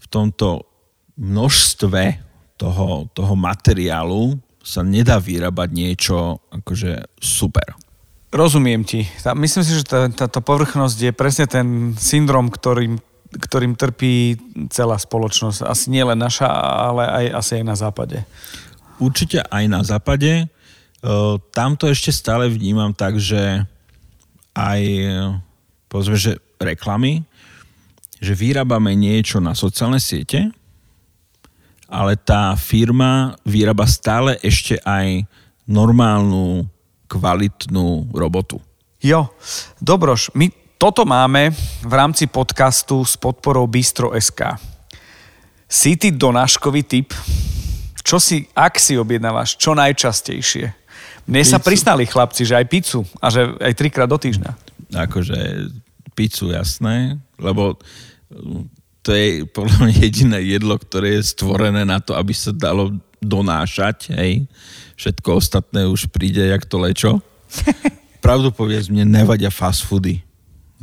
v 0.00 0.06
tomto 0.10 0.68
množstve 1.16 2.02
toho, 2.60 3.06
toho 3.14 3.34
materiálu 3.38 4.36
sa 4.64 4.80
nedá 4.80 5.20
vyrábať 5.20 5.68
niečo 5.70 6.40
akože 6.48 7.20
super. 7.20 7.76
Rozumiem 8.34 8.82
ti. 8.82 9.06
Tá, 9.22 9.36
myslím 9.36 9.62
si, 9.62 9.78
že 9.78 9.84
tá, 9.86 10.10
táto 10.10 10.42
povrchnosť 10.42 10.98
je 10.98 11.12
presne 11.14 11.46
ten 11.46 11.94
syndrom, 11.94 12.50
ktorým, 12.50 12.98
ktorým 13.34 13.74
trpí 13.74 14.38
celá 14.70 14.98
spoločnosť. 14.98 15.66
Asi 15.66 15.90
nie 15.90 16.02
len 16.06 16.18
naša, 16.18 16.46
ale 16.48 17.04
aj 17.06 17.24
asi 17.34 17.52
aj 17.60 17.64
na 17.66 17.76
západe. 17.76 18.18
Určite 19.02 19.42
aj 19.50 19.64
na 19.66 19.80
západe. 19.82 20.46
Uh, 21.04 21.36
tam 21.52 21.76
to 21.76 21.90
ešte 21.90 22.14
stále 22.14 22.48
vnímam 22.48 22.94
tak, 22.94 23.18
že 23.18 23.66
aj 24.54 24.80
povedzme, 25.90 26.16
že 26.18 26.32
reklamy, 26.58 27.22
že 28.22 28.32
vyrábame 28.34 28.94
niečo 28.94 29.42
na 29.42 29.52
sociálne 29.52 29.98
siete, 30.02 30.50
ale 31.86 32.18
tá 32.18 32.56
firma 32.58 33.38
vyrába 33.46 33.86
stále 33.86 34.40
ešte 34.40 34.80
aj 34.82 35.28
normálnu, 35.68 36.66
kvalitnú 37.06 38.10
robotu. 38.10 38.58
Jo, 38.98 39.30
Dobroš, 39.78 40.32
my 40.32 40.63
toto 40.78 41.06
máme 41.06 41.54
v 41.82 41.92
rámci 41.92 42.26
podcastu 42.26 43.02
s 43.06 43.16
podporou 43.16 43.64
Bistro.sk. 43.70 44.58
Si 45.64 45.96
ty 45.96 46.12
donáškový 46.12 46.82
typ? 46.84 47.10
Čo 48.04 48.20
si, 48.20 48.44
ak 48.52 48.76
si 48.76 49.00
objednávaš, 49.00 49.56
čo 49.56 49.72
najčastejšie? 49.72 50.84
Mne 51.24 51.40
sa 51.40 51.56
Pizzu. 51.56 51.66
priznali 51.72 52.04
chlapci, 52.04 52.44
že 52.44 52.60
aj 52.60 52.66
pizzu 52.68 53.00
a 53.16 53.32
že 53.32 53.48
aj 53.56 53.72
trikrát 53.72 54.04
do 54.04 54.20
týždňa. 54.20 54.52
Akože 55.08 55.72
pizzu, 56.12 56.52
jasné, 56.52 57.16
lebo 57.40 57.80
mm, 58.28 58.68
to 59.00 59.16
je 59.16 59.48
podľa 59.48 59.76
mňa 59.88 59.94
jediné 60.04 60.38
jedlo, 60.44 60.76
ktoré 60.76 61.16
je 61.16 61.32
stvorené 61.32 61.88
na 61.88 61.96
to, 62.00 62.12
aby 62.12 62.36
sa 62.36 62.52
dalo 62.52 62.92
donášať, 63.24 64.12
hej. 64.12 64.44
Všetko 65.00 65.40
ostatné 65.40 65.88
už 65.88 66.12
príde, 66.12 66.44
jak 66.44 66.68
to 66.68 66.76
lečo. 66.76 67.24
Pravdu 68.24 68.52
povedz, 68.52 68.92
mne 68.92 69.08
nevadia 69.08 69.48
fast 69.48 69.88
foody. 69.88 70.20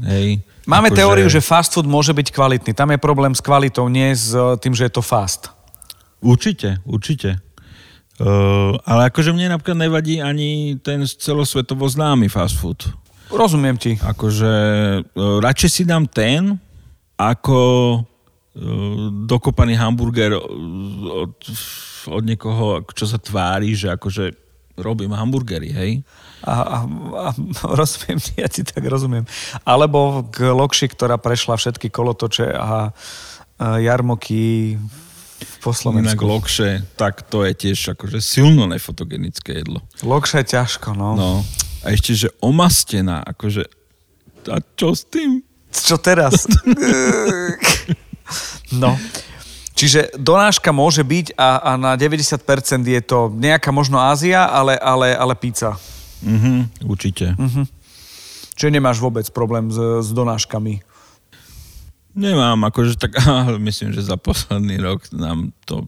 Hej. 0.02 0.42
Máme 0.66 0.90
Akože- 0.90 1.00
teóriu, 1.02 1.28
že 1.30 1.42
fast 1.42 1.74
food 1.74 1.90
môže 1.90 2.14
byť 2.14 2.34
kvalitný. 2.34 2.72
Tam 2.74 2.90
je 2.90 3.00
problém 3.02 3.34
s 3.34 3.42
kvalitou, 3.42 3.90
nie 3.90 4.14
s 4.14 4.34
eh, 4.34 4.58
tým, 4.58 4.74
že 4.74 4.90
je 4.90 4.94
to 4.94 5.04
fast. 5.06 5.50
Určite, 6.22 6.78
určite. 6.86 7.42
Uh, 8.22 8.78
ale 8.86 9.10
akože 9.10 9.34
mne 9.34 9.58
napríklad 9.58 9.82
nevadí 9.82 10.22
ani 10.22 10.78
ten 10.78 11.02
celosvetovo 11.10 11.90
známy 11.90 12.30
fast 12.30 12.54
food. 12.54 12.86
Rozumiem 13.34 13.74
ti. 13.82 13.98
Akože 13.98 14.54
uh, 15.02 15.42
radšej 15.42 15.70
si 15.74 15.84
dám 15.90 16.06
ten, 16.06 16.62
ako 17.18 17.58
uh, 17.98 19.10
dokopaný 19.26 19.74
hamburger 19.74 20.38
od, 20.38 21.34
od 22.14 22.22
niekoho, 22.22 22.86
čo 22.94 23.10
sa 23.10 23.18
tvári, 23.18 23.74
že 23.74 23.90
akože 23.90 24.38
robím 24.78 25.18
hamburgery, 25.18 25.74
hej. 25.74 25.92
A, 26.42 26.54
a, 26.54 26.78
a 26.86 27.30
rozumiem, 27.80 28.20
ja 28.42 28.48
ti 28.50 28.66
tak 28.66 28.82
rozumiem. 28.86 29.26
Alebo 29.66 30.26
k 30.30 30.50
Lokši, 30.50 30.90
ktorá 30.92 31.22
prešla 31.22 31.58
všetky 31.58 31.94
kolotoče 31.94 32.48
a, 32.52 32.62
a 32.62 32.72
jarmoky 33.78 34.78
po 35.62 35.74
Inak 35.74 35.82
Slovensku. 35.82 36.24
lokše, 36.26 36.70
tak 36.98 37.26
to 37.26 37.46
je 37.46 37.54
tiež 37.54 37.98
akože 37.98 38.22
silno 38.22 38.66
nefotogenické 38.70 39.62
jedlo. 39.62 39.82
Lokša 40.02 40.46
je 40.46 40.48
ťažko, 40.58 40.94
no. 40.94 41.18
No. 41.18 41.32
A 41.82 41.94
ešte, 41.94 42.14
že 42.14 42.30
omastená, 42.42 43.26
akože... 43.26 43.66
A 44.50 44.62
čo 44.78 44.94
s 44.94 45.06
tým? 45.06 45.42
Čo 45.70 45.98
teraz? 45.98 46.46
no. 48.82 48.98
Čiže 49.74 50.14
donáška 50.14 50.70
môže 50.70 51.02
byť 51.02 51.34
a, 51.34 51.58
a 51.58 51.72
na 51.74 51.98
90% 51.98 52.38
je 52.86 53.02
to 53.02 53.34
nejaká 53.34 53.74
možno 53.74 53.98
Ázia, 53.98 54.46
ale, 54.46 54.78
ale, 54.78 55.18
ale 55.18 55.34
pizza. 55.34 55.74
Mhm, 56.22 56.86
určite. 56.86 57.34
Čiže 58.54 58.70
nemáš 58.70 59.02
vôbec 59.02 59.26
problém 59.30 59.70
s, 59.70 59.78
s 60.06 60.10
donáškami. 60.14 60.86
Nemám, 62.12 62.60
akože 62.68 63.00
tak, 63.00 63.16
myslím, 63.68 63.96
že 63.96 64.04
za 64.04 64.20
posledný 64.20 64.78
rok 64.78 65.08
nám 65.10 65.56
to 65.64 65.88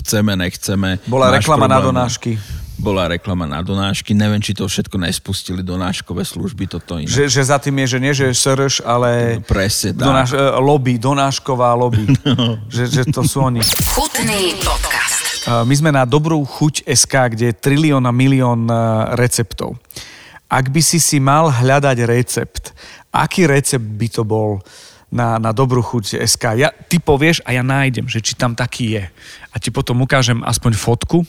chceme, 0.00 0.38
nechceme. 0.38 1.02
Bola 1.04 1.34
Máš 1.34 1.44
reklama 1.44 1.66
na 1.66 1.78
problém. 1.82 1.88
donášky. 1.90 2.30
Bola 2.74 3.06
reklama 3.06 3.46
na 3.46 3.62
donášky. 3.62 4.14
Neviem, 4.14 4.42
či 4.42 4.50
to 4.50 4.66
všetko 4.66 4.98
nespustili 4.98 5.62
donáškové 5.62 6.26
služby, 6.26 6.66
toto 6.66 6.98
iné. 6.98 7.06
Že, 7.06 7.30
že 7.30 7.42
za 7.44 7.58
tým 7.58 7.74
je, 7.82 7.86
že 7.86 7.98
nie, 8.02 8.12
že 8.12 8.34
srš, 8.34 8.82
ale 8.82 9.38
Presne 9.46 9.94
tak. 9.94 10.06
donáš, 10.06 10.30
e, 10.34 10.42
lobby, 10.58 10.98
donášková 10.98 11.70
lobby. 11.74 12.06
že, 12.74 12.90
že 12.90 13.02
to 13.10 13.22
sú 13.22 13.46
oni. 13.46 13.62
Chutný 13.94 14.58
podcast. 14.58 15.33
My 15.44 15.74
sme 15.76 15.92
na 15.92 16.08
dobrú 16.08 16.40
chuť 16.40 16.88
SK, 16.88 17.36
kde 17.36 17.44
je 17.52 17.60
trilión 17.60 18.08
a 18.08 18.12
milión 18.16 18.64
e, 18.64 18.76
receptov. 19.12 19.76
Ak 20.48 20.72
by 20.72 20.80
si 20.80 20.96
si 20.96 21.20
mal 21.20 21.52
hľadať 21.52 21.98
recept, 22.08 22.72
aký 23.12 23.44
recept 23.44 23.84
by 23.84 24.08
to 24.08 24.24
bol 24.24 24.64
na, 25.12 25.36
na 25.36 25.52
dobrú 25.52 25.84
chuť 25.84 26.16
SK? 26.24 26.44
Ja, 26.56 26.72
ty 26.72 26.96
povieš 26.96 27.44
a 27.44 27.52
ja 27.52 27.60
nájdem, 27.60 28.08
že 28.08 28.24
či 28.24 28.32
tam 28.32 28.56
taký 28.56 28.96
je. 28.96 29.04
A 29.52 29.60
ti 29.60 29.68
potom 29.68 30.00
ukážem 30.00 30.40
aspoň 30.40 30.80
fotku, 30.80 31.28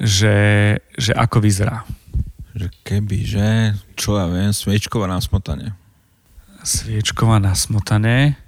že, 0.00 0.80
že 0.96 1.12
ako 1.12 1.44
vyzerá. 1.44 1.84
Že 2.56 2.66
keby, 2.80 3.18
že, 3.28 3.48
čo 3.92 4.16
ja 4.16 4.24
viem, 4.24 4.56
sviečková 4.56 5.04
na 5.04 5.20
smotane. 5.20 5.76
Sviečková 6.64 7.36
na 7.36 7.52
smotane. 7.52 8.40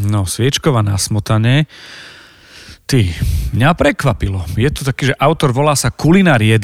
No, 0.00 0.24
sviečková 0.24 0.80
na 0.80 0.96
smotane. 0.96 1.68
Ty, 2.94 3.10
mňa 3.50 3.74
prekvapilo. 3.74 4.46
Je 4.54 4.70
to 4.70 4.86
taký, 4.86 5.10
že 5.10 5.18
autor 5.18 5.50
volá 5.50 5.74
sa 5.74 5.90
Kulinár 5.90 6.38
1 6.38 6.62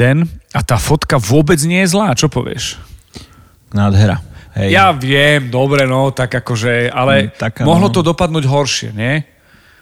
a 0.55 0.61
tá 0.63 0.79
fotka 0.79 1.19
vôbec 1.19 1.59
nie 1.67 1.83
je 1.83 1.91
zlá. 1.91 2.15
Čo 2.15 2.31
povieš? 2.31 2.79
Nádhera. 3.75 4.23
Hej. 4.55 4.71
Ja 4.71 4.95
viem, 4.95 5.51
dobre, 5.51 5.91
no, 5.91 6.15
tak 6.15 6.31
akože, 6.31 6.87
ale 6.87 7.27
Mm, 7.27 7.29
taká, 7.35 7.67
mohlo 7.67 7.91
no. 7.91 7.95
to 7.95 8.07
dopadnúť 8.07 8.47
horšie, 8.47 8.95
nie? 8.95 9.27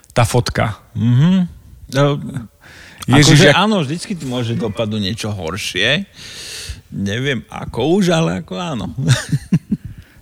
Tá 0.09 0.25
fotka. 0.25 0.81
Mhm. 0.97 1.45
No, 1.93 2.17
Ježiš, 3.05 3.29
akože 3.29 3.45
jak- 3.45 3.57
áno, 3.61 3.75
vždycky 3.85 4.11
tu 4.17 4.25
môže 4.25 4.57
dopadnúť 4.57 5.01
niečo 5.05 5.29
horšie. 5.29 6.09
Neviem 6.89 7.45
ako 7.45 7.93
už, 8.01 8.09
ale 8.09 8.41
ako 8.41 8.57
áno. 8.57 8.89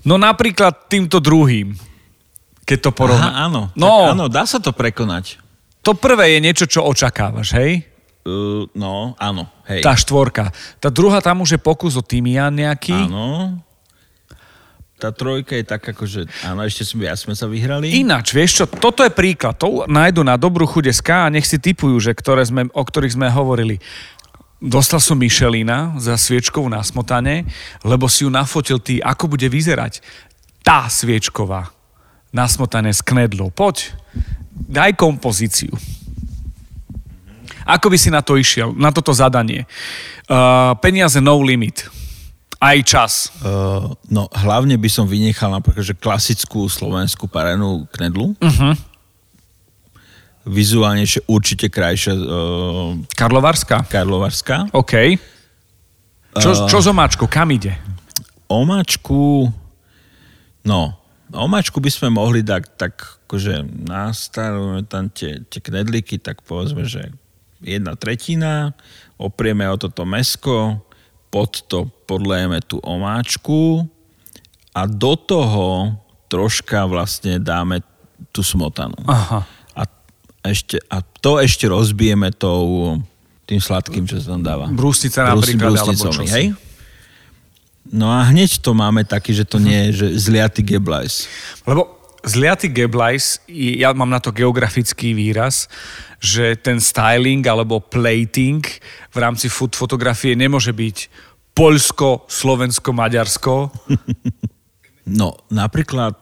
No 0.03 0.19
napríklad 0.19 0.91
týmto 0.91 1.23
druhým, 1.23 1.71
keď 2.67 2.77
to 2.83 2.91
porovná. 2.91 3.31
Aha, 3.31 3.47
áno. 3.47 3.71
No, 3.79 4.11
Tak 4.11 4.11
áno, 4.11 4.25
dá 4.27 4.43
sa 4.43 4.59
to 4.59 4.75
prekonať. 4.75 5.46
To 5.87 5.95
prvé 5.95 6.35
je 6.35 6.43
niečo, 6.43 6.65
čo 6.67 6.83
očakávaš, 6.83 7.55
hej? 7.55 7.87
Uh, 8.27 8.67
no, 8.75 9.15
áno. 9.15 9.47
Hej. 9.71 9.87
Tá 9.87 9.95
štvorka. 9.95 10.51
Tá 10.83 10.91
druhá 10.91 11.23
tam 11.23 11.47
už 11.47 11.55
je 11.55 11.61
pokus 11.63 11.95
o 11.95 12.03
tymián 12.03 12.51
nejaký. 12.51 13.07
Áno. 13.07 13.63
Tá 14.99 15.15
trojka 15.15 15.55
je 15.55 15.63
tak 15.63 15.79
akože, 15.79 16.27
áno, 16.43 16.65
ešte 16.67 16.83
sme, 16.83 17.07
ja 17.07 17.15
sme 17.15 17.37
sa 17.37 17.47
vyhrali. 17.47 17.93
Ináč, 18.01 18.35
vieš 18.35 18.51
čo, 18.59 18.65
toto 18.65 19.05
je 19.05 19.13
príklad. 19.13 19.55
To 19.61 19.87
nájdu 19.87 20.27
na 20.27 20.35
dobrú 20.35 20.67
chuť 20.67 20.91
SK 20.91 21.09
a 21.23 21.31
nech 21.31 21.47
si 21.47 21.61
typujú, 21.61 21.95
že 22.01 22.17
ktoré 22.17 22.43
sme, 22.43 22.67
o 22.67 22.83
ktorých 22.83 23.15
sme 23.15 23.31
hovorili. 23.31 23.79
Dostal 24.57 24.97
som 24.97 25.15
Michelina 25.15 25.95
za 26.01 26.17
sviečkovú 26.17 26.65
na 26.65 26.81
smotane, 26.81 27.45
lebo 27.85 28.09
si 28.09 28.25
ju 28.25 28.33
nafotil 28.33 28.81
ty, 28.81 28.97
ako 28.97 29.37
bude 29.37 29.45
vyzerať 29.45 30.01
tá 30.65 30.89
sviečková 30.89 31.76
na 32.37 32.45
smotane 32.45 32.93
s 32.93 33.01
knedlou. 33.01 33.49
Poď, 33.49 33.97
daj 34.53 34.93
kompozíciu. 34.93 35.73
Ako 37.65 37.89
by 37.89 37.97
si 37.97 38.13
na 38.13 38.21
to 38.21 38.37
išiel, 38.37 38.77
na 38.77 38.93
toto 38.93 39.09
zadanie? 39.11 39.65
Uh, 40.29 40.77
peniaze 40.77 41.17
no 41.17 41.41
limit. 41.41 41.89
Aj 42.61 42.77
čas. 42.85 43.33
Uh, 43.41 43.91
no, 44.07 44.29
hlavne 44.31 44.77
by 44.77 44.89
som 44.89 45.09
vynechal 45.09 45.49
napríklad, 45.49 45.83
že 45.83 45.97
klasickú 45.97 46.69
slovenskú 46.69 47.25
parenú 47.25 47.89
knedlu. 47.91 48.37
Uh-huh. 48.39 48.73
Vizuálnejšie 50.47 51.27
určite 51.27 51.67
krajšia 51.67 52.15
uh, 52.15 52.95
Karlovarská? 53.17 53.83
Karlovarská. 53.89 54.71
OK. 54.71 55.19
Čo, 56.37 56.69
čo 56.69 56.77
z 56.79 56.87
omáčkou? 56.93 57.27
Kam 57.27 57.51
ide? 57.51 57.75
Omačku, 58.47 59.51
no, 60.63 60.95
omačku 61.33 61.79
by 61.79 61.91
sme 61.91 62.09
mohli 62.13 62.43
dať 62.43 62.63
tak, 62.75 62.93
akože 63.27 63.67
nastavujeme 63.87 64.83
tam 64.87 65.11
tie, 65.11 65.43
tie 65.47 65.59
knedlíky, 65.59 66.19
tak 66.21 66.43
povedzme, 66.47 66.87
že 66.87 67.11
jedna 67.59 67.97
tretina, 67.97 68.71
oprieme 69.17 69.65
o 69.67 69.75
toto 69.75 70.05
mesko, 70.05 70.79
pod 71.27 71.65
to 71.67 71.89
podlejeme 72.07 72.63
tú 72.63 72.79
omáčku 72.79 73.83
a 74.71 74.87
do 74.87 75.17
toho 75.19 75.97
troška 76.31 76.87
vlastne 76.87 77.39
dáme 77.41 77.83
tú 78.31 78.45
smotanu. 78.45 78.95
Aha. 79.07 79.43
A, 79.75 79.83
ešte, 80.47 80.79
a 80.87 81.01
to 81.01 81.41
ešte 81.41 81.67
rozbijeme 81.67 82.31
tou, 82.31 82.95
tým 83.49 83.59
sladkým, 83.59 84.05
čo 84.05 84.19
sa 84.21 84.35
tam 84.37 84.43
dáva. 84.43 84.69
Brúsnica 84.69 85.23
Brúsi- 85.33 85.55
napríklad, 85.57 85.71
alebo 85.81 86.03
čosi. 86.13 86.31
hej? 86.31 86.45
No 87.91 88.11
a 88.11 88.27
hneď 88.27 88.59
to 88.59 88.75
máme 88.75 89.07
taký, 89.07 89.31
že 89.33 89.47
to 89.47 89.57
nie 89.61 89.89
je, 89.89 90.05
že 90.05 90.07
zliatý 90.29 90.63
geblajs. 90.63 91.27
Lebo 91.63 91.97
zliaty 92.25 92.67
geblajs, 92.67 93.43
ja 93.51 93.95
mám 93.95 94.11
na 94.11 94.19
to 94.19 94.35
geografický 94.35 95.15
výraz, 95.15 95.71
že 96.19 96.57
ten 96.59 96.81
styling 96.81 97.45
alebo 97.45 97.79
plating 97.79 98.65
v 99.13 99.17
rámci 99.17 99.47
food 99.47 99.77
fotografie 99.77 100.35
nemôže 100.35 100.73
byť 100.73 100.97
Poľsko, 101.57 102.29
Slovensko, 102.29 102.89
Maďarsko. 102.93 103.53
No, 105.07 105.39
napríklad 105.47 106.19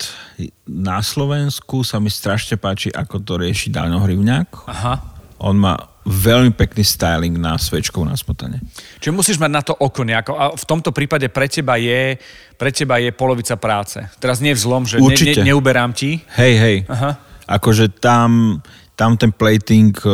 na 0.69 1.01
Slovensku 1.01 1.81
sa 1.81 1.97
mi 1.97 2.13
strašne 2.13 2.53
páči, 2.53 2.93
ako 2.93 3.17
to 3.17 3.41
rieši 3.41 3.73
Daňo 3.73 3.97
Hrivňák. 3.97 4.69
Aha. 4.69 4.93
On 5.41 5.57
má 5.57 5.73
veľmi 6.05 6.53
pekný 6.53 6.85
styling 6.85 7.33
na 7.41 7.57
svečkov 7.57 8.05
na 8.05 8.13
smotane. 8.13 8.61
Čiže 9.01 9.09
musíš 9.11 9.37
mať 9.41 9.51
na 9.51 9.61
to 9.65 9.73
oko 9.73 10.05
nejako. 10.05 10.37
A 10.37 10.53
v 10.53 10.65
tomto 10.69 10.93
prípade 10.93 11.25
pre 11.33 11.49
teba 11.49 11.81
je, 11.81 12.21
pre 12.61 12.69
teba 12.69 13.01
je 13.01 13.09
polovica 13.09 13.57
práce. 13.57 13.97
Teraz 14.21 14.37
nie 14.37 14.53
v 14.53 14.61
zlom, 14.61 14.85
že 14.85 15.01
ne, 15.01 15.09
Určite. 15.09 15.41
ne, 15.41 15.49
neuberám 15.49 15.97
ti. 15.97 16.21
Hej, 16.37 16.53
hej. 16.61 16.77
Aha. 16.85 17.17
Akože 17.49 17.89
tam, 17.89 18.61
tam 18.93 19.17
ten 19.17 19.33
plating 19.33 19.97
eh, 19.97 20.13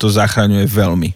to 0.00 0.06
zachraňuje 0.08 0.64
veľmi. 0.64 1.10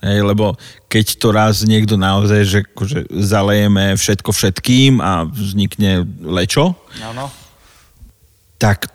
Hej, 0.00 0.18
lebo 0.24 0.56
keď 0.88 1.06
to 1.20 1.28
raz 1.28 1.60
niekto 1.62 2.00
naozaj, 2.00 2.40
že 2.48 2.58
akože 2.64 3.12
zalejeme 3.20 3.94
všetko 4.00 4.32
všetkým 4.32 4.96
a 4.96 5.28
vznikne 5.28 6.08
lečo, 6.24 6.72
Áno. 7.04 7.28
tak 8.56 8.88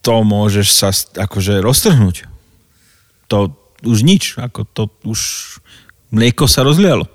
to 0.00 0.24
môžeš 0.24 0.68
sa 0.72 0.88
akože 1.20 1.60
roztrhnúť. 1.60 2.31
To 3.32 3.48
už 3.82 4.04
nič, 4.04 4.36
ako 4.36 4.68
to 4.68 4.82
už 5.08 5.20
mlieko 6.12 6.44
sa 6.44 6.62
rozlialo. 6.62 7.08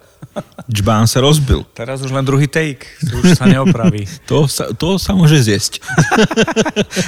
Džbán 0.69 1.05
sa 1.05 1.21
rozbil. 1.21 1.65
Teraz 1.73 2.01
už 2.01 2.13
len 2.13 2.25
druhý 2.25 2.49
take. 2.49 2.85
Už 3.01 3.37
sa 3.37 3.45
neopraví. 3.45 4.05
To 4.29 4.43
sa, 4.49 4.75
to 4.75 4.99
sa 4.99 5.15
môže 5.15 5.39
zjesť. 5.39 5.79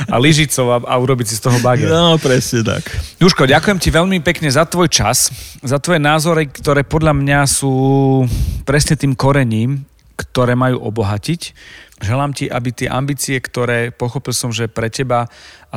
A 0.07 0.15
lyžicov 0.15 0.65
a, 0.71 0.77
a 0.87 0.93
urobiť 0.95 1.27
si 1.27 1.35
z 1.35 1.43
toho 1.43 1.57
bager. 1.59 1.91
No, 1.91 2.15
presne 2.15 2.63
tak. 2.63 2.87
Juško, 3.19 3.43
ďakujem 3.43 3.77
ti 3.81 3.89
veľmi 3.91 4.23
pekne 4.23 4.47
za 4.47 4.63
tvoj 4.63 4.87
čas, 4.87 5.33
za 5.59 5.77
tvoje 5.83 5.99
názory, 5.99 6.47
ktoré 6.47 6.87
podľa 6.87 7.11
mňa 7.11 7.39
sú 7.43 7.73
presne 8.63 8.95
tým 8.95 9.19
korením, 9.19 9.83
ktoré 10.15 10.55
majú 10.55 10.79
obohatiť. 10.79 11.41
Želám 11.99 12.31
ti, 12.31 12.47
aby 12.47 12.69
tie 12.71 12.87
ambície, 12.87 13.35
ktoré 13.35 13.91
pochopil 13.91 14.31
som, 14.31 14.55
že 14.55 14.71
pre 14.71 14.87
teba, 14.87 15.27
a 15.67 15.75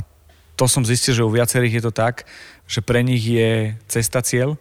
to 0.56 0.64
som 0.68 0.84
zistil, 0.84 1.16
že 1.16 1.26
u 1.26 1.32
viacerých 1.32 1.80
je 1.80 1.82
to 1.88 1.92
tak, 1.92 2.28
že 2.68 2.80
pre 2.84 3.00
nich 3.02 3.24
je 3.24 3.76
cesta 3.88 4.20
cieľ, 4.22 4.56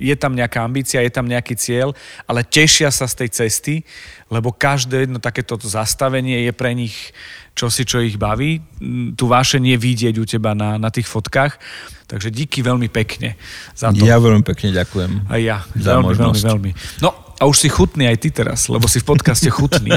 je 0.00 0.16
tam 0.16 0.32
nejaká 0.32 0.64
ambícia, 0.64 1.04
je 1.04 1.12
tam 1.12 1.28
nejaký 1.28 1.54
cieľ, 1.60 1.92
ale 2.24 2.40
tešia 2.40 2.88
sa 2.88 3.04
z 3.04 3.24
tej 3.24 3.28
cesty, 3.28 3.74
lebo 4.32 4.48
každé 4.48 5.04
jedno 5.04 5.20
takéto 5.20 5.60
zastavenie 5.60 6.48
je 6.48 6.52
pre 6.56 6.72
nich 6.72 7.12
čosi, 7.52 7.84
čo 7.84 8.00
ich 8.00 8.16
baví. 8.16 8.64
Tu 9.12 9.24
váše 9.28 9.60
nie 9.60 9.76
vidieť 9.76 10.16
u 10.16 10.24
teba 10.24 10.56
na, 10.56 10.80
na 10.80 10.88
tých 10.88 11.04
fotkách. 11.04 11.60
Takže 12.08 12.32
díky 12.32 12.64
veľmi 12.64 12.88
pekne 12.88 13.36
za 13.76 13.92
to. 13.92 14.02
Ja 14.02 14.16
veľmi 14.16 14.42
pekne 14.42 14.72
ďakujem. 14.72 15.28
A 15.28 15.36
ja. 15.36 15.62
Za 15.76 16.00
veľmi, 16.00 16.16
možnosť. 16.16 16.42
veľmi, 16.42 16.72
veľmi. 16.74 17.02
No, 17.04 17.29
a 17.40 17.48
už 17.48 17.56
si 17.56 17.68
chutný 17.72 18.04
aj 18.04 18.20
ty 18.20 18.28
teraz, 18.28 18.68
lebo 18.68 18.84
si 18.84 19.00
v 19.00 19.16
podcaste 19.16 19.48
chutný. 19.48 19.96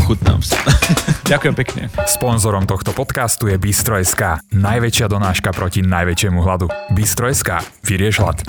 Ochutnám 0.00 0.40
sa. 0.40 0.56
Ďakujem 1.30 1.54
pekne. 1.54 1.82
Sponzorom 2.08 2.64
tohto 2.64 2.96
podcastu 2.96 3.52
je 3.52 3.60
Bistro.sk, 3.60 4.40
najväčšia 4.56 5.06
donáška 5.12 5.52
proti 5.52 5.84
najväčšiemu 5.84 6.40
hladu. 6.40 6.72
Bistro.sk, 6.96 7.60
vyrieš 7.84 8.24
hlad. 8.24 8.40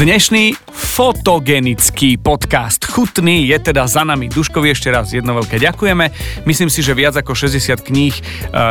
Dnešný 0.00 0.56
fotogenický 0.92 2.20
podcast 2.20 2.84
Chutný 2.84 3.48
je 3.48 3.56
teda 3.56 3.88
za 3.88 4.04
nami. 4.04 4.28
Duškovi 4.28 4.72
ešte 4.72 4.92
raz 4.92 5.12
jedno 5.12 5.36
veľké 5.36 5.56
ďakujeme. 5.60 6.12
Myslím 6.48 6.68
si, 6.68 6.84
že 6.84 6.96
viac 6.96 7.16
ako 7.16 7.36
60 7.36 7.80
kníh 7.80 8.12
e, 8.12 8.22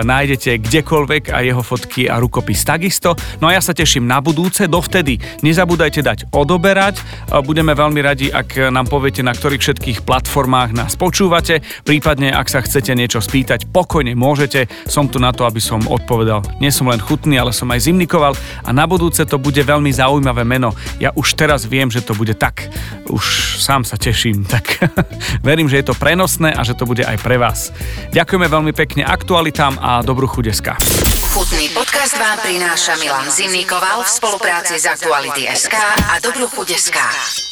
nájdete 0.06 0.62
kdekoľvek 0.62 1.34
a 1.34 1.46
jeho 1.46 1.62
fotky 1.62 2.10
a 2.10 2.18
rukopis 2.18 2.66
takisto. 2.66 3.18
No 3.42 3.50
a 3.50 3.58
ja 3.58 3.62
sa 3.62 3.74
teším 3.74 4.06
na 4.10 4.18
budúce. 4.22 4.66
Dovtedy 4.66 5.18
nezabúdajte 5.46 6.02
dať 6.02 6.20
odoberať. 6.34 6.98
E, 6.98 7.04
budeme 7.46 7.78
veľmi 7.78 8.02
radi, 8.02 8.30
ak 8.34 8.74
nám 8.74 8.90
poviete, 8.90 9.22
na 9.22 9.34
ktorých 9.34 9.62
všetkých 9.62 10.00
platformách 10.06 10.74
nás 10.74 10.94
počúvate. 10.98 11.62
Prípadne, 11.86 12.34
ak 12.34 12.50
sa 12.50 12.62
chcete 12.66 12.98
niečo 12.98 13.22
spýtať, 13.22 13.70
pokojne 13.70 14.18
môžete. 14.18 14.70
Som 14.90 15.10
tu 15.10 15.22
na 15.22 15.34
to, 15.34 15.46
aby 15.46 15.62
som 15.62 15.86
odpovedal. 15.86 16.42
Nie 16.58 16.74
som 16.74 16.90
len 16.90 17.02
chutný, 17.02 17.38
ale 17.38 17.54
som 17.54 17.70
aj 17.70 17.90
zimnikoval 17.90 18.34
a 18.66 18.70
na 18.74 18.90
budúce 18.90 19.26
to 19.26 19.38
bude 19.42 19.62
veľmi 19.62 19.94
zaujímavé 19.94 20.46
meno. 20.46 20.74
Ja 21.02 21.11
už 21.16 21.36
teraz 21.38 21.68
viem, 21.68 21.92
že 21.92 22.02
to 22.04 22.16
bude 22.16 22.36
tak. 22.36 22.68
Už 23.12 23.58
sám 23.60 23.84
sa 23.84 23.96
teším, 24.00 24.46
tak 24.54 24.82
verím, 25.46 25.70
že 25.70 25.82
je 25.82 25.92
to 25.92 25.96
prenosné 25.98 26.52
a 26.54 26.62
že 26.64 26.78
to 26.78 26.88
bude 26.88 27.04
aj 27.06 27.18
pre 27.20 27.38
vás. 27.38 27.70
Ďakujeme 28.16 28.48
veľmi 28.48 28.74
pekne 28.76 29.04
aktualitám 29.06 29.78
a 29.80 30.02
dobrú 30.02 30.28
chudeska. 30.28 30.80
Chutný 31.32 31.72
podcast 31.72 32.20
vám 32.20 32.44
prináša 32.44 33.00
Milan 33.00 33.32
Zimnikoval 33.32 34.04
v 34.04 34.10
spolupráci 34.10 34.76
s 34.76 34.84
Aktuality.sk 34.84 35.76
a 36.12 36.20
Dobrú 36.20 36.44
chuť.sk. 36.52 37.51